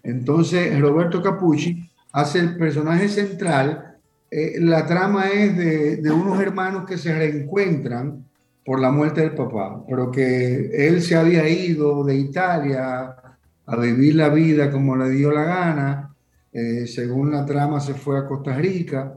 Entonces, 0.02 0.78
Roberto 0.78 1.22
Capucci 1.22 1.88
hace 2.12 2.40
el 2.40 2.56
personaje 2.56 3.08
central. 3.08 3.96
Eh, 4.30 4.60
la 4.60 4.84
trama 4.84 5.28
es 5.28 5.56
de, 5.56 6.10
unos 6.10 6.38
hermanos 6.40 6.84
que 6.86 6.98
se 6.98 7.14
reencuentran 7.14 8.26
por 8.62 8.78
la 8.78 8.90
muerte 8.90 9.22
del 9.22 9.34
papá, 9.34 9.82
pero 9.88 10.10
que 10.10 10.86
él 10.86 11.00
se 11.00 11.16
había 11.16 11.48
ido 11.48 12.04
de 12.04 12.16
Italia 12.16 13.16
a 13.64 13.76
vivir 13.76 14.16
la 14.16 14.28
vida 14.28 14.70
como 14.70 14.96
le 14.96 15.08
dio 15.10 15.30
la 15.30 15.44
gana. 15.44 16.14
Eh, 16.52 16.86
según 16.86 17.30
la 17.32 17.46
trama, 17.46 17.80
se 17.80 17.94
fue 17.94 18.18
a 18.18 18.26
Costa 18.26 18.54
Rica. 18.54 19.14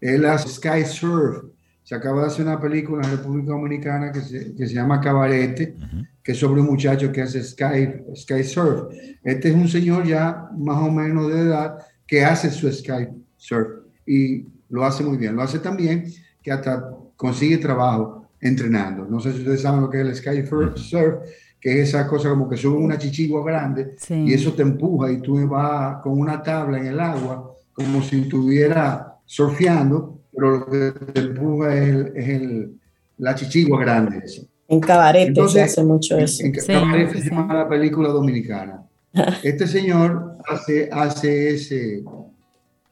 Él 0.00 0.24
hace 0.24 0.48
sky 0.48 0.84
surf 0.84 1.44
se 1.90 1.96
acaba 1.96 2.20
de 2.20 2.28
hacer 2.28 2.46
una 2.46 2.60
película 2.60 3.02
en 3.02 3.10
la 3.10 3.16
República 3.16 3.50
Dominicana 3.50 4.12
que 4.12 4.20
se, 4.20 4.54
que 4.54 4.64
se 4.64 4.74
llama 4.74 5.00
Cabarete, 5.00 5.74
que 6.22 6.30
es 6.30 6.38
sobre 6.38 6.60
un 6.60 6.68
muchacho 6.68 7.10
que 7.10 7.20
hace 7.20 7.42
sky, 7.42 8.04
sky 8.14 8.44
surf. 8.44 8.94
Este 9.24 9.48
es 9.48 9.54
un 9.56 9.66
señor 9.66 10.06
ya 10.06 10.50
más 10.56 10.76
o 10.76 10.88
menos 10.88 11.32
de 11.32 11.40
edad 11.40 11.78
que 12.06 12.24
hace 12.24 12.48
su 12.52 12.70
sky 12.70 13.08
surf 13.36 13.86
y 14.06 14.46
lo 14.68 14.84
hace 14.84 15.02
muy 15.02 15.16
bien. 15.16 15.34
Lo 15.34 15.42
hace 15.42 15.58
también 15.58 16.04
que 16.40 16.52
hasta 16.52 16.90
consigue 17.16 17.58
trabajo 17.58 18.24
entrenando. 18.40 19.04
No 19.06 19.18
sé 19.18 19.32
si 19.32 19.40
ustedes 19.40 19.62
saben 19.62 19.80
lo 19.80 19.90
que 19.90 20.00
es 20.00 20.06
el 20.06 20.14
sky 20.14 20.46
surf, 20.76 21.16
que 21.60 21.82
es 21.82 21.88
esa 21.88 22.06
cosa 22.06 22.28
como 22.28 22.48
que 22.48 22.56
sube 22.56 22.78
una 22.78 22.98
chichigua 22.98 23.44
grande 23.44 23.96
y 24.10 24.32
eso 24.32 24.52
te 24.52 24.62
empuja 24.62 25.10
y 25.10 25.20
tú 25.20 25.44
vas 25.48 26.00
con 26.04 26.20
una 26.20 26.40
tabla 26.40 26.78
en 26.78 26.86
el 26.86 27.00
agua 27.00 27.52
como 27.72 28.00
si 28.00 28.20
estuviera 28.20 29.16
surfeando 29.24 30.19
pero 30.32 30.58
lo 30.58 30.66
que 30.66 30.92
te 31.12 31.20
empuja 31.20 31.74
es, 31.74 32.28
el, 32.28 32.78
la 33.18 33.34
chichigua 33.34 33.80
grande. 33.80 34.22
En 34.68 34.80
Cabaret 34.80 35.34
se 35.48 35.62
hace 35.62 35.82
mucho 35.82 36.16
eso. 36.16 36.44
En, 36.44 36.52
Cabaret 36.52 37.12
se 37.12 37.28
llama 37.28 37.54
la 37.54 37.68
película 37.68 38.08
dominicana. 38.08 38.82
Este 39.42 39.66
señor 39.66 40.36
hace, 40.48 40.88
hace 40.92 41.50
ese, 41.50 42.04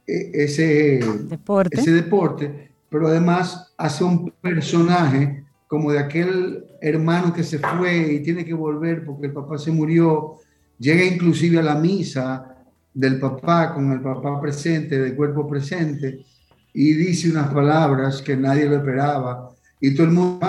e, 0.06 0.30
ese, 0.32 1.00
deporte. 1.28 1.78
ese 1.80 1.92
deporte, 1.92 2.72
pero 2.90 3.06
además 3.06 3.72
hace 3.76 4.02
un 4.02 4.32
personaje 4.40 5.44
como 5.68 5.92
de 5.92 6.00
aquel 6.00 6.64
hermano 6.80 7.32
que 7.32 7.44
se 7.44 7.58
fue 7.58 8.14
y 8.14 8.22
tiene 8.22 8.44
que 8.44 8.54
volver 8.54 9.04
porque 9.04 9.26
el 9.26 9.32
papá 9.32 9.58
se 9.58 9.70
murió, 9.70 10.38
llega 10.78 11.04
inclusive 11.04 11.58
a 11.58 11.62
la 11.62 11.74
misa 11.74 12.56
del 12.94 13.20
papá 13.20 13.74
con 13.74 13.92
el 13.92 14.00
papá 14.00 14.40
presente, 14.40 14.98
del 14.98 15.14
cuerpo 15.14 15.46
presente, 15.46 16.24
y 16.72 16.92
dice 16.94 17.30
unas 17.30 17.52
palabras 17.52 18.22
que 18.22 18.36
nadie 18.36 18.66
lo 18.66 18.76
esperaba 18.76 19.50
y 19.80 19.94
todo 19.94 20.06
el 20.06 20.12
mundo 20.12 20.46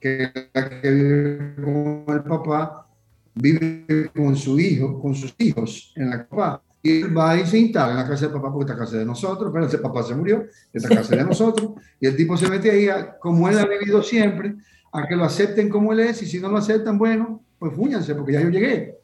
que 0.00 0.32
que 0.80 0.90
vive 0.90 1.54
con 1.56 2.04
el 2.08 2.22
papá 2.22 2.86
vive 3.34 4.10
con 4.14 4.36
su 4.36 4.58
hijo, 4.58 5.00
con 5.00 5.14
sus 5.14 5.34
hijos 5.38 5.92
en 5.96 6.10
la 6.10 6.26
casa. 6.26 6.62
Y 6.82 7.02
él 7.02 7.16
va 7.16 7.36
y 7.36 7.44
se 7.46 7.58
instala 7.58 7.92
en 7.92 7.96
la 7.98 8.08
casa 8.08 8.26
del 8.26 8.34
papá 8.34 8.52
porque 8.52 8.70
esta 8.70 8.78
casa 8.78 8.94
es 8.94 9.00
de 9.00 9.04
nosotros, 9.04 9.50
pero 9.52 9.66
ese 9.66 9.78
papá 9.78 10.02
se 10.02 10.14
murió, 10.14 10.46
esta 10.72 10.88
casa 10.88 11.00
es 11.02 11.10
de 11.10 11.24
nosotros. 11.24 11.72
Y 12.00 12.06
el 12.06 12.16
tipo 12.16 12.36
se 12.36 12.48
mete 12.48 12.70
ahí, 12.70 12.88
como 13.20 13.48
él 13.48 13.58
ha 13.58 13.66
vivido 13.66 14.02
siempre, 14.02 14.54
a 14.92 15.06
que 15.06 15.16
lo 15.16 15.24
acepten 15.24 15.68
como 15.68 15.92
él 15.92 16.00
es, 16.00 16.22
y 16.22 16.26
si 16.26 16.40
no 16.40 16.48
lo 16.48 16.58
aceptan, 16.58 16.96
bueno, 16.96 17.42
pues 17.58 17.74
fúñanse, 17.74 18.14
porque 18.14 18.32
ya 18.32 18.40
yo 18.40 18.48
llegué. 18.48 18.96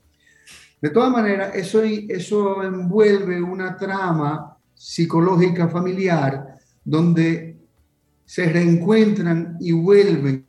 De 0.80 0.90
todas 0.90 1.10
maneras, 1.10 1.54
eso, 1.54 1.82
eso 1.82 2.62
envuelve 2.62 3.42
una 3.42 3.76
trama 3.76 4.53
psicológica 4.74 5.68
familiar 5.68 6.56
donde 6.84 7.56
se 8.24 8.46
reencuentran 8.46 9.56
y 9.60 9.72
vuelven 9.72 10.46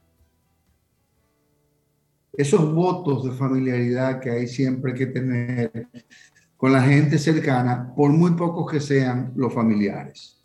esos 2.33 2.73
votos 2.73 3.23
de 3.25 3.31
familiaridad 3.31 4.19
que 4.19 4.29
hay 4.29 4.47
siempre 4.47 4.93
que 4.93 5.07
tener 5.07 5.87
con 6.57 6.71
la 6.71 6.81
gente 6.81 7.17
cercana, 7.17 7.93
por 7.95 8.11
muy 8.11 8.31
pocos 8.31 8.71
que 8.71 8.79
sean 8.79 9.33
los 9.35 9.53
familiares. 9.53 10.41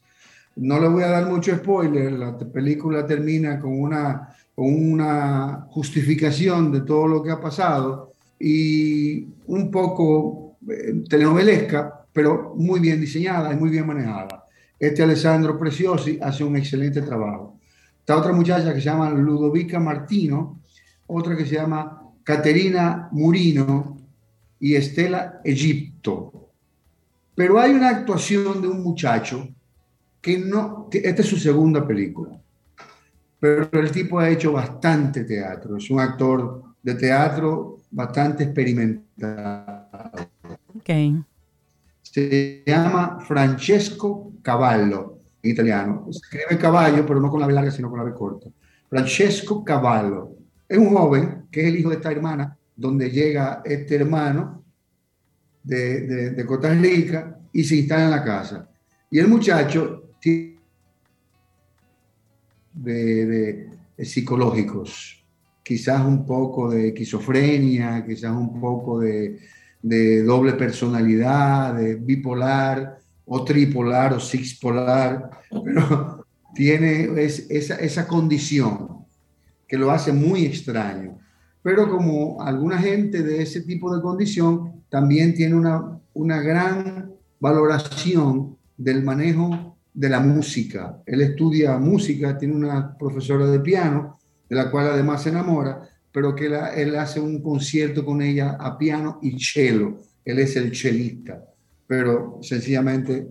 No 0.57 0.79
le 0.81 0.89
voy 0.89 1.03
a 1.03 1.09
dar 1.09 1.29
mucho 1.29 1.55
spoiler, 1.57 2.13
la 2.13 2.37
película 2.39 3.07
termina 3.07 3.59
con 3.61 3.81
una, 3.81 4.37
con 4.55 4.67
una 4.67 5.67
justificación 5.71 6.73
de 6.73 6.83
todo 6.83 7.07
lo 7.07 7.23
que 7.23 7.31
ha 7.31 7.41
pasado 7.41 8.13
y 8.39 9.27
un 9.47 9.71
poco 9.71 10.57
eh, 10.69 11.05
telenovelesca, 11.09 12.00
pero 12.13 12.55
muy 12.57 12.81
bien 12.81 13.01
diseñada 13.01 13.53
y 13.53 13.57
muy 13.57 13.71
bien 13.71 13.87
manejada. 13.87 14.45
Este 14.79 15.03
Alessandro 15.03 15.59
Preciosi 15.59 16.19
hace 16.21 16.43
un 16.43 16.57
excelente 16.57 17.03
trabajo. 17.03 17.59
Está 17.99 18.17
otra 18.17 18.33
muchacha 18.33 18.73
que 18.73 18.81
se 18.81 18.87
llama 18.87 19.11
Ludovica 19.11 19.79
Martino, 19.79 20.61
otra 21.07 21.37
que 21.37 21.45
se 21.45 21.57
llama 21.57 22.03
Caterina 22.25 23.09
Murino 23.13 23.99
y 24.59 24.75
Estela 24.75 25.41
Egipto. 25.45 26.51
Pero 27.35 27.61
hay 27.61 27.73
una 27.73 27.91
actuación 27.91 28.61
de 28.61 28.69
un 28.69 28.83
muchacho 28.83 29.49
que 30.21 30.39
no, 30.39 30.89
esta 30.93 31.23
es 31.23 31.29
su 31.29 31.37
segunda 31.37 31.87
película, 31.87 32.39
pero 33.39 33.69
el 33.73 33.91
tipo 33.91 34.19
ha 34.19 34.29
hecho 34.29 34.53
bastante 34.53 35.25
teatro, 35.25 35.77
es 35.77 35.91
un 35.91 36.01
actor 36.01 36.63
de 36.83 36.95
teatro 36.95 37.81
bastante 37.91 38.45
experimentado. 38.45 39.89
Okay. 40.79 41.25
Se 42.13 42.65
llama 42.67 43.21
Francesco 43.21 44.33
Cavallo, 44.43 45.19
en 45.43 45.51
italiano. 45.53 46.09
Se 46.11 46.19
escribe 46.19 46.61
caballo, 46.61 47.07
pero 47.07 47.21
no 47.21 47.31
con 47.31 47.39
la 47.39 47.47
B 47.47 47.53
larga, 47.53 47.71
sino 47.71 47.89
con 47.89 48.01
la 48.01 48.05
B 48.05 48.13
corta. 48.15 48.51
Francesco 48.89 49.65
Cavallo. 49.65 50.33
Es 50.69 50.77
un 50.77 50.93
joven 50.93 51.47
que 51.53 51.61
es 51.61 51.69
el 51.69 51.79
hijo 51.79 51.91
de 51.91 51.97
esta 51.97 52.11
hermana, 52.11 52.57
donde 52.75 53.11
llega 53.11 53.63
este 53.65 53.95
hermano 53.95 54.65
de, 55.63 56.01
de, 56.01 56.31
de 56.31 56.47
Costa 56.47 56.75
Rica 56.75 57.39
y 57.53 57.63
se 57.63 57.77
instala 57.77 58.05
en 58.05 58.11
la 58.11 58.25
casa. 58.25 58.69
Y 59.09 59.21
el 59.21 59.29
muchacho 59.29 60.15
tiene 60.21 60.59
de, 62.73 63.71
de, 63.97 64.05
psicológicos, 64.05 65.25
quizás 65.63 66.05
un 66.05 66.27
poco 66.27 66.71
de 66.71 66.89
esquizofrenia, 66.89 68.05
quizás 68.05 68.33
un 68.33 68.61
poco 68.61 68.99
de, 68.99 69.39
de 69.83 70.23
doble 70.23 70.53
personalidad, 70.55 71.75
de 71.75 71.97
bipolar 71.97 72.99
o 73.25 73.45
tripolar 73.45 74.13
o 74.13 74.21
sixpolar, 74.21 75.31
pero 75.65 76.27
tiene 76.55 77.09
esa, 77.23 77.77
esa 77.77 78.07
condición 78.07 79.07
que 79.67 79.79
lo 79.79 79.91
hace 79.91 80.13
muy 80.13 80.47
extraño. 80.47 81.19
Pero 81.63 81.89
como 81.89 82.43
alguna 82.43 82.79
gente 82.79 83.23
de 83.23 83.43
ese 83.43 83.61
tipo 83.63 83.95
de 83.95 84.03
condición 84.03 84.83
también 84.89 85.35
tiene 85.35 85.55
una, 85.55 86.01
una 86.15 86.41
gran 86.41 87.13
valoración 87.39 88.57
del 88.77 89.03
manejo 89.05 89.77
de 89.93 90.09
la 90.09 90.21
música. 90.21 91.01
Él 91.07 91.21
estudia 91.21 91.79
música, 91.79 92.39
tiene 92.39 92.55
una 92.55 92.97
profesora 92.97 93.47
de 93.47 93.61
piano, 93.61 94.19
de 94.49 94.57
la 94.57 94.71
cual 94.71 94.89
además 94.89 95.23
se 95.23 95.29
enamora, 95.29 95.90
pero 96.13 96.35
que 96.35 96.47
él 96.77 96.97
hace 96.97 97.21
un 97.21 97.41
concierto 97.41 98.05
con 98.05 98.23
ella 98.23 98.57
a 98.59 98.77
piano 98.77 99.19
y 99.23 99.39
cello. 99.39 99.99
Él 100.25 100.39
es 100.39 100.57
el 100.57 100.73
chelista, 100.73 101.43
pero 101.87 102.39
sencillamente 102.43 103.27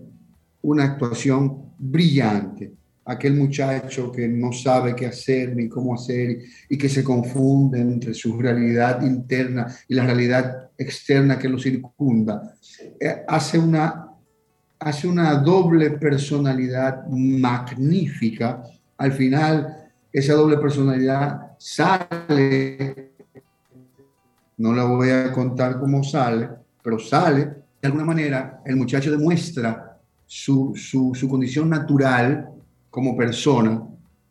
una 0.62 0.84
actuación 0.84 1.72
brillante. 1.78 2.72
Aquel 3.04 3.34
muchacho 3.34 4.12
que 4.12 4.28
no 4.28 4.52
sabe 4.52 4.94
qué 4.94 5.06
hacer 5.06 5.56
ni 5.56 5.68
cómo 5.68 5.94
hacer 5.94 6.38
y 6.68 6.78
que 6.78 6.88
se 6.88 7.02
confunde 7.02 7.80
entre 7.80 8.14
su 8.14 8.38
realidad 8.38 9.02
interna 9.02 9.66
y 9.88 9.94
la 9.94 10.06
realidad 10.06 10.70
externa 10.78 11.38
que 11.38 11.48
lo 11.48 11.58
circunda, 11.58 12.54
eh, 13.00 13.22
hace 13.26 13.58
una 13.58 14.06
hace 14.80 15.06
una 15.06 15.34
doble 15.34 15.90
personalidad 15.90 17.06
magnífica. 17.06 18.62
Al 18.96 19.12
final, 19.12 19.90
esa 20.10 20.32
doble 20.32 20.56
personalidad 20.56 21.49
sale, 21.60 23.10
no 24.56 24.72
la 24.72 24.84
voy 24.84 25.10
a 25.10 25.30
contar 25.30 25.78
cómo 25.78 26.02
sale, 26.02 26.48
pero 26.82 26.98
sale. 26.98 27.44
De 27.80 27.86
alguna 27.86 28.04
manera, 28.04 28.62
el 28.64 28.76
muchacho 28.76 29.10
demuestra 29.10 29.98
su, 30.24 30.72
su, 30.74 31.28
condición 31.28 31.68
natural 31.68 32.48
como 32.88 33.14
persona 33.14 33.82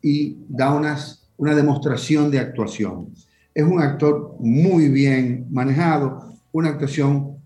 y 0.02 0.38
da 0.48 0.74
unas, 0.74 1.30
una 1.36 1.54
demostración 1.54 2.32
de 2.32 2.40
actuación. 2.40 3.14
Es 3.54 3.64
un 3.64 3.80
actor 3.80 4.34
muy 4.40 4.88
bien 4.88 5.46
manejado, 5.50 6.34
una 6.50 6.70
actuación 6.70 7.36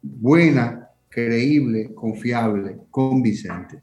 buena, 0.00 0.88
creíble, 1.10 1.92
confiable, 1.94 2.78
convincente. 2.90 3.82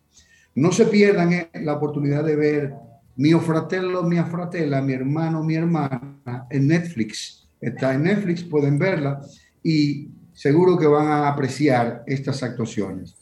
No 0.56 0.72
se 0.72 0.86
pierdan 0.86 1.34
eh, 1.34 1.50
la 1.54 1.74
oportunidad 1.74 2.24
de 2.24 2.36
ver 2.36 2.74
Mio 3.16 3.40
Fratello, 3.40 4.04
Mia 4.04 4.26
Fratella, 4.26 4.82
mi 4.82 4.94
hermano, 4.94 5.44
mi 5.44 5.56
hermana, 5.56 6.48
en 6.50 6.68
Netflix. 6.68 7.48
Está 7.60 7.94
en 7.94 8.04
Netflix, 8.04 8.44
pueden 8.44 8.80
verla 8.80 9.22
y 9.64 10.10
seguro 10.34 10.78
que 10.78 10.88
van 10.88 11.08
a 11.08 11.28
apreciar 11.28 12.04
estas 12.08 12.42
actuaciones. 12.42 13.16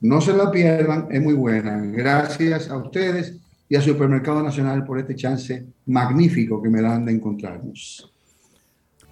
No 0.00 0.20
se 0.20 0.36
la 0.36 0.50
pierdan, 0.50 1.08
es 1.10 1.22
muy 1.22 1.34
buena. 1.34 1.78
Gracias 1.86 2.68
a 2.68 2.76
ustedes 2.76 3.38
y 3.68 3.76
a 3.76 3.80
Supermercado 3.80 4.42
Nacional 4.42 4.84
por 4.84 4.98
este 4.98 5.14
chance 5.14 5.66
magnífico 5.86 6.62
que 6.62 6.68
me 6.68 6.82
dan 6.82 7.06
de 7.06 7.12
encontrarnos. 7.12 8.12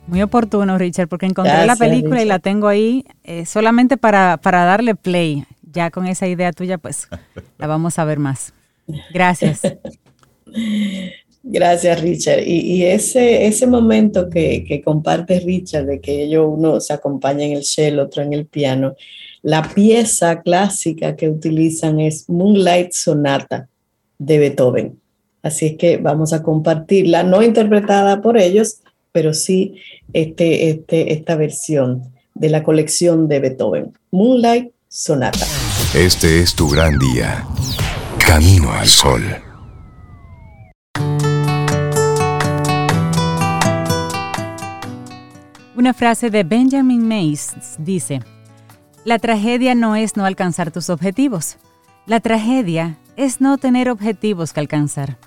Muy 0.06 0.20
oportuno, 0.20 0.76
Richard, 0.76 1.08
porque 1.08 1.24
encontré 1.26 1.64
la 1.66 1.76
película 1.76 2.22
y 2.22 2.26
la 2.26 2.38
tengo 2.38 2.68
ahí 2.68 3.06
eh, 3.22 3.46
solamente 3.46 3.96
para, 3.96 4.36
para 4.36 4.64
darle 4.64 4.94
play. 4.94 5.46
Ya 5.62 5.90
con 5.90 6.06
esa 6.06 6.28
idea 6.28 6.52
tuya, 6.52 6.76
pues 6.76 7.08
la 7.56 7.66
vamos 7.66 7.98
a 7.98 8.04
ver 8.04 8.18
más. 8.18 8.52
Gracias. 9.12 9.62
Gracias, 11.42 12.00
Richard. 12.00 12.42
Y, 12.46 12.84
ese, 12.84 13.46
ese 13.46 13.66
momento 13.66 14.30
que, 14.30 14.64
que, 14.66 14.80
comparte 14.80 15.40
Richard, 15.40 15.86
de 15.86 16.00
que 16.00 16.22
ellos 16.22 16.46
uno 16.48 16.80
se 16.80 16.94
acompaña 16.94 17.44
en 17.44 17.52
el 17.52 17.64
cello, 17.64 18.04
otro 18.04 18.22
en 18.22 18.32
el 18.32 18.46
piano, 18.46 18.94
la 19.42 19.62
pieza 19.62 20.40
clásica 20.40 21.16
que 21.16 21.28
utilizan 21.28 22.00
es 22.00 22.28
Moonlight 22.30 22.92
Sonata 22.92 23.68
de 24.18 24.38
Beethoven. 24.38 24.98
Así 25.42 25.66
es 25.66 25.76
que 25.76 25.98
vamos 25.98 26.32
a 26.32 26.42
compartirla, 26.42 27.22
no 27.22 27.42
interpretada 27.42 28.22
por 28.22 28.38
ellos, 28.38 28.78
pero 29.12 29.34
sí 29.34 29.74
este, 30.14 30.70
este, 30.70 31.12
esta 31.12 31.36
versión 31.36 32.14
de 32.32 32.48
la 32.48 32.62
colección 32.62 33.28
de 33.28 33.40
Beethoven, 33.40 33.92
Moonlight 34.10 34.72
Sonata. 34.88 35.46
Este 35.94 36.40
es 36.40 36.54
tu 36.54 36.68
gran 36.68 36.98
día. 36.98 37.46
Camino 38.18 38.72
al 38.72 38.86
sol. 38.88 39.43
Una 45.76 45.92
frase 45.92 46.30
de 46.30 46.44
Benjamin 46.44 47.06
Mays 47.06 47.52
dice, 47.78 48.20
La 49.04 49.18
tragedia 49.18 49.74
no 49.74 49.96
es 49.96 50.16
no 50.16 50.24
alcanzar 50.24 50.70
tus 50.70 50.88
objetivos. 50.88 51.56
La 52.06 52.20
tragedia 52.20 52.98
es 53.16 53.40
no 53.40 53.58
tener 53.58 53.90
objetivos 53.90 54.52
que 54.52 54.60
alcanzar. 54.60 55.18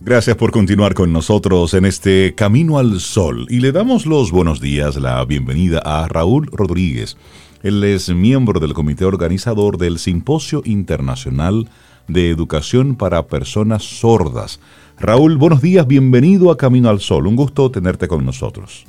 Gracias 0.00 0.34
por 0.36 0.50
continuar 0.50 0.94
con 0.94 1.12
nosotros 1.12 1.74
en 1.74 1.84
este 1.84 2.34
Camino 2.34 2.78
al 2.78 3.00
Sol 3.00 3.46
y 3.50 3.60
le 3.60 3.70
damos 3.70 4.06
los 4.06 4.32
buenos 4.32 4.62
días, 4.62 4.96
la 4.96 5.22
bienvenida 5.26 5.80
a 5.84 6.08
Raúl 6.08 6.48
Rodríguez. 6.50 7.18
Él 7.62 7.84
es 7.84 8.08
miembro 8.08 8.60
del 8.60 8.72
comité 8.72 9.04
organizador 9.04 9.76
del 9.76 9.98
Simposio 9.98 10.62
Internacional 10.64 11.68
de 12.08 12.30
Educación 12.30 12.96
para 12.96 13.26
Personas 13.26 13.84
Sordas. 13.84 14.58
Raúl, 14.98 15.36
buenos 15.36 15.62
días, 15.62 15.86
bienvenido 15.86 16.50
a 16.50 16.56
Camino 16.56 16.88
al 16.88 17.00
Sol. 17.00 17.26
Un 17.26 17.36
gusto 17.36 17.70
tenerte 17.70 18.06
con 18.08 18.24
nosotros. 18.24 18.86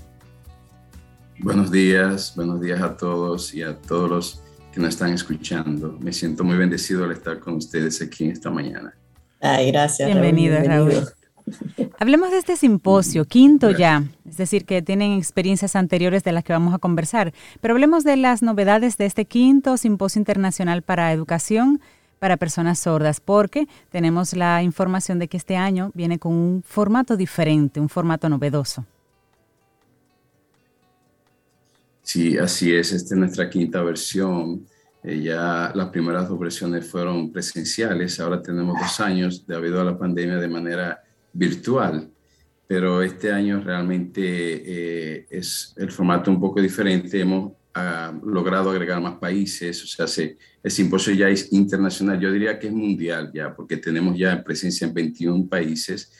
Buenos 1.39 1.71
días, 1.71 2.33
buenos 2.35 2.61
días 2.61 2.81
a 2.81 2.95
todos 2.95 3.53
y 3.53 3.63
a 3.63 3.79
todos 3.79 4.09
los 4.09 4.41
que 4.71 4.79
nos 4.79 4.89
están 4.89 5.11
escuchando. 5.13 5.97
Me 5.99 6.13
siento 6.13 6.43
muy 6.43 6.57
bendecido 6.57 7.03
al 7.03 7.11
estar 7.11 7.39
con 7.39 7.55
ustedes 7.55 8.01
aquí 8.01 8.25
en 8.25 8.31
esta 8.31 8.49
mañana. 8.49 8.93
Ay, 9.41 9.71
gracias. 9.71 10.07
Bienvenido, 10.07 10.57
Raúl. 10.63 10.93
Hablemos 11.99 12.31
de 12.31 12.37
este 12.37 12.55
simposio, 12.55 13.25
quinto 13.25 13.71
ya, 13.71 14.03
es 14.27 14.37
decir, 14.37 14.65
que 14.65 14.81
tienen 14.81 15.13
experiencias 15.13 15.75
anteriores 15.75 16.23
de 16.23 16.31
las 16.31 16.43
que 16.43 16.53
vamos 16.53 16.73
a 16.73 16.79
conversar, 16.79 17.33
pero 17.59 17.73
hablemos 17.73 18.03
de 18.03 18.17
las 18.17 18.41
novedades 18.41 18.97
de 18.97 19.05
este 19.05 19.25
quinto 19.25 19.77
simposio 19.77 20.19
internacional 20.19 20.81
para 20.81 21.11
educación 21.11 21.81
para 22.23 22.37
personas 22.37 22.79
sordas, 22.79 23.19
porque 23.19 23.67
tenemos 23.89 24.33
la 24.33 24.63
información 24.63 25.19
de 25.19 25.27
que 25.27 25.35
este 25.35 25.57
año 25.57 25.91
viene 25.93 26.19
con 26.19 26.31
un 26.31 26.63
formato 26.63 27.17
diferente, 27.17 27.81
un 27.81 27.89
formato 27.89 28.29
novedoso. 28.29 28.85
Sí, 32.01 32.37
así 32.37 32.73
es, 32.73 32.93
esta 32.93 33.15
es 33.15 33.19
nuestra 33.19 33.49
quinta 33.49 33.83
versión. 33.83 34.65
Eh, 35.03 35.19
ya 35.19 35.73
las 35.75 35.89
primeras 35.89 36.29
dos 36.29 36.39
versiones 36.39 36.89
fueron 36.89 37.29
presenciales, 37.29 38.17
ahora 38.21 38.41
tenemos 38.41 38.79
dos 38.79 39.01
años 39.01 39.45
debido 39.45 39.81
a 39.81 39.83
la 39.83 39.97
pandemia 39.97 40.37
de 40.37 40.47
manera 40.47 41.03
virtual, 41.33 42.09
pero 42.65 43.01
este 43.01 43.33
año 43.33 43.59
realmente 43.59 44.21
eh, 44.23 45.27
es 45.29 45.73
el 45.75 45.91
formato 45.91 46.31
un 46.31 46.39
poco 46.39 46.61
diferente. 46.61 47.19
Hemos 47.19 47.51
ah, 47.73 48.13
logrado 48.23 48.69
agregar 48.69 49.01
más 49.01 49.15
países, 49.15 49.83
o 49.83 49.87
sea, 49.87 50.07
se, 50.07 50.37
el 50.61 50.71
simposio 50.71 51.13
ya 51.13 51.29
es 51.29 51.51
internacional, 51.51 52.19
yo 52.19 52.31
diría 52.31 52.59
que 52.59 52.67
es 52.67 52.73
mundial 52.73 53.31
ya, 53.33 53.55
porque 53.55 53.77
tenemos 53.77 54.17
ya 54.17 54.43
presencia 54.43 54.87
en 54.87 54.93
21 54.93 55.47
países 55.47 56.11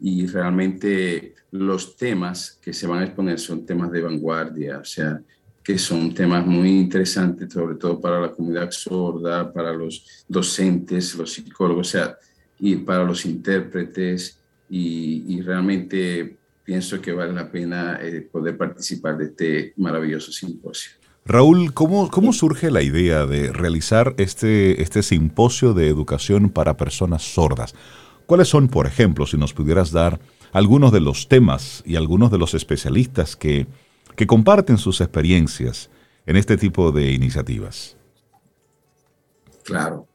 y 0.00 0.26
realmente 0.26 1.34
los 1.50 1.96
temas 1.96 2.58
que 2.62 2.72
se 2.72 2.86
van 2.86 3.00
a 3.00 3.04
exponer 3.04 3.38
son 3.38 3.66
temas 3.66 3.90
de 3.90 4.02
vanguardia, 4.02 4.78
o 4.78 4.84
sea, 4.84 5.20
que 5.62 5.78
son 5.78 6.14
temas 6.14 6.46
muy 6.46 6.70
interesantes, 6.70 7.52
sobre 7.52 7.74
todo 7.76 8.00
para 8.00 8.20
la 8.20 8.30
comunidad 8.32 8.70
sorda, 8.70 9.52
para 9.52 9.72
los 9.72 10.24
docentes, 10.26 11.14
los 11.14 11.32
psicólogos, 11.32 11.88
o 11.88 11.90
sea, 11.90 12.18
y 12.58 12.76
para 12.76 13.04
los 13.04 13.26
intérpretes, 13.26 14.38
y, 14.70 15.40
realmente 15.42 16.36
pienso 16.64 17.00
que 17.00 17.12
vale 17.12 17.32
la 17.32 17.50
pena 17.50 17.98
eh, 18.02 18.20
poder 18.20 18.56
participar 18.56 19.16
de 19.16 19.24
este 19.24 19.72
maravilloso 19.76 20.30
simposio. 20.30 20.92
Raúl, 21.28 21.74
¿cómo, 21.74 22.10
¿cómo, 22.10 22.32
surge 22.32 22.70
la 22.70 22.80
idea 22.80 23.26
de 23.26 23.52
realizar 23.52 24.14
este, 24.16 24.82
este 24.82 25.02
simposio 25.02 25.74
de 25.74 25.86
educación 25.86 26.48
para 26.48 26.78
personas 26.78 27.22
sordas? 27.22 27.74
¿Cuáles 28.24 28.48
son, 28.48 28.68
por 28.68 28.86
ejemplo, 28.86 29.26
si 29.26 29.36
nos 29.36 29.52
pudieras 29.52 29.92
dar 29.92 30.20
algunos 30.52 30.90
de 30.90 31.00
los 31.00 31.28
temas 31.28 31.82
y 31.84 31.96
algunos 31.96 32.30
de 32.30 32.38
los 32.38 32.54
especialistas 32.54 33.36
que, 33.36 33.66
que 34.16 34.26
comparten 34.26 34.78
sus 34.78 35.02
experiencias 35.02 35.90
en 36.24 36.36
este 36.36 36.56
tipo 36.56 36.92
de 36.92 37.12
iniciativas? 37.12 37.94
Claro. 39.64 40.08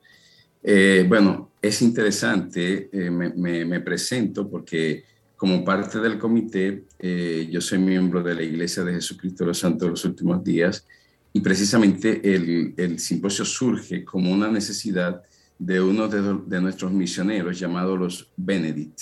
Eh, 0.63 1.05
bueno, 1.07 1.51
es 1.61 1.83
interesante, 1.83 2.89
eh, 2.91 3.11
me, 3.11 3.79
presento 3.81 4.49
porque 4.49 5.03
como 5.35 5.63
parte 5.63 5.99
del 5.99 6.17
comité, 6.17 6.85
eh, 6.97 7.47
yo 7.51 7.61
soy 7.61 7.77
miembro 7.77 8.23
de 8.23 8.33
la 8.33 8.41
Iglesia 8.41 8.83
de 8.83 8.93
Jesucristo 8.93 9.43
de 9.43 9.49
los 9.49 9.59
Santos 9.59 9.85
de 9.85 9.89
los 9.91 10.05
Últimos 10.05 10.43
Días 10.43 10.87
y 11.33 11.41
precisamente 11.41 12.21
el, 12.35 12.73
el 12.77 12.99
simposio 12.99 13.43
surge 13.43 14.05
como 14.05 14.31
una 14.31 14.49
necesidad 14.49 15.23
de 15.57 15.81
uno 15.81 16.07
de, 16.07 16.39
de, 16.45 16.61
nuestros 16.61 16.91
misioneros 16.91 17.59
llamados 17.59 17.99
los 17.99 18.31
Benedict. 18.37 19.01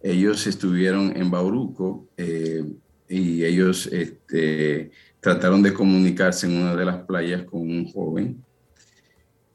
Ellos 0.00 0.46
estuvieron 0.46 1.12
en 1.16 1.30
Bauruco 1.30 2.08
y 3.08 3.44
ellos 3.44 3.88
este, 3.92 4.90
trataron 5.20 5.62
de 5.62 5.74
comunicarse 5.74 6.46
en 6.46 6.56
una 6.56 6.74
de 6.74 6.84
las 6.84 7.04
playas 7.04 7.44
con 7.44 7.60
un 7.60 7.86
joven 7.86 8.42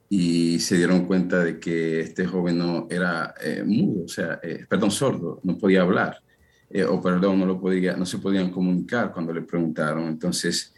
y 0.09 0.59
se 0.59 0.77
dieron 0.77 1.05
cuenta 1.05 1.43
de 1.43 1.59
que 1.59 1.99
este 2.01 2.25
joven 2.25 2.57
no 2.57 2.87
era 2.89 3.33
eh, 3.43 3.63
mudo, 3.65 4.05
o 4.05 4.07
sea, 4.07 4.39
eh, 4.41 4.65
perdón, 4.69 4.91
sordo, 4.91 5.41
no 5.43 5.57
podía 5.57 5.81
hablar, 5.81 6.21
eh, 6.69 6.83
o 6.83 7.01
perdón, 7.01 7.39
no, 7.39 7.45
lo 7.45 7.59
podía, 7.59 7.97
no 7.97 8.05
se 8.05 8.19
podían 8.19 8.49
comunicar 8.49 9.11
cuando 9.11 9.33
le 9.33 9.41
preguntaron. 9.41 10.07
Entonces, 10.07 10.73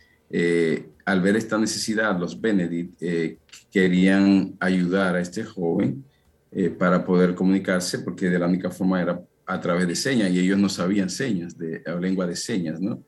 al 1.10 1.22
ver 1.22 1.36
esta 1.36 1.58
necesidad, 1.58 2.20
los 2.20 2.40
Benedict 2.40 3.02
querían 3.72 4.56
ayudar 4.60 5.16
a 5.16 5.22
este 5.22 5.44
joven 5.44 6.04
para 6.78 7.04
poder 7.06 7.36
comunicarse, 7.36 8.00
porque 8.00 8.30
de 8.30 8.40
la 8.40 8.48
única 8.48 8.70
forma 8.70 9.02
era 9.02 9.22
a 9.50 9.60
través 9.60 9.88
de 9.88 9.96
señas 9.96 10.30
y 10.30 10.40
ellos 10.40 10.60
no 10.60 10.70
sabían 10.70 11.10
señas, 11.10 11.58
de 11.58 11.82
lengua 12.00 12.28
de 12.28 12.36
señas, 12.36 12.80
¿no? 12.80 13.04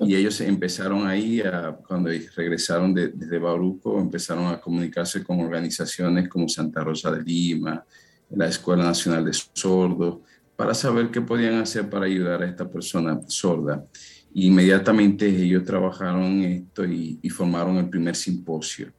Y 0.00 0.14
ellos 0.14 0.38
empezaron 0.42 1.06
ahí, 1.06 1.40
a, 1.40 1.78
cuando 1.86 2.10
regresaron 2.36 2.92
de, 2.92 3.08
desde 3.08 3.38
Bauruco, 3.38 3.98
empezaron 3.98 4.48
a 4.48 4.60
comunicarse 4.60 5.24
con 5.24 5.40
organizaciones 5.40 6.28
como 6.28 6.46
Santa 6.46 6.84
Rosa 6.84 7.10
de 7.10 7.22
Lima, 7.22 7.82
la 8.30 8.48
Escuela 8.48 8.84
Nacional 8.84 9.24
de 9.24 9.32
Sordos, 9.32 10.18
para 10.54 10.74
saber 10.74 11.10
qué 11.10 11.22
podían 11.22 11.54
hacer 11.54 11.88
para 11.88 12.04
ayudar 12.04 12.42
a 12.42 12.46
esta 12.46 12.70
persona 12.70 13.18
sorda. 13.26 13.82
Inmediatamente 14.46 15.26
ellos 15.28 15.64
trabajaron 15.64 16.42
esto 16.42 16.84
y, 16.84 17.18
formaron 17.30 17.76
el 17.76 17.88
primer 17.88 18.16
simposio. 18.16 18.92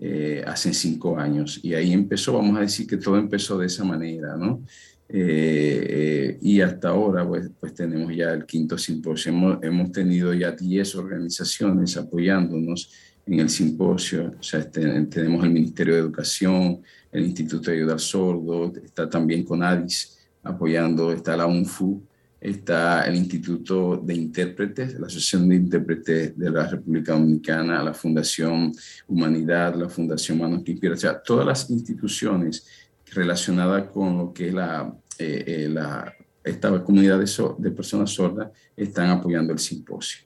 Eh, 0.00 0.44
hace 0.46 0.72
cinco 0.72 1.18
años 1.18 1.58
y 1.60 1.74
ahí 1.74 1.92
empezó, 1.92 2.34
vamos 2.34 2.56
a 2.56 2.60
decir 2.60 2.86
que 2.86 2.98
todo 2.98 3.18
empezó 3.18 3.58
de 3.58 3.66
esa 3.66 3.82
manera, 3.82 4.36
¿no? 4.36 4.62
Eh, 5.08 6.38
y 6.40 6.60
hasta 6.60 6.90
ahora 6.90 7.26
pues, 7.26 7.50
pues, 7.58 7.74
tenemos 7.74 8.14
ya 8.14 8.30
el 8.32 8.46
quinto 8.46 8.78
simposio. 8.78 9.32
Hemos, 9.32 9.58
hemos 9.62 9.90
tenido 9.90 10.32
ya 10.34 10.52
10 10.52 10.94
organizaciones 10.96 11.96
apoyándonos 11.96 12.92
en 13.26 13.40
el 13.40 13.48
simposio. 13.48 14.34
O 14.38 14.42
sea, 14.42 14.60
este, 14.60 14.80
tenemos 15.06 15.44
el 15.44 15.50
Ministerio 15.50 15.94
de 15.94 16.00
Educación, 16.00 16.80
el 17.10 17.24
Instituto 17.24 17.70
de 17.70 17.78
Ayuda 17.78 17.94
al 17.94 18.00
Sordo, 18.00 18.72
está 18.84 19.08
también 19.08 19.42
con 19.44 19.62
ADIS 19.62 20.18
apoyando, 20.42 21.12
está 21.12 21.36
la 21.36 21.46
UNFU, 21.46 22.02
está 22.40 23.04
el 23.06 23.16
Instituto 23.16 23.96
de 23.96 24.14
Intérpretes, 24.14 24.98
la 24.98 25.06
Asociación 25.06 25.48
de 25.48 25.56
Intérpretes 25.56 26.38
de 26.38 26.50
la 26.50 26.66
República 26.66 27.12
Dominicana, 27.12 27.82
la 27.82 27.94
Fundación 27.94 28.72
Humanidad, 29.06 29.74
la 29.74 29.88
Fundación 29.88 30.38
Manos 30.38 30.62
que 30.64 30.88
o 30.88 30.96
sea, 30.96 31.20
todas 31.20 31.46
las 31.46 31.68
instituciones 31.70 32.66
relacionada 33.12 33.88
con 33.88 34.18
lo 34.18 34.32
que 34.32 34.48
es 34.48 34.54
la, 34.54 34.92
eh, 35.18 35.44
eh, 35.46 35.68
la 35.68 36.12
esta 36.44 36.82
comunidad 36.82 37.18
de, 37.18 37.54
de, 37.58 37.70
personas 37.70 38.10
sordas 38.10 38.50
están 38.74 39.10
apoyando 39.10 39.52
el 39.52 39.58
simposio. 39.58 40.22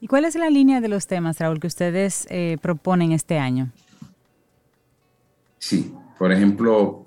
¿Y 0.00 0.08
cuál 0.08 0.24
es 0.24 0.34
la 0.34 0.50
línea 0.50 0.80
de 0.80 0.88
los 0.88 1.06
temas, 1.06 1.38
Raúl, 1.38 1.60
que 1.60 1.68
ustedes 1.68 2.26
eh, 2.30 2.56
proponen 2.60 3.12
este 3.12 3.38
año? 3.38 3.70
Sí, 5.58 5.92
por 6.18 6.32
ejemplo, 6.32 7.04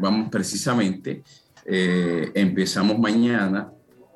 vamos 0.00 0.30
precisamente, 0.30 1.22
empezamos 1.64 2.98
mañana 2.98 3.72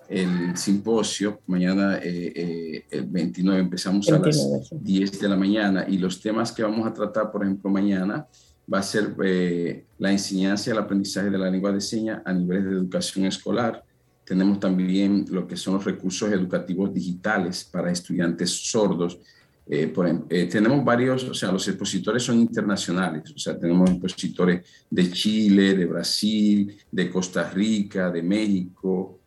el 0.09 0.57
simposio, 0.57 1.41
mañana 1.47 1.99
el 1.99 3.07
29 3.07 3.61
empezamos 3.61 4.09
a 4.11 4.19
las 4.19 4.71
10 4.71 5.21
de 5.21 5.29
la 5.29 5.37
mañana 5.37 5.85
y 5.89 5.99
los 5.99 6.21
temas 6.21 6.53
que 6.53 6.63
vamos 6.63 6.87
a 6.87 6.93
tratar, 6.93 7.31
por 7.31 7.43
ejemplo, 7.43 7.71
mañana 7.71 8.27
va 8.73 8.81
a 8.81 8.83
ser 8.83 9.15
eh, 9.23 9.87
la 9.99 10.11
enseñanza 10.11 10.71
y 10.71 10.73
el 10.73 10.79
aprendizaje 10.79 11.31
de 11.31 11.39
la 11.39 11.51
lengua 11.51 11.73
de 11.73 11.81
señas 11.81 12.23
a 12.25 12.33
niveles 12.33 12.65
de 12.65 12.73
educación 12.73 13.27
escolar. 13.27 13.85
Tenemos 14.25 14.59
también 14.59 15.25
lo 15.31 15.47
que 15.47 15.57
son 15.57 15.75
los 15.75 15.85
recursos 15.85 16.31
educativos 16.33 16.93
digitales 16.93 17.65
para 17.65 17.93
estudiantes 17.93 18.51
sordos. 18.51 19.21
Eh, 19.69 19.93
eh, 20.31 20.47
tenemos 20.47 20.85
varios, 20.85 21.25
o 21.25 21.35
sea, 21.35 21.51
los 21.51 21.67
expositores 21.67 22.23
son 22.23 22.39
internacionales, 22.39 23.33
o 23.35 23.39
sea, 23.39 23.59
tenemos 23.59 23.91
expositores 23.91 24.85
de 24.89 25.11
Chile, 25.11 25.75
de 25.75 25.87
Brasil, 25.87 26.77
de 26.91 27.11
Costa 27.11 27.51
Rica, 27.51 28.11
de 28.11 28.23
México, 28.23 29.21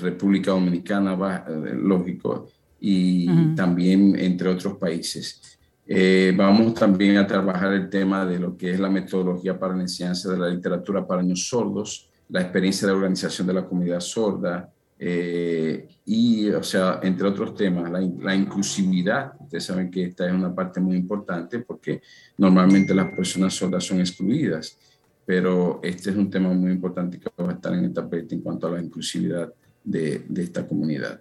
República 0.00 0.50
Dominicana, 0.52 1.44
lógico, 1.74 2.48
y 2.80 3.54
también 3.54 4.14
entre 4.18 4.48
otros 4.48 4.76
países. 4.76 5.54
Eh, 5.86 6.32
vamos 6.34 6.74
también 6.74 7.18
a 7.18 7.26
trabajar 7.26 7.72
el 7.74 7.90
tema 7.90 8.24
de 8.24 8.38
lo 8.38 8.56
que 8.56 8.70
es 8.70 8.80
la 8.80 8.88
metodología 8.88 9.58
para 9.58 9.76
la 9.76 9.82
enseñanza 9.82 10.30
de 10.30 10.38
la 10.38 10.48
literatura 10.48 11.06
para 11.06 11.22
niños 11.22 11.46
sordos, 11.46 12.08
la 12.30 12.40
experiencia 12.40 12.86
de 12.86 12.94
organización 12.94 13.46
de 13.46 13.54
la 13.54 13.66
comunidad 13.66 14.00
sorda 14.00 14.72
eh, 15.06 15.86
y, 16.06 16.48
o 16.48 16.62
sea, 16.62 16.98
entre 17.02 17.28
otros 17.28 17.54
temas, 17.54 17.90
la, 17.90 18.00
la, 18.00 18.34
inclusividad. 18.34 19.34
Ustedes 19.38 19.64
saben 19.64 19.90
que 19.90 20.04
esta 20.04 20.26
es 20.26 20.32
una 20.32 20.54
parte 20.54 20.80
muy 20.80 20.96
importante 20.96 21.58
porque 21.58 22.00
normalmente 22.38 22.94
las 22.94 23.14
personas 23.14 23.52
sordas 23.52 23.84
son 23.84 24.00
excluidas, 24.00 24.78
pero 25.26 25.80
este 25.82 26.08
es 26.08 26.16
un 26.16 26.30
tema 26.30 26.48
muy 26.54 26.72
importante 26.72 27.20
que 27.20 27.28
va 27.42 27.50
a 27.50 27.54
estar 27.54 27.74
en 27.74 27.84
el 27.84 27.92
tapete 27.92 28.34
en 28.34 28.40
cuanto 28.40 28.66
a 28.66 28.70
la 28.70 28.80
inclusividad 28.80 29.52
de, 29.84 30.24
de 30.26 30.42
esta 30.42 30.66
comunidad. 30.66 31.20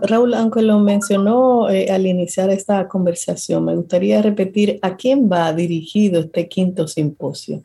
Raúl, 0.00 0.32
aunque 0.32 0.62
lo 0.62 0.78
mencionó 0.78 1.68
eh, 1.68 1.90
al 1.90 2.06
iniciar 2.06 2.48
esta 2.48 2.88
conversación, 2.88 3.66
me 3.66 3.76
gustaría 3.76 4.22
repetir 4.22 4.78
a 4.80 4.96
quién 4.96 5.28
va 5.30 5.52
dirigido 5.52 6.20
este 6.20 6.48
quinto 6.48 6.88
simposio. 6.88 7.62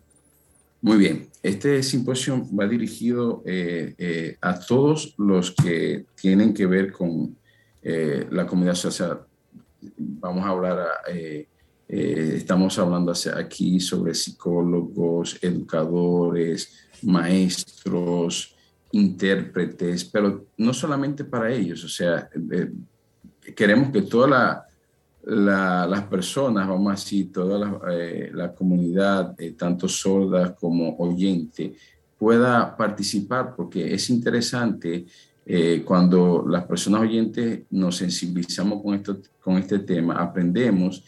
Muy 0.84 0.98
bien, 0.98 1.30
este 1.42 1.82
simposio 1.82 2.46
va 2.54 2.68
dirigido 2.68 3.42
eh, 3.46 3.96
eh, 3.98 4.38
a 4.42 4.60
todos 4.60 5.16
los 5.18 5.52
que 5.52 6.06
tienen 6.14 6.54
que 6.54 6.68
ver 6.68 6.92
con 6.92 7.36
la 7.82 8.48
comunidad 8.48 8.76
social. 8.76 9.22
Vamos 9.98 10.46
a 10.46 10.50
hablar, 10.50 10.88
estamos 11.88 12.80
hablando 12.80 13.12
aquí 13.36 13.82
sobre 13.82 14.14
psicólogos, 14.14 15.38
educadores, 15.42 16.88
maestros, 17.02 18.56
intérpretes, 18.94 20.06
pero 20.06 20.46
no 20.58 20.74
solamente 20.74 21.24
para 21.24 21.52
ellos, 21.52 21.84
o 21.84 21.90
sea, 21.90 22.30
eh, 22.52 22.72
queremos 23.56 23.92
que 23.92 24.04
todas 25.24 25.90
las 25.90 26.04
personas, 26.04 26.68
vamos 26.68 26.88
a 26.88 26.96
decir, 26.96 27.32
toda 27.32 27.58
la, 27.60 27.80
eh, 27.92 28.32
comunidad, 28.58 29.36
eh, 29.40 29.52
tanto 29.52 29.88
sorda 29.88 30.54
como 30.54 30.96
oyente, 30.98 31.74
pueda 32.18 32.76
participar, 32.76 33.56
porque 33.56 33.94
es 33.94 34.10
interesante 34.10 35.06
cuando 35.84 36.46
las 36.48 36.64
personas 36.64 37.02
oyentes 37.02 37.64
nos 37.72 37.98
sensibilizamos 37.98 38.82
con, 38.82 38.96
esto, 38.96 39.18
con 39.42 39.58
este 39.58 39.80
tema, 39.80 40.14
aprendemos 40.16 41.04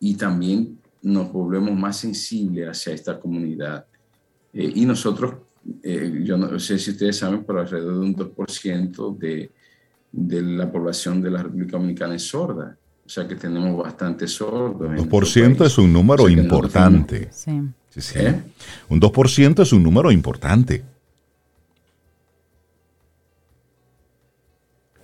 y 0.00 0.14
también 0.14 0.78
nos 1.02 1.30
volvemos 1.30 1.74
más 1.74 1.98
sensibles 1.98 2.68
hacia 2.68 2.94
esta 2.94 3.20
comunidad. 3.20 3.84
y 4.54 4.86
nosotros 4.86 5.34
eh, 5.82 6.20
yo 6.22 6.36
no 6.36 6.58
sé 6.58 6.78
si 6.78 6.92
ustedes 6.92 7.18
saben, 7.18 7.44
pero 7.44 7.60
alrededor 7.60 7.94
de 7.94 8.00
un 8.00 8.16
2% 8.16 9.18
de, 9.18 9.50
de 10.12 10.42
la 10.42 10.70
población 10.70 11.20
de 11.20 11.30
la 11.30 11.42
República 11.42 11.76
Dominicana 11.76 12.14
es 12.14 12.22
sorda. 12.22 12.76
O 13.06 13.08
sea 13.08 13.28
que 13.28 13.36
tenemos 13.36 13.76
bastantes 13.76 14.32
sordos. 14.32 14.90
2% 14.90 15.64
es 15.64 15.78
un 15.78 15.92
número 15.92 16.28
importante. 16.28 17.28
Sí. 17.30 17.62
Sí, 17.88 18.18
¿Eh? 18.18 18.42
Un 18.90 19.00
2% 19.00 19.62
es 19.62 19.72
un 19.72 19.82
número 19.82 20.10
importante. 20.10 20.84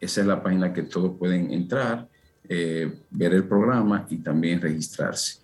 Esa 0.00 0.20
es 0.20 0.26
la 0.26 0.42
página 0.42 0.72
que 0.72 0.82
todos 0.82 1.18
pueden 1.18 1.52
entrar, 1.52 2.08
eh, 2.48 3.00
ver 3.10 3.34
el 3.34 3.44
programa 3.44 4.06
y 4.08 4.18
también 4.18 4.60
registrarse. 4.60 5.40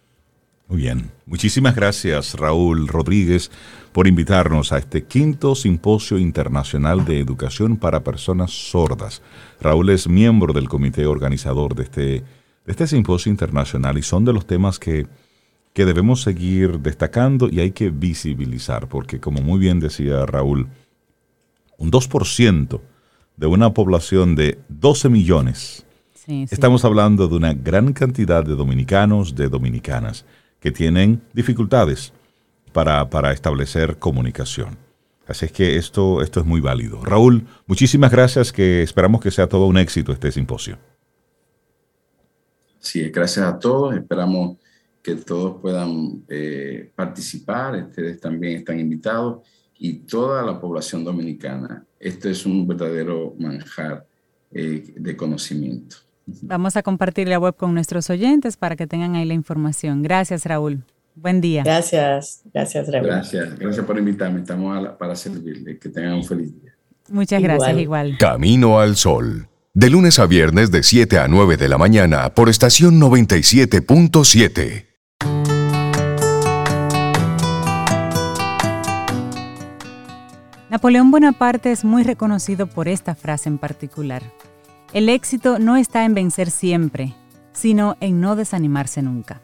Muy 0.68 0.78
bien. 0.78 1.10
Muchísimas 1.26 1.74
gracias, 1.74 2.34
Raúl 2.34 2.88
Rodríguez, 2.88 3.50
por 3.92 4.06
invitarnos 4.06 4.72
a 4.72 4.78
este 4.78 5.04
quinto 5.04 5.54
Simposio 5.54 6.18
Internacional 6.18 7.04
de 7.04 7.20
Educación 7.20 7.76
para 7.76 8.02
Personas 8.02 8.50
Sordas. 8.50 9.20
Raúl 9.60 9.90
es 9.90 10.08
miembro 10.08 10.52
del 10.54 10.68
comité 10.68 11.04
organizador 11.06 11.74
de 11.74 11.82
este, 11.82 12.02
de 12.02 12.24
este 12.66 12.86
simposio 12.86 13.30
internacional 13.30 13.98
y 13.98 14.02
son 14.02 14.24
de 14.24 14.32
los 14.32 14.46
temas 14.46 14.78
que, 14.78 15.06
que 15.74 15.84
debemos 15.84 16.22
seguir 16.22 16.78
destacando 16.78 17.48
y 17.50 17.60
hay 17.60 17.72
que 17.72 17.90
visibilizar, 17.90 18.88
porque 18.88 19.20
como 19.20 19.42
muy 19.42 19.58
bien 19.58 19.80
decía 19.80 20.24
Raúl, 20.24 20.68
un 21.76 21.90
2% 21.90 22.80
de 23.36 23.46
una 23.48 23.74
población 23.74 24.36
de 24.36 24.58
12 24.68 25.08
millones. 25.08 25.84
Estamos 26.26 26.84
hablando 26.84 27.28
de 27.28 27.34
una 27.34 27.52
gran 27.52 27.92
cantidad 27.92 28.44
de 28.44 28.54
dominicanos, 28.54 29.34
de 29.34 29.48
dominicanas 29.48 30.24
que 30.60 30.70
tienen 30.70 31.20
dificultades 31.34 32.12
para, 32.72 33.32
establecer 33.32 33.98
comunicación. 33.98 34.78
Así 35.26 35.46
es 35.46 35.52
que 35.52 35.76
esto, 35.76 36.22
esto 36.22 36.40
es 36.40 36.46
muy 36.46 36.60
válido. 36.60 37.04
Raúl, 37.04 37.46
muchísimas 37.66 38.12
gracias, 38.12 38.52
que 38.52 38.82
esperamos 38.82 39.20
que 39.20 39.32
sea 39.32 39.48
todo 39.48 39.66
un 39.66 39.76
éxito 39.76 40.12
este 40.12 40.30
simposio. 40.30 40.78
Sí, 42.78 43.10
gracias 43.10 43.44
a 43.44 43.58
todos, 43.58 43.94
esperamos 43.94 44.56
que 45.04 45.16
todos 45.16 45.60
puedan 45.60 46.24
eh, 46.28 46.90
participar, 46.96 47.76
ustedes 47.76 48.18
también 48.18 48.56
están 48.56 48.80
invitados 48.80 49.46
y 49.78 49.98
toda 49.98 50.42
la 50.42 50.58
población 50.58 51.04
dominicana. 51.04 51.84
Esto 52.00 52.30
es 52.30 52.46
un 52.46 52.66
verdadero 52.66 53.34
manjar 53.38 54.06
eh, 54.50 54.94
de 54.96 55.14
conocimiento. 55.14 55.96
Vamos 56.26 56.76
a 56.76 56.82
compartir 56.82 57.28
la 57.28 57.38
web 57.38 57.54
con 57.54 57.74
nuestros 57.74 58.08
oyentes 58.08 58.56
para 58.56 58.76
que 58.76 58.86
tengan 58.86 59.14
ahí 59.14 59.26
la 59.26 59.34
información. 59.34 60.02
Gracias, 60.02 60.46
Raúl. 60.46 60.82
Buen 61.14 61.42
día. 61.42 61.62
Gracias, 61.64 62.42
gracias, 62.54 62.90
Raúl. 62.90 63.06
Gracias, 63.06 63.58
gracias 63.58 63.84
por 63.84 63.98
invitarme. 63.98 64.40
Estamos 64.40 64.88
para 64.98 65.14
servirle. 65.14 65.78
Que 65.78 65.90
tengan 65.90 66.14
un 66.14 66.24
feliz 66.24 66.50
día. 66.62 66.74
Muchas 67.10 67.42
gracias, 67.42 67.78
igual. 67.78 68.16
Camino 68.18 68.80
al 68.80 68.96
Sol. 68.96 69.48
De 69.74 69.90
lunes 69.90 70.18
a 70.18 70.24
viernes 70.24 70.70
de 70.70 70.82
7 70.82 71.18
a 71.18 71.28
9 71.28 71.58
de 71.58 71.68
la 71.68 71.76
mañana 71.76 72.32
por 72.32 72.48
estación 72.48 72.98
97.7. 72.98 74.93
Napoleón 80.74 81.12
Bonaparte 81.12 81.70
es 81.70 81.84
muy 81.84 82.02
reconocido 82.02 82.66
por 82.66 82.88
esta 82.88 83.14
frase 83.14 83.48
en 83.48 83.58
particular. 83.58 84.24
El 84.92 85.08
éxito 85.08 85.60
no 85.60 85.76
está 85.76 86.04
en 86.04 86.14
vencer 86.14 86.50
siempre, 86.50 87.14
sino 87.52 87.96
en 88.00 88.20
no 88.20 88.34
desanimarse 88.34 89.00
nunca. 89.00 89.40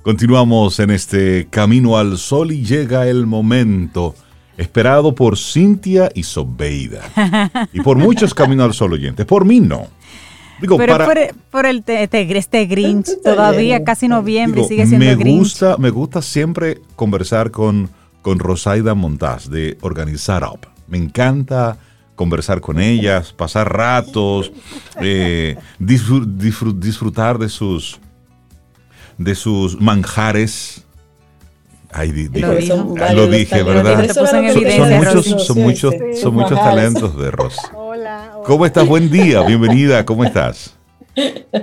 Continuamos 0.00 0.80
en 0.80 0.90
este 0.90 1.48
camino 1.50 1.98
al 1.98 2.16
sol 2.16 2.50
y 2.50 2.64
llega 2.64 3.06
el 3.06 3.26
momento 3.26 4.14
esperado 4.56 5.14
por 5.14 5.36
Cintia 5.36 6.10
y 6.14 6.22
Sobeida. 6.22 7.02
Y 7.74 7.82
por 7.82 7.98
muchos 7.98 8.32
Camino 8.32 8.64
al 8.64 8.72
Sol 8.72 8.94
oyentes. 8.94 9.26
Por 9.26 9.44
mí 9.44 9.60
no. 9.60 9.86
Digo, 10.62 10.78
Pero 10.78 10.96
por, 11.50 11.66
el 11.66 11.84
este 11.86 12.64
Grinch, 12.64 13.20
todavía 13.22 13.84
casi 13.84 14.08
noviembre 14.08 14.64
sigue 14.64 14.86
siendo 14.86 15.04
me 15.04 15.14
Gusta, 15.14 15.76
me 15.76 15.90
gusta 15.90 16.22
siempre 16.22 16.80
conversar 16.96 17.50
con, 17.50 17.90
con 18.24 18.38
Rosaida 18.38 18.94
Montaz 18.94 19.50
de 19.50 19.76
Organizar 19.82 20.44
Up. 20.44 20.66
Me 20.88 20.96
encanta 20.96 21.76
conversar 22.16 22.62
con 22.62 22.80
ellas, 22.80 23.34
pasar 23.34 23.70
ratos, 23.70 24.50
eh, 25.02 25.56
disfrutar 25.78 27.38
de 27.38 27.50
sus, 27.50 28.00
de 29.18 29.34
sus 29.34 29.78
manjares. 29.78 30.86
Ay, 31.92 32.30
lo, 33.14 33.26
dije, 33.26 33.62
¿verdad? 33.62 34.08
Son, 34.14 34.42
muchos, 35.60 36.18
son 36.18 36.34
muchos, 36.34 36.58
talentos 36.58 37.16
de 37.18 37.30
Ros. 37.30 37.58
Hola, 37.74 38.30
hola. 38.36 38.42
¿Cómo 38.46 38.64
estás? 38.64 38.88
Buen 38.88 39.10
día, 39.10 39.42
bienvenida, 39.42 40.06
¿cómo 40.06 40.24
estás? 40.24 40.74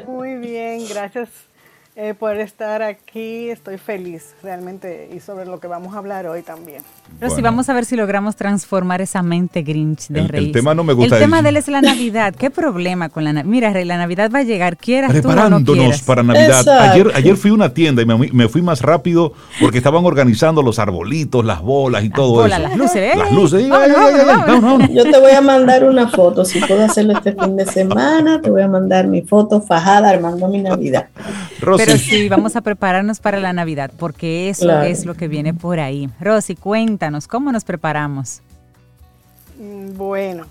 Muy 0.08 0.36
bien, 0.36 0.88
gracias 0.88 1.51
eh, 1.96 2.14
por 2.14 2.38
estar 2.38 2.82
aquí. 2.82 3.50
Estoy 3.50 3.78
feliz 3.78 4.36
realmente 4.42 5.10
y 5.14 5.20
sobre 5.20 5.46
lo 5.46 5.60
que 5.60 5.68
vamos 5.68 5.94
a 5.94 5.98
hablar 5.98 6.28
hoy 6.28 6.42
también. 6.42 6.84
Pero 7.20 7.36
sí, 7.36 7.42
vamos 7.42 7.70
a 7.70 7.74
ver 7.74 7.86
si 7.86 7.96
logramos 7.96 8.36
transformar 8.36 9.02
esa 9.02 9.22
mente 9.22 9.62
Grinch 9.62 10.08
de 10.08 10.28
Rey. 10.28 10.46
El 10.46 10.52
tema 10.52 10.74
no 10.74 10.84
me 10.84 10.94
gusta. 10.94 11.18
El 11.18 11.22
tema 11.22 11.42
de 11.42 11.50
él 11.50 11.58
es 11.58 11.68
la 11.68 11.82
Navidad. 11.82 12.34
¿Qué 12.36 12.50
problema 12.50 13.10
con 13.10 13.24
la 13.24 13.34
Navidad? 13.34 13.52
Mira, 13.52 13.74
Rey, 13.74 13.86
la 13.86 13.98
Navidad 13.98 14.32
va 14.34 14.40
a 14.40 14.44
llegar, 14.44 14.78
quieras 14.78 15.12
Preparándonos 15.12 15.66
tú 15.66 15.74
o 15.74 15.76
no 15.76 15.92
para 16.06 16.24
Navidad. 16.24 16.68
Ayer, 16.68 17.12
ayer 17.14 17.38
fui 17.38 17.52
a 17.52 17.54
una 17.54 17.74
tienda 17.74 18.02
y 18.02 18.06
me, 18.06 18.48
fui 18.48 18.62
más 18.62 18.82
rápido 18.82 19.34
porque 19.60 19.78
estaban 19.78 20.06
organizando 20.06 20.62
los 20.62 20.80
arbolitos, 20.80 21.46
las 21.46 21.62
bolas 21.62 22.04
y 22.04 22.10
todo 22.10 22.46
eso. 22.46 22.60
Las 22.60 22.76
luces, 22.76 22.96
¿eh? 22.96 23.18
Las 23.18 23.32
luces. 23.32 23.68
Yo 24.94 25.04
te 25.04 25.20
voy 25.20 25.32
a 25.32 25.42
mandar 25.42 25.84
una 25.84 26.08
foto. 26.08 26.46
Si 26.46 26.60
puedo 26.60 26.84
hacerlo 26.84 27.14
este 27.14 27.34
fin 27.34 27.56
de 27.56 27.66
semana, 27.66 28.42
te 28.42 28.50
voy 28.50 28.62
a 28.62 28.68
mandar 28.68 29.08
mi 29.08 29.22
foto 29.22 29.62
fajada 29.62 30.10
armando 30.10 30.48
mi 30.48 30.62
Navidad. 30.62 31.08
Pero 31.60 31.98
sí, 31.98 32.30
vamos 32.30 32.56
a 32.56 32.62
prepararnos 32.62 33.20
para 33.20 33.40
la 33.40 33.54
Navidad, 33.54 33.92
porque 33.98 34.50
eso 34.50 34.82
es 34.82 35.06
lo 35.06 35.14
que 35.14 35.28
viene 35.28 35.54
por 35.54 35.80
ahí. 35.80 36.10
Rosy, 36.20 36.56
cuéntanos, 37.02 37.28
¿cómo 37.28 37.52
nos 37.52 37.64
preparamos? 37.64 38.42
Mm, 39.58 39.98
bueno, 39.98 40.46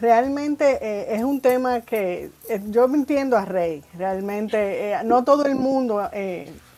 realmente 0.00 0.78
eh, 0.80 1.14
es 1.14 1.22
un 1.22 1.42
tema 1.42 1.82
que 1.82 2.30
eh, 2.48 2.62
yo 2.70 2.88
me 2.88 2.96
entiendo 2.96 3.36
a 3.36 3.44
Rey, 3.44 3.84
realmente 3.98 4.92
eh, 4.92 4.96
no 5.04 5.24
todo 5.24 5.44
el 5.44 5.56
mundo 5.56 6.00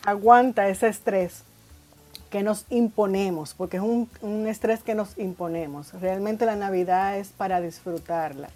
aguanta 0.05 0.67
ese 0.67 0.89
estrés 0.89 1.43
que 2.29 2.43
nos 2.43 2.65
imponemos, 2.69 3.53
porque 3.53 3.77
es 3.77 3.83
un, 3.83 4.09
un, 4.21 4.45
estrés 4.45 4.83
que 4.83 4.93
nos 4.93 5.17
imponemos. 5.17 5.93
Realmente 6.01 6.45
la 6.45 6.57
Navidad 6.57 7.17
es 7.17 7.29
para 7.29 7.61
disfrutarla 7.61 8.49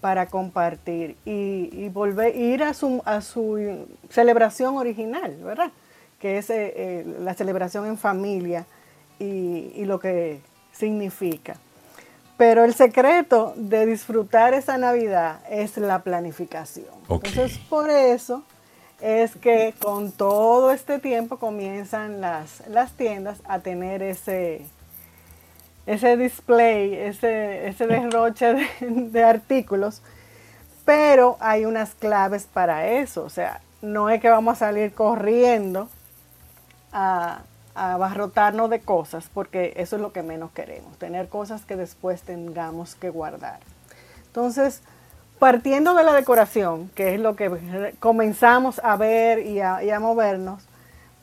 para 0.00 0.26
compartir 0.26 1.16
y, 1.24 1.88
volver 1.88 2.36
ir 2.36 2.62
a 2.62 2.74
su, 2.74 3.02
a 3.04 3.20
su 3.20 3.88
celebración 4.08 4.76
original, 4.76 5.36
¿verdad? 5.42 5.72
Que 6.20 6.38
es 6.38 6.48
la 7.18 7.34
celebración 7.34 7.86
en 7.86 7.98
familia 7.98 8.66
y, 9.20 9.84
lo 9.84 10.00
que 10.00 10.40
significa. 10.72 11.56
Pero 12.36 12.64
el 12.64 12.74
secreto 12.74 13.52
de 13.56 13.84
disfrutar 13.86 14.54
esa 14.54 14.78
Navidad 14.78 15.40
es 15.50 15.76
la 15.76 16.00
planificación. 16.00 16.86
Entonces, 17.08 17.58
por 17.68 17.90
eso 17.90 18.42
es 19.00 19.36
que 19.36 19.74
con 19.78 20.12
todo 20.12 20.72
este 20.72 20.98
tiempo 20.98 21.38
comienzan 21.38 22.20
las, 22.20 22.66
las 22.68 22.92
tiendas 22.92 23.38
a 23.46 23.60
tener 23.60 24.02
ese, 24.02 24.62
ese 25.86 26.16
display, 26.16 26.94
ese, 26.94 27.68
ese 27.68 27.86
derroche 27.86 28.68
de, 28.80 29.24
artículos, 29.24 30.02
pero 30.84 31.36
hay 31.40 31.64
unas 31.64 31.94
claves 31.94 32.44
para 32.44 32.88
eso, 32.88 33.24
o 33.24 33.30
sea, 33.30 33.60
no 33.82 34.10
es 34.10 34.20
que 34.20 34.28
vamos 34.28 34.56
a 34.56 34.66
salir 34.66 34.92
corriendo 34.92 35.88
a, 36.92 37.42
a 37.42 37.49
abarrotarnos 37.74 38.70
de 38.70 38.80
cosas, 38.80 39.28
porque 39.32 39.74
eso 39.76 39.96
es 39.96 40.02
lo 40.02 40.12
que 40.12 40.22
menos 40.22 40.50
queremos, 40.52 40.96
tener 40.98 41.28
cosas 41.28 41.64
que 41.64 41.76
después 41.76 42.22
tengamos 42.22 42.94
que 42.94 43.10
guardar. 43.10 43.60
Entonces, 44.26 44.82
partiendo 45.38 45.94
de 45.94 46.04
la 46.04 46.12
decoración, 46.12 46.90
que 46.94 47.14
es 47.14 47.20
lo 47.20 47.34
que 47.34 47.94
comenzamos 47.98 48.80
a 48.84 48.96
ver 48.96 49.46
y 49.46 49.60
a, 49.60 49.78
a 49.78 50.00
movernos, 50.00 50.62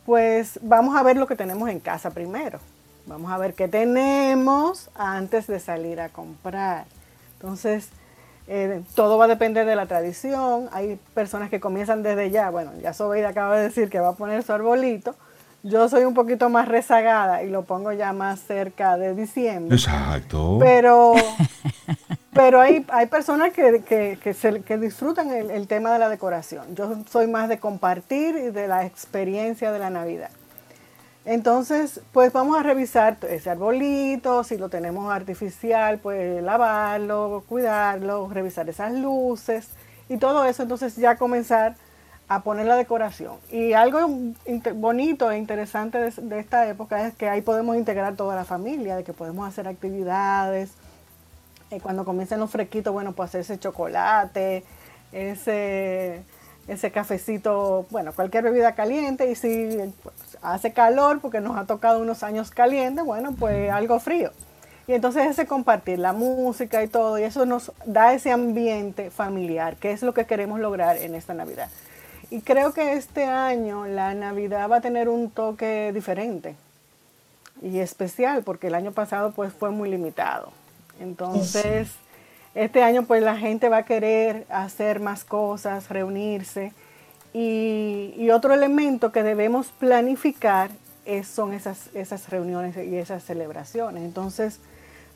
pues 0.06 0.60
vamos 0.62 0.96
a 0.96 1.04
ver 1.04 1.18
lo 1.18 1.28
que 1.28 1.36
tenemos 1.36 1.70
en 1.70 1.80
casa 1.80 2.12
primero. 2.12 2.60
Vamos 3.06 3.32
a 3.32 3.38
ver 3.38 3.54
qué 3.54 3.68
tenemos 3.68 4.90
antes 4.96 5.48
de 5.48 5.60
salir 5.60 6.02
a 6.02 6.10
comprar. 6.10 6.86
Entonces, 7.34 7.90
eh, 8.48 8.82
todo 8.96 9.18
va 9.18 9.26
a 9.26 9.28
depender 9.28 9.66
de 9.66 9.76
la 9.76 9.86
tradición. 9.86 10.70
Hay 10.72 11.00
personas 11.14 11.50
que 11.50 11.60
comienzan 11.60 12.04
desde 12.04 12.32
ya. 12.32 12.50
Bueno, 12.50 12.72
ya 12.82 12.94
Sobeida 12.94 13.30
acaba 13.30 13.58
de 13.58 13.64
decir 13.64 13.90
que 13.90 14.00
va 14.00 14.10
a 14.10 14.14
poner 14.14 14.44
su 14.44 14.52
arbolito. 14.52 15.16
Yo 15.68 15.90
soy 15.90 16.06
un 16.06 16.14
poquito 16.14 16.50
más 16.50 16.68
rezagada 16.68 17.44
y 17.44 17.50
lo 17.50 17.64
pongo 17.64 17.92
ya 17.92 18.14
más 18.14 18.40
cerca 18.40 18.98
de 18.98 19.14
diciembre. 19.14 19.76
Exacto. 19.76 20.58
Pero, 20.62 21.14
pero 22.34 22.62
hay, 22.62 22.86
hay 22.88 23.08
personas 23.08 23.52
que, 23.52 23.84
que, 23.84 24.78
disfrutan 24.78 25.32
el, 25.32 25.52
el 25.52 25.68
tema 25.68 25.92
de 25.92 26.00
la 26.00 26.08
decoración. 26.08 26.74
Yo 26.74 27.04
soy 27.10 27.28
más 27.28 27.50
de 27.50 27.60
compartir 27.60 28.38
y 28.38 28.52
de 28.52 28.70
la 28.70 28.86
experiencia 28.86 29.74
de 29.74 29.80
la 29.80 29.90
Navidad. 29.90 30.30
Entonces, 31.26 32.00
pues 32.14 32.32
vamos 32.32 32.58
a 32.58 32.64
revisar 32.64 33.18
ese 33.30 33.50
arbolito, 33.50 34.46
si 34.46 34.58
lo 34.58 34.70
tenemos 34.70 35.14
artificial, 35.14 36.00
pues 36.00 36.42
lavarlo, 36.42 37.44
cuidarlo, 37.50 38.30
revisar 38.30 38.70
esas 38.70 38.94
luces 38.94 39.72
y 40.08 40.16
todo 40.16 40.46
eso, 40.46 40.64
entonces 40.64 40.96
ya 40.96 41.18
comenzar 41.18 41.76
a 42.30 42.42
poner 42.42 42.66
la 42.66 42.76
decoración. 42.76 43.38
Y 43.52 43.74
algo 43.74 44.00
bonito 44.76 45.32
e 45.32 45.38
interesante 45.38 45.98
de, 46.00 46.40
esta 46.40 46.68
época 46.68 47.08
es 47.08 47.16
que 47.16 47.30
ahí 47.30 47.42
podemos 47.42 47.78
integrar 47.78 48.16
toda 48.16 48.36
la 48.36 48.46
familia, 48.46 48.96
de 48.96 49.04
que 49.04 49.14
podemos 49.14 49.48
hacer 49.48 49.68
actividades. 49.68 50.72
Eh, 51.72 51.80
cuando 51.82 52.06
comiencen 52.06 52.40
los 52.40 52.52
fresquitos, 52.52 52.94
bueno, 52.94 53.14
pues 53.14 53.30
hacer 53.30 53.42
ese 53.42 53.60
chocolate, 53.60 54.64
ese 55.12 56.24
ese 56.68 56.92
cafecito, 56.92 57.86
bueno, 57.90 58.12
cualquier 58.14 58.44
bebida 58.44 58.76
caliente 58.76 59.30
y 59.32 59.36
si 59.36 59.94
pues, 60.04 60.16
hace 60.42 60.74
calor 60.74 61.22
porque 61.22 61.40
nos 61.40 61.56
ha 61.56 61.66
tocado 61.66 62.00
unos 62.00 62.24
años 62.24 62.52
calientes, 62.52 63.06
bueno, 63.06 63.34
pues 63.38 63.72
algo 63.72 64.00
frío. 64.00 64.32
Y 64.86 64.94
entonces 64.94 65.28
ese 65.28 65.46
compartir 65.46 66.00
la 66.00 66.14
música 66.14 66.84
y 66.84 66.88
todo, 66.88 67.18
y 67.20 67.24
eso 67.24 67.46
nos 67.46 67.72
da 67.86 68.14
ese 68.14 68.32
ambiente 68.32 69.12
familiar, 69.12 69.76
que 69.78 69.92
es 69.92 70.02
lo 70.02 70.14
que 70.14 70.26
queremos 70.26 70.60
lograr 70.60 70.98
en 70.98 71.16
esta 71.16 71.34
Navidad. 71.34 71.70
Y 72.30 72.42
creo 72.42 72.74
que 72.74 72.94
este 72.94 73.26
año 73.26 73.86
la 73.86 74.14
Navidad 74.14 74.70
va 74.70 74.78
a 74.78 74.82
tener 74.82 75.10
un 75.10 75.30
toque 75.30 75.92
diferente 75.94 76.56
y 77.62 77.80
especial, 77.80 78.44
porque 78.44 78.68
el 78.68 78.76
año 78.76 78.92
pasado 78.92 79.32
pues 79.32 79.54
fue 79.54 79.70
muy 79.72 79.90
limitado. 79.90 80.52
Entonces... 81.00 81.90
Este 82.58 82.82
año 82.82 83.04
pues 83.04 83.22
la 83.22 83.38
gente 83.38 83.70
va 83.70 83.78
a 83.78 83.86
querer 83.86 84.48
hacer 84.50 85.00
más 85.00 85.24
cosas, 85.24 85.90
reunirse. 85.90 86.74
Y, 87.32 88.32
otro 88.32 88.52
elemento 88.52 89.12
que 89.12 89.22
debemos 89.22 89.68
planificar 89.68 90.72
son 91.24 91.54
esas, 91.54 91.94
esas 91.94 92.30
reuniones 92.30 92.76
y 92.78 92.96
esas 92.96 93.24
celebraciones. 93.24 94.04
Entonces, 94.04 94.60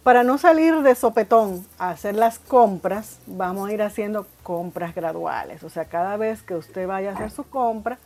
para 0.03 0.23
no 0.23 0.37
salir 0.37 0.81
de 0.81 0.95
sopetón 0.95 1.65
a 1.77 1.91
hacer 1.91 2.15
las 2.15 2.39
compras, 2.39 3.19
vamos 3.27 3.69
a 3.69 3.73
ir 3.73 3.81
haciendo 3.81 4.25
compras 4.43 4.95
graduales. 4.95 5.63
O 5.63 5.69
sea, 5.69 5.85
cada 5.85 6.17
vez 6.17 6.41
que 6.41 6.55
usted 6.55 6.87
vaya 6.87 7.11
a 7.11 7.13
hacer 7.13 7.29
su 7.29 7.43
compra, 7.43 7.97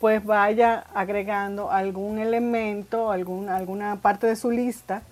pues 0.00 0.24
vaya 0.24 0.84
agregando 0.94 1.70
algún 1.70 2.18
elemento, 2.18 3.10
alguna 3.10 3.96
parte 3.96 4.26
de 4.26 4.36
su 4.36 4.50
lista 4.50 5.02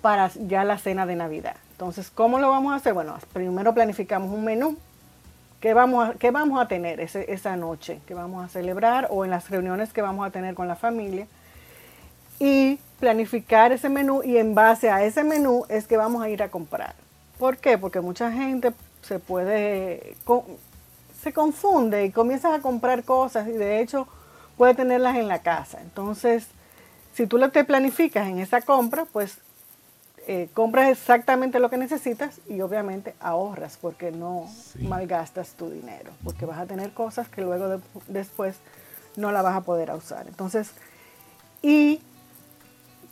para 0.00 0.28
ya 0.28 0.64
la 0.64 0.78
cena 0.78 1.06
de 1.06 1.16
Navidad. 1.16 1.56
Entonces, 1.72 2.10
¿cómo 2.10 2.38
lo 2.38 2.50
vamos 2.50 2.72
a 2.72 2.76
hacer? 2.76 2.92
Bueno, 2.92 3.16
primero 3.32 3.72
planificamos 3.74 4.32
un 4.32 4.44
menú. 4.44 4.76
¿Qué 5.60 5.74
vamos 5.74 6.10
a, 6.10 6.30
vamos 6.30 6.60
a 6.60 6.68
tener 6.68 7.00
esa 7.00 7.56
noche? 7.56 8.00
¿Qué 8.06 8.14
vamos 8.14 8.44
a 8.44 8.48
celebrar? 8.48 9.08
O 9.10 9.24
en 9.24 9.30
las 9.30 9.50
reuniones 9.50 9.92
que 9.92 10.02
vamos 10.02 10.26
a 10.26 10.30
tener 10.30 10.54
con 10.54 10.68
la 10.68 10.76
familia. 10.76 11.26
Y 12.38 12.78
planificar 13.00 13.72
ese 13.72 13.88
menú 13.88 14.22
y 14.22 14.36
en 14.38 14.54
base 14.54 14.90
a 14.90 15.04
ese 15.04 15.24
menú 15.24 15.64
es 15.68 15.86
que 15.86 15.96
vamos 15.96 16.22
a 16.22 16.28
ir 16.28 16.42
a 16.42 16.50
comprar. 16.50 16.94
¿Por 17.38 17.56
qué? 17.56 17.78
Porque 17.78 18.00
mucha 18.00 18.32
gente 18.32 18.72
se 19.02 19.18
puede, 19.18 20.16
se 21.22 21.32
confunde 21.32 22.04
y 22.04 22.10
comienza 22.10 22.54
a 22.54 22.60
comprar 22.60 23.04
cosas 23.04 23.48
y 23.48 23.52
de 23.52 23.80
hecho 23.80 24.08
puede 24.56 24.74
tenerlas 24.74 25.16
en 25.16 25.28
la 25.28 25.40
casa. 25.40 25.80
Entonces, 25.80 26.48
si 27.14 27.26
tú 27.26 27.38
te 27.50 27.64
planificas 27.64 28.28
en 28.28 28.38
esa 28.38 28.60
compra, 28.60 29.04
pues 29.04 29.38
eh, 30.26 30.50
compras 30.52 30.90
exactamente 30.90 31.58
lo 31.58 31.70
que 31.70 31.78
necesitas 31.78 32.40
y 32.48 32.60
obviamente 32.60 33.14
ahorras 33.18 33.78
porque 33.80 34.10
no 34.10 34.46
malgastas 34.80 35.52
tu 35.52 35.70
dinero, 35.70 36.12
porque 36.22 36.44
vas 36.44 36.58
a 36.58 36.66
tener 36.66 36.92
cosas 36.92 37.28
que 37.28 37.40
luego 37.40 37.80
después 38.08 38.56
no 39.16 39.32
la 39.32 39.42
vas 39.42 39.56
a 39.56 39.62
poder 39.62 39.90
usar. 39.92 40.26
Entonces, 40.28 40.72
y 41.62 42.02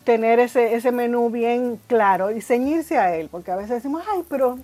tener 0.07 0.38
ese, 0.38 0.76
ese 0.76 0.92
menú 0.92 1.30
bien 1.30 1.80
claro 1.88 2.30
y 2.30 2.40
ceñirse 2.40 2.96
a 2.96 3.16
él, 3.16 3.28
porque 3.28 3.50
a 3.50 3.57
veces 3.57 3.70
decimos, 3.70 4.02
ay, 4.14 4.22
pero 4.30 4.57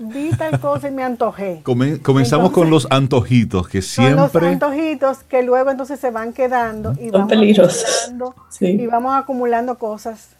vi 0.00 0.30
tal 0.30 0.58
cosa 0.60 0.88
y 0.88 0.92
me 0.92 1.04
antojé. 1.04 1.60
comenzamos 1.62 2.52
con 2.52 2.70
los 2.70 2.88
antojitos 2.90 3.68
que 3.68 3.82
siempre... 3.82 4.16
los 4.16 4.34
antojitos 4.34 5.18
que 5.24 5.42
luego 5.42 5.70
entonces 5.70 6.00
se 6.00 6.10
van 6.10 6.32
quedando 6.32 6.94
y, 6.98 7.10
vamos 7.10 7.30
acumulando, 7.32 8.34
y 8.60 8.86
vamos 8.86 9.14
acumulando 9.14 9.78
cosas 9.78 10.30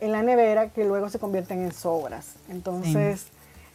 en 0.00 0.12
la 0.12 0.22
nevera 0.22 0.68
que 0.68 0.84
luego 0.84 1.08
se 1.08 1.18
convierten 1.18 1.62
en 1.62 1.72
sobras. 1.72 2.34
Entonces, 2.50 3.28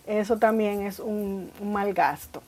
eso 0.05 0.38
también 0.38 0.82
es 0.84 0.99
un, 0.99 1.49
mal 1.63 1.95
gasto. 1.95 2.43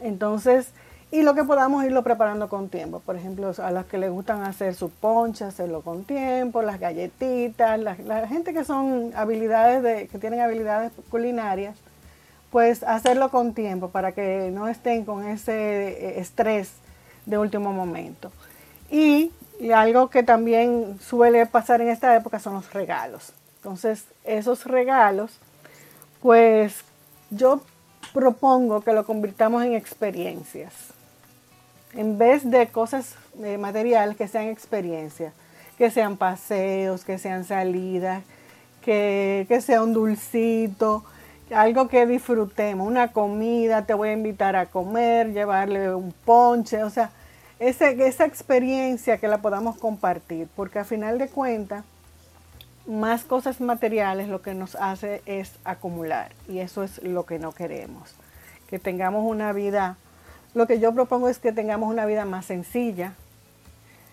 Entonces, 0.00 0.68
y 1.14 1.22
lo 1.22 1.34
que 1.34 1.44
podamos 1.44 1.84
irlo 1.84 2.02
preparando 2.02 2.48
con 2.48 2.68
tiempo. 2.68 3.00
Por 3.00 3.16
ejemplo, 3.16 3.52
a 3.56 3.70
las 3.70 3.86
que 3.86 3.98
les 3.98 4.10
gustan 4.10 4.42
hacer 4.42 4.74
su 4.74 4.90
poncha, 4.90 5.48
hacerlo 5.48 5.82
con 5.82 6.04
tiempo, 6.04 6.62
las 6.62 6.80
galletitas, 6.80 7.78
la, 7.78 8.26
gente 8.26 8.52
que 8.52 8.64
son 8.64 9.12
habilidades 9.14 9.82
de, 9.82 10.08
que 10.08 10.18
tienen 10.18 10.40
habilidades 10.40 10.92
culinarias, 11.10 11.76
pues 12.50 12.82
hacerlo 12.82 13.30
con 13.30 13.54
tiempo 13.54 13.88
para 13.90 14.12
que 14.12 14.50
no 14.52 14.68
estén 14.68 15.04
con 15.04 15.24
ese 15.26 15.88
eh, 15.88 16.20
estrés 16.20 16.72
de 17.26 17.38
último 17.38 17.72
momento. 17.72 18.30
Y 18.90 19.32
y 19.58 19.70
algo 19.70 20.10
que 20.10 20.22
también 20.22 20.98
suele 21.00 21.46
pasar 21.46 21.80
en 21.80 21.88
esta 21.88 22.14
época 22.16 22.38
son 22.38 22.54
los 22.54 22.72
regalos. 22.72 23.32
Entonces, 23.56 24.04
esos 24.24 24.64
regalos, 24.64 25.38
pues 26.20 26.84
yo 27.30 27.62
propongo 28.12 28.80
que 28.82 28.92
lo 28.92 29.06
convirtamos 29.06 29.64
en 29.64 29.74
experiencias. 29.74 30.93
En 31.94 32.18
vez 32.18 32.48
de 32.48 32.66
cosas 32.68 33.14
eh, 33.42 33.58
materiales, 33.58 34.16
que 34.16 34.28
sean 34.28 34.48
experiencias, 34.48 35.32
que 35.78 35.90
sean 35.90 36.16
paseos, 36.16 37.04
que 37.04 37.18
sean 37.18 37.44
salidas, 37.44 38.22
que, 38.82 39.46
que 39.48 39.60
sea 39.60 39.82
un 39.82 39.92
dulcito, 39.92 41.04
algo 41.54 41.88
que 41.88 42.06
disfrutemos, 42.06 42.86
una 42.86 43.12
comida, 43.12 43.86
te 43.86 43.94
voy 43.94 44.10
a 44.10 44.12
invitar 44.12 44.56
a 44.56 44.66
comer, 44.66 45.32
llevarle 45.32 45.94
un 45.94 46.12
ponche, 46.24 46.82
o 46.82 46.90
sea, 46.90 47.10
esa 47.58 48.24
experiencia 48.24 49.18
que 49.18 49.28
la 49.28 49.38
podamos 49.38 49.76
compartir, 49.76 50.48
porque 50.56 50.78
a 50.78 50.84
final 50.84 51.18
de 51.18 51.28
cuentas, 51.28 51.84
más 52.86 53.24
cosas 53.24 53.60
materiales 53.60 54.28
lo 54.28 54.42
que 54.42 54.54
nos 54.54 54.74
hace 54.74 55.22
es 55.24 55.52
acumular 55.64 56.32
y 56.48 56.58
eso 56.58 56.82
es 56.82 57.02
lo 57.02 57.24
que 57.24 57.38
no 57.38 57.52
queremos. 57.52 58.14
Que 58.68 58.78
tengamos 58.78 59.24
una 59.24 59.52
vida, 59.52 59.96
lo 60.54 60.66
que 60.66 60.78
yo 60.80 60.92
propongo 60.92 61.28
es 61.28 61.38
que 61.38 61.52
tengamos 61.52 61.90
una 61.90 62.06
vida 62.06 62.24
más 62.24 62.46
sencilla, 62.46 63.14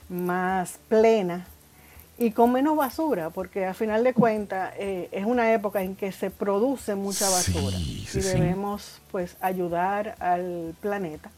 más 0.09 0.79
plena 0.89 1.45
y 2.17 2.31
con 2.31 2.51
menos 2.51 2.75
basura, 2.75 3.29
porque 3.29 3.65
a 3.65 3.73
final 3.73 4.03
de 4.03 4.13
cuentas 4.13 4.73
eh, 4.77 5.09
es 5.11 5.25
una 5.25 5.53
época 5.53 5.81
en 5.81 5.95
que 5.95 6.11
se 6.11 6.29
produce 6.29 6.95
mucha 6.95 7.29
basura 7.29 7.77
y 7.77 8.05
debemos 8.19 9.01
pues 9.11 9.37
ayudar 9.41 10.15
al 10.19 10.75
planeta 10.81 11.31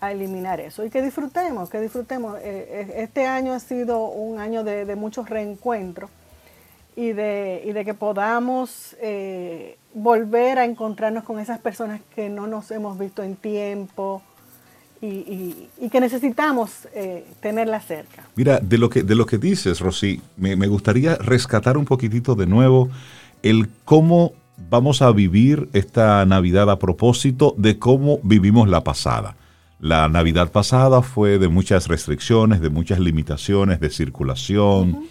a 0.00 0.12
eliminar 0.12 0.60
eso. 0.60 0.84
Y 0.84 0.90
que 0.90 1.00
disfrutemos, 1.00 1.70
que 1.70 1.80
disfrutemos. 1.80 2.36
Eh, 2.38 2.42
eh, 2.42 2.94
este 2.98 3.26
año 3.26 3.52
ha 3.52 3.60
sido 3.60 4.06
un 4.06 4.40
año 4.40 4.64
de, 4.64 4.96
muchos 4.96 5.30
reencuentros 5.30 6.10
y 6.96 7.12
de, 7.12 7.62
y 7.64 7.72
de 7.72 7.84
que 7.84 7.94
podamos 7.94 8.96
eh, 9.00 9.78
volver 9.94 10.58
a 10.58 10.64
encontrarnos 10.64 11.24
con 11.24 11.40
esas 11.40 11.58
personas 11.58 12.00
que 12.14 12.28
no 12.28 12.46
nos 12.46 12.70
hemos 12.70 12.98
visto 12.98 13.22
en 13.22 13.36
tiempo 13.36 14.22
y, 15.00 15.88
que 15.90 16.00
necesitamos 16.00 16.88
eh, 16.94 17.26
tenerla 17.40 17.80
cerca. 17.80 18.22
Mira, 18.36 18.60
de 18.60 18.78
lo 18.78 18.88
que, 18.88 19.02
de 19.02 19.16
lo 19.16 19.26
que 19.26 19.36
dices, 19.36 19.80
Rosy, 19.80 20.22
me, 20.36 20.54
me 20.54 20.68
gustaría 20.68 21.16
rescatar 21.16 21.76
un 21.76 21.84
poquitito 21.84 22.36
de 22.36 22.46
nuevo 22.46 22.88
el 23.42 23.68
cómo 23.84 24.32
vamos 24.70 25.02
a 25.02 25.10
vivir 25.10 25.68
esta 25.72 26.24
Navidad 26.24 26.70
a 26.70 26.78
propósito 26.78 27.54
de 27.58 27.78
cómo 27.78 28.20
vivimos 28.22 28.68
la 28.68 28.84
pasada. 28.84 29.36
La 29.80 30.08
Navidad 30.08 30.52
pasada 30.52 31.02
fue 31.02 31.40
de 31.40 31.48
muchas 31.48 31.88
restricciones, 31.88 32.60
de 32.60 32.70
muchas 32.70 33.00
limitaciones 33.00 33.80
de 33.80 33.90
circulación. 33.90 35.08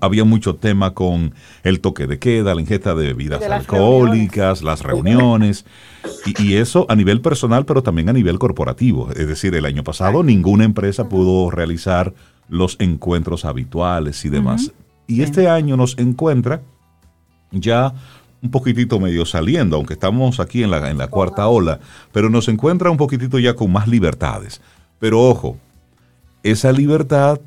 Había 0.00 0.24
mucho 0.24 0.56
tema 0.56 0.94
con 0.94 1.34
el 1.62 1.80
toque 1.80 2.06
de 2.06 2.18
queda, 2.18 2.54
la 2.54 2.60
ingesta 2.60 2.94
de 2.94 3.08
bebidas 3.08 3.42
alcohólicas, 3.42 4.62
las 4.62 4.82
reuniones, 4.82 5.66
y, 6.38 6.54
eso 6.54 6.86
a 6.88 6.96
nivel 6.96 7.20
personal, 7.20 7.66
pero 7.66 7.82
también 7.82 8.08
a 8.08 8.12
nivel 8.14 8.38
corporativo. 8.38 9.10
Es 9.10 9.28
decir, 9.28 9.54
el 9.54 9.66
año 9.66 9.84
pasado 9.84 10.22
ninguna 10.22 10.64
empresa 10.64 11.08
pudo 11.08 11.50
realizar 11.50 12.14
los 12.48 12.76
encuentros 12.78 13.44
habituales 13.44 14.24
y 14.24 14.30
demás. 14.30 14.72
Y 15.06 15.22
este 15.22 15.48
año 15.48 15.76
nos 15.76 15.98
encuentra 15.98 16.62
ya 17.50 17.92
un 18.42 18.50
poquitito 18.50 19.00
medio 19.00 19.24
saliendo, 19.24 19.76
aunque 19.76 19.94
estamos 19.94 20.40
aquí 20.40 20.62
en 20.62 20.70
la, 20.70 20.90
en 20.90 20.98
la 20.98 21.08
cuarta 21.08 21.46
ola, 21.48 21.80
pero 22.12 22.28
nos 22.28 22.48
encuentra 22.48 22.90
un 22.90 22.96
poquitito 22.96 23.38
ya 23.38 23.54
con 23.54 23.72
más 23.72 23.88
libertades. 23.88 24.60
Pero 24.98 25.22
ojo, 25.22 25.58
esa 26.42 26.72
libertad 26.72 27.40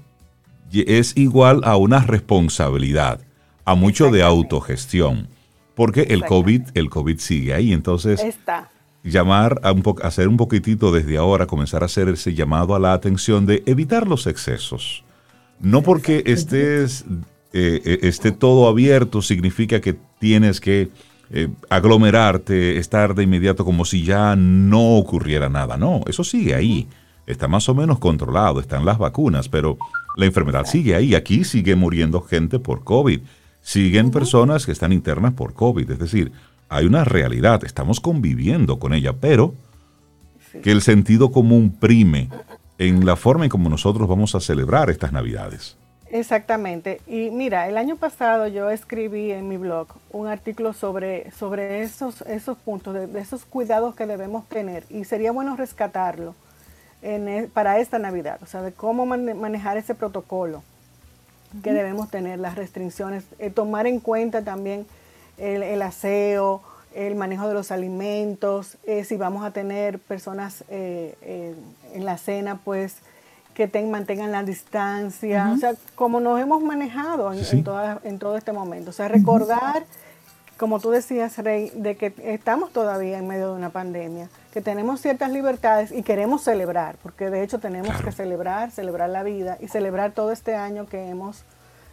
es 0.71 1.15
igual 1.17 1.61
a 1.63 1.77
una 1.77 1.99
responsabilidad, 1.99 3.21
a 3.65 3.75
mucho 3.75 4.11
de 4.11 4.23
autogestión, 4.23 5.27
porque 5.75 6.03
el 6.09 6.25
COVID, 6.25 6.61
el 6.73 6.89
COVID 6.89 7.19
sigue 7.19 7.53
ahí, 7.53 7.73
entonces 7.73 8.21
llamar 9.03 9.59
a 9.63 9.71
un 9.71 9.83
hacer 10.03 10.27
un 10.27 10.37
poquitito 10.37 10.91
desde 10.91 11.17
ahora, 11.17 11.47
comenzar 11.47 11.83
a 11.83 11.85
hacer 11.85 12.09
ese 12.09 12.33
llamado 12.33 12.75
a 12.75 12.79
la 12.79 12.93
atención 12.93 13.45
de 13.45 13.63
evitar 13.65 14.07
los 14.07 14.27
excesos. 14.27 15.03
No 15.59 15.81
porque 15.81 16.23
estés 16.25 17.05
eh, 17.53 17.81
eh, 17.85 17.99
esté 18.03 18.31
todo 18.31 18.67
abierto 18.67 19.21
significa 19.21 19.79
que 19.79 19.95
tienes 20.19 20.59
que 20.59 20.89
eh, 21.31 21.47
aglomerarte, 21.69 22.77
estar 22.77 23.15
de 23.15 23.23
inmediato 23.23 23.65
como 23.65 23.85
si 23.85 24.03
ya 24.03 24.35
no 24.35 24.97
ocurriera 24.97 25.49
nada. 25.49 25.77
No, 25.77 26.01
eso 26.07 26.23
sigue 26.23 26.53
ahí. 26.53 26.87
Está 27.27 27.47
más 27.49 27.67
o 27.67 27.75
menos 27.75 27.99
controlado, 27.99 28.61
están 28.61 28.85
las 28.85 28.97
vacunas, 28.97 29.49
pero 29.49 29.77
la 30.15 30.25
enfermedad 30.25 30.65
sigue 30.65 30.95
ahí. 30.95 31.13
Aquí 31.13 31.43
sigue 31.43 31.75
muriendo 31.75 32.21
gente 32.21 32.57
por 32.57 32.83
COVID. 32.83 33.19
Siguen 33.61 34.11
personas 34.11 34.65
que 34.65 34.71
están 34.71 34.93
internas 34.93 35.33
por 35.33 35.53
COVID. 35.53 35.91
Es 35.91 35.99
decir, 35.99 36.31
hay 36.69 36.85
una 36.85 37.03
realidad, 37.03 37.63
estamos 37.65 37.99
conviviendo 37.99 38.79
con 38.79 38.93
ella, 38.93 39.13
pero 39.13 39.53
que 40.63 40.71
el 40.71 40.81
sentido 40.81 41.31
común 41.31 41.75
prime 41.77 42.29
en 42.77 43.05
la 43.05 43.15
forma 43.15 43.43
en 43.43 43.49
como 43.49 43.69
nosotros 43.69 44.07
vamos 44.07 44.33
a 44.33 44.39
celebrar 44.39 44.89
estas 44.89 45.11
Navidades. 45.11 45.77
Exactamente. 46.09 47.01
Y 47.05 47.29
mira, 47.31 47.67
el 47.67 47.77
año 47.77 47.97
pasado 47.97 48.47
yo 48.47 48.69
escribí 48.69 49.31
en 49.31 49.49
mi 49.49 49.57
blog 49.57 49.87
un 50.11 50.27
artículo 50.27 50.71
sobre, 50.71 51.29
sobre 51.31 51.81
esos, 51.81 52.21
esos 52.21 52.57
puntos, 52.57 52.93
de, 52.93 53.19
esos 53.19 53.43
cuidados 53.43 53.95
que 53.95 54.05
debemos 54.05 54.47
tener. 54.47 54.85
Y 54.89 55.03
sería 55.03 55.31
bueno 55.31 55.57
rescatarlo 55.57 56.33
en, 57.01 57.27
e, 57.27 57.43
para 57.47 57.79
esta 57.79 57.99
Navidad, 57.99 58.39
o 58.41 58.45
sea, 58.45 58.61
de 58.61 58.71
cómo 58.71 59.05
manejar 59.05 59.77
ese 59.77 59.95
protocolo 59.95 60.63
que 61.63 61.73
debemos 61.73 62.09
tener, 62.09 62.39
las 62.39 62.55
restricciones, 62.55 63.23
eh, 63.39 63.49
tomar 63.49 63.87
en 63.87 63.99
cuenta 63.99 64.43
también 64.43 64.85
el, 65.37 65.81
aseo, 65.81 66.61
el 66.93 67.15
manejo 67.15 67.47
de 67.47 67.53
los 67.53 67.71
alimentos, 67.71 68.77
eh, 68.85 69.03
si 69.03 69.17
vamos 69.17 69.45
a 69.45 69.51
tener 69.51 69.99
personas 69.99 70.63
eh, 70.69 71.55
en 71.93 72.05
la 72.05 72.17
cena, 72.17 72.59
pues 72.63 72.97
que 73.53 73.67
mantengan 73.85 74.31
la 74.31 74.43
distancia, 74.43 75.51
o 75.51 75.57
sea, 75.57 75.73
como 75.95 76.19
nos 76.19 76.39
hemos 76.39 76.61
manejado 76.61 77.33
en, 77.33 77.39
en, 78.03 78.19
todo 78.19 78.37
este 78.37 78.51
momento. 78.51 78.91
O 78.91 78.93
sea, 78.93 79.07
recordar, 79.07 79.83
como 80.57 80.79
tú 80.79 80.89
decías, 80.89 81.37
Rey, 81.37 81.71
de 81.75 81.95
que 81.95 82.13
estamos 82.23 82.71
todavía 82.71 83.17
en 83.17 83.27
medio 83.27 83.49
de 83.49 83.57
una 83.57 83.69
pandemia, 83.69 84.29
que 84.51 84.61
tenemos 84.61 85.01
ciertas 85.01 85.31
libertades 85.31 85.91
y 85.91 86.03
queremos 86.03 86.43
celebrar, 86.43 86.97
porque 87.03 87.29
de 87.29 87.43
hecho 87.43 87.59
tenemos 87.59 88.01
que 88.01 88.11
celebrar, 88.11 88.71
celebrar 88.71 89.09
la 89.09 89.23
vida 89.23 89.57
y 89.61 89.67
celebrar 89.67 90.11
todo 90.11 90.31
este 90.31 90.55
año 90.55 90.87
que 90.87 91.09
hemos 91.09 91.43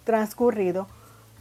transcurrido, 0.05 0.87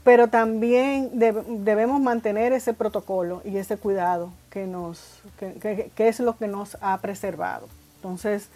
pero 0.04 0.28
también 0.28 1.12
debemos 1.14 2.02
mantener 2.02 2.52
ese 2.52 2.74
protocolo 2.74 3.42
y 3.46 3.58
ese 3.58 3.78
cuidado 3.78 4.32
que, 4.50 4.68
nos, 4.68 5.22
que 5.40 5.92
es 5.98 6.20
lo 6.20 6.38
que 6.38 6.48
nos 6.48 6.78
ha 6.82 6.98
preservado. 7.00 7.68
Entonces, 7.96 8.50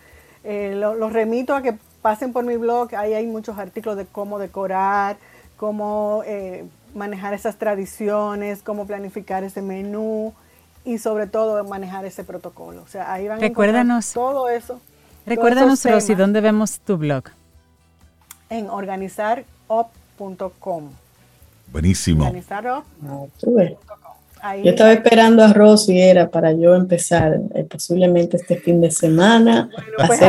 eh, 0.44 0.74
los 0.76 1.12
remito 1.14 1.56
a 1.56 1.62
que 1.62 1.78
pasen 2.02 2.32
por 2.32 2.46
mi 2.46 2.58
blog, 2.58 2.96
ahí 2.96 3.14
hay 3.14 3.28
muchos 3.28 3.58
artículos 3.58 3.98
de 3.98 4.06
cómo 4.06 4.40
decorar, 4.40 5.18
cómo 5.58 6.22
eh, 6.26 6.66
manejar 6.94 7.34
esas 7.34 7.58
tradiciones, 7.58 8.62
cómo 8.64 8.86
planificar 8.86 9.44
ese 9.44 9.62
menú 9.62 10.34
y 10.86 11.00
sobre 11.00 11.28
todo 11.28 11.62
manejar 11.64 12.06
ese 12.06 12.24
protocolo. 12.24 12.82
O 12.82 12.88
sea, 12.88 13.12
ahí 13.12 13.28
van 13.28 13.42
recuérdanos, 13.42 14.12
a 14.12 14.14
todo 14.14 14.50
eso. 14.50 14.80
Recuérdanos, 15.26 15.84
Rosy, 15.84 16.16
¿dónde 16.16 16.40
vemos 16.42 16.80
tu 16.80 16.98
blog? 16.98 17.26
En 18.50 18.70
organizarop.com. 18.70 20.90
Buenísimo. 21.72 22.26
Organizarop.com. 22.26 24.07
Yo 24.64 24.72
estaba 24.72 24.94
esperando 24.94 25.44
a 25.44 25.54
Rosy, 25.54 26.00
era 26.00 26.30
para 26.30 26.52
yo 26.52 26.76
empezar 26.76 27.40
eh, 27.54 27.64
posiblemente 27.64 28.38
este 28.38 28.58
fin 28.58 28.82
de 28.82 28.92
semana. 28.92 29.70
Pues 30.08 30.20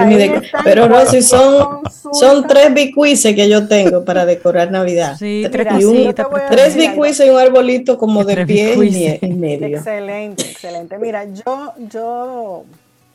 pero 0.64 0.88
Rosy, 0.88 1.22
son, 1.22 1.80
son 2.12 2.46
tres 2.46 2.72
bicuices 2.74 3.34
que 3.34 3.48
yo 3.48 3.68
tengo 3.68 4.04
para 4.04 4.26
decorar 4.26 4.70
Navidad. 4.70 5.16
Sí, 5.18 5.46
tres, 5.50 5.66
tres 6.50 6.76
bicuices 6.76 7.26
y 7.26 7.30
un 7.30 7.38
arbolito 7.38 7.98
como 7.98 8.24
de 8.24 8.46
pie 8.46 8.74
y, 9.20 9.28
medio. 9.34 9.78
Excelente, 9.78 10.42
excelente. 10.42 10.98
Mira, 10.98 11.24
yo, 11.24 11.72
yo 11.90 12.64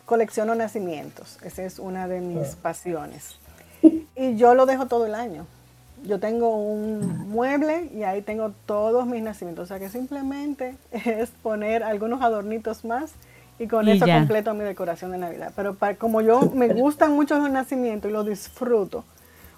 colecciono 0.05 0.55
nacimientos. 0.55 1.37
Esa 1.43 1.63
es 1.63 1.79
una 1.79 2.07
de 2.07 2.21
mis 2.21 2.53
ah. 2.53 2.57
pasiones. 2.61 3.37
Y 4.15 4.35
yo 4.35 4.53
lo 4.53 4.65
dejo 4.65 4.85
todo 4.85 5.05
el 5.05 5.15
año 5.15 5.45
yo 6.03 6.19
tengo 6.19 6.57
un 6.57 7.29
mueble 7.29 7.89
y 7.95 8.03
ahí 8.03 8.21
tengo 8.21 8.51
todos 8.65 9.07
mis 9.07 9.21
nacimientos. 9.21 9.63
O 9.63 9.67
sea 9.67 9.79
que 9.79 9.89
simplemente 9.89 10.75
es 10.91 11.29
poner 11.41 11.83
algunos 11.83 12.21
adornitos 12.21 12.85
más 12.85 13.13
y 13.59 13.67
con 13.67 13.87
eso 13.87 14.05
completo 14.05 14.53
mi 14.53 14.63
decoración 14.63 15.11
de 15.11 15.17
Navidad. 15.17 15.53
Pero 15.55 15.77
como 15.97 16.21
yo 16.21 16.51
me 16.53 16.67
gustan 16.69 17.13
mucho 17.13 17.37
los 17.37 17.49
nacimientos 17.49 18.09
y 18.09 18.13
los 18.13 18.25
disfruto, 18.25 19.03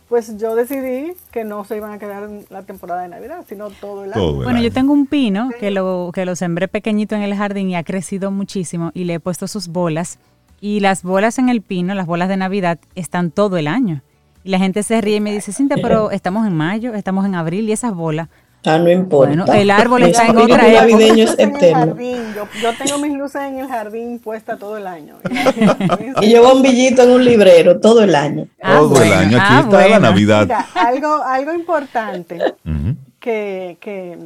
pues 0.09 0.37
yo 0.37 0.55
decidí 0.55 1.13
que 1.31 1.43
no 1.43 1.65
se 1.65 1.77
iban 1.77 1.91
a 1.91 1.97
quedar 1.97 2.23
en 2.23 2.45
la 2.49 2.61
temporada 2.61 3.01
de 3.01 3.07
Navidad, 3.07 3.43
sino 3.47 3.69
todo 3.69 4.03
el 4.03 4.13
año. 4.13 4.33
bueno, 4.35 4.61
yo 4.61 4.71
tengo 4.71 4.93
un 4.93 5.07
pino 5.07 5.49
que 5.59 5.71
lo, 5.71 6.11
que 6.13 6.25
lo 6.25 6.35
sembré 6.35 6.67
pequeñito 6.67 7.15
en 7.15 7.23
el 7.23 7.33
jardín 7.35 7.69
y 7.69 7.75
ha 7.75 7.83
crecido 7.83 8.29
muchísimo 8.29 8.91
y 8.93 9.05
le 9.05 9.15
he 9.15 9.19
puesto 9.19 9.47
sus 9.47 9.67
bolas. 9.67 10.19
Y 10.61 10.79
las 10.79 11.03
bolas 11.03 11.39
en 11.39 11.49
el 11.49 11.61
pino, 11.61 11.93
las 11.95 12.05
bolas 12.05 12.29
de 12.29 12.37
Navidad, 12.37 12.79
están 12.95 13.31
todo 13.31 13.57
el 13.57 13.67
año. 13.67 14.01
Y 14.45 14.49
la 14.49 14.59
gente 14.59 14.83
se 14.83 15.01
ríe 15.01 15.15
y 15.15 15.21
me 15.21 15.33
dice, 15.33 15.51
Cintia, 15.51 15.75
pero 15.81 16.11
estamos 16.11 16.45
en 16.45 16.55
mayo, 16.55 16.93
estamos 16.93 17.25
en 17.25 17.33
abril 17.33 17.67
y 17.67 17.71
esas 17.71 17.95
bolas. 17.95 18.29
Ah, 18.63 18.77
no 18.77 18.91
importa. 18.91 19.35
Bueno, 19.35 19.51
el 19.51 19.71
árbol 19.71 20.03
está 20.03 20.27
en 20.27 20.37
otra 20.37 20.67
época. 20.67 20.81
navideño 20.81 21.23
es 21.23 21.39
eterno. 21.39 21.97
Yo, 21.97 22.47
yo, 22.61 22.69
tengo 22.77 22.99
mis 22.99 23.17
luces 23.17 23.41
en 23.41 23.57
el 23.57 23.67
jardín 23.67 24.19
puestas 24.19 24.59
todo 24.59 24.77
el 24.77 24.85
año. 24.85 25.15
y 26.21 26.29
yo 26.29 26.43
bombillito 26.43 27.01
en 27.01 27.09
un 27.09 27.25
librero 27.25 27.79
todo 27.79 28.03
el 28.03 28.13
año. 28.13 28.45
Ah, 28.61 28.77
todo 28.77 29.01
el 29.01 29.13
año. 29.13 29.35
Aquí 29.39 29.47
ah, 29.49 29.61
está 29.63 29.87
la 29.87 29.99
Navidad. 29.99 30.47
algo, 30.75 31.23
algo 31.23 31.51
importante 31.51 32.39
que, 33.19 33.77
que 33.81 34.19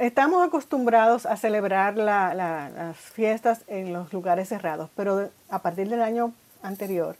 estamos 0.00 0.44
acostumbrados 0.44 1.24
a 1.24 1.36
celebrar 1.36 1.96
las 1.96 2.96
fiestas 2.96 3.60
en 3.68 3.92
los 3.92 4.12
lugares 4.12 4.48
cerrados, 4.48 4.90
pero 4.96 5.30
a 5.50 5.62
partir 5.62 5.88
del 5.88 6.02
año 6.02 6.32
anterior 6.64 7.14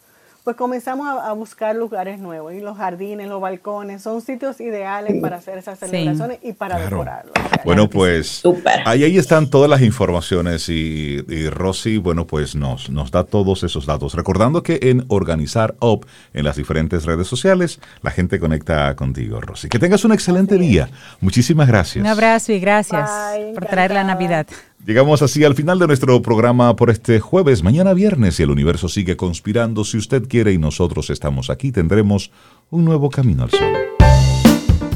pues 0.45 0.57
comenzamos 0.57 1.09
a, 1.09 1.33
buscar 1.33 1.75
lugares 1.75 2.21
nuevos 2.21 2.53
y 2.53 2.61
los 2.61 2.77
jardines, 2.77 3.29
los 3.29 3.41
balcones, 3.41 4.03
son 4.03 4.21
sitios 4.21 4.61
ideales 4.61 5.21
para 5.23 5.37
hacer 5.37 5.57
esas 5.57 5.79
celebraciones 5.79 6.39
y 6.43 6.53
para 6.53 6.79
decorarlos. 6.79 7.33
bueno, 7.65 7.89
pues 7.89 8.43
ahí, 8.85 9.05
ahí 9.05 9.17
están 9.17 9.49
todas 9.49 9.71
las 9.71 9.81
informaciones 9.81 10.69
y, 10.69 11.25
y, 11.27 11.49
Rosy, 11.49 11.97
bueno, 11.97 12.27
pues 12.27 12.55
nos, 12.55 12.91
nos 12.91 13.11
da 13.11 13.25
todos 13.25 13.63
esos 13.63 13.87
datos. 13.87 14.13
Recordando 14.13 14.63
que 14.63 14.79
en 14.83 15.07
Organizar 15.09 15.77
Up, 15.81 16.07
en 16.35 16.45
las 16.45 16.57
diferentes 16.57 17.07
redes 17.07 17.27
sociales, 17.27 17.81
la 18.03 18.11
gente 18.11 18.39
conecta 18.39 18.95
contigo, 18.97 19.41
Rosy. 19.41 19.71
Que 19.71 19.79
tengas 19.79 20.05
un 20.05 20.13
excelente 20.13 20.59
día. 20.59 20.91
Muchísimas 21.21 21.69
gracias. 21.69 22.05
Un 22.05 22.11
abrazo 22.11 22.53
y 22.53 22.61
gracias 22.61 23.11
por 23.55 23.65
traer 23.65 23.93
la 23.93 24.05
Navidad. 24.05 24.47
Llegamos 24.87 25.23
así 25.23 25.43
al 25.45 25.55
final 25.55 25.79
de 25.79 25.87
nuestro 25.87 26.21
programa 26.21 26.77
por 26.77 26.91
este 26.91 27.19
jueves. 27.19 27.63
Mañana 27.63 27.95
viernes, 27.95 28.39
y 28.39 28.43
el 28.43 28.51
universo 28.51 28.89
sigue 28.89 29.17
conspirando, 29.17 29.83
si 29.83 29.97
usted 29.97 30.29
quiere 30.29 30.53
y 30.53 30.59
nosotros 30.59 31.09
estamos 31.09 31.49
aquí, 31.49 31.73
tendremos 31.73 32.31
un 32.69 32.85
nuevo 32.85 33.09
camino 33.09 33.45
al 33.45 33.51
sol. 33.51 33.73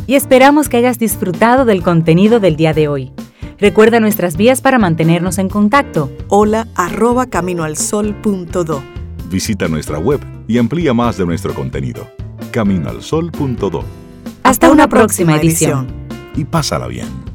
Y 0.06 0.14
esperamos 0.14 0.68
que 0.68 0.76
hayas 0.76 0.98
disfrutado 0.98 1.64
del 1.64 1.82
contenido 1.82 2.38
del 2.38 2.56
día 2.56 2.74
de 2.74 2.88
hoy. 2.88 3.12
Recuerda 3.58 3.98
nuestras 3.98 4.36
vías 4.36 4.60
para 4.60 4.78
mantenernos 4.78 5.38
en 5.38 5.48
contacto. 5.48 6.12
Hola 6.28 6.68
arroba 6.74 7.26
caminoalsol.do 7.26 8.82
Visita 9.30 9.68
nuestra 9.68 9.98
web 9.98 10.20
y 10.46 10.58
amplía 10.58 10.92
más 10.92 11.16
de 11.16 11.24
nuestro 11.24 11.54
contenido. 11.54 12.06
Caminoalsol.do. 12.50 13.84
Hasta 14.42 14.70
una 14.70 14.86
próxima 14.88 15.36
edición. 15.36 15.86
Y 16.36 16.44
pásala 16.44 16.88
bien. 16.88 17.27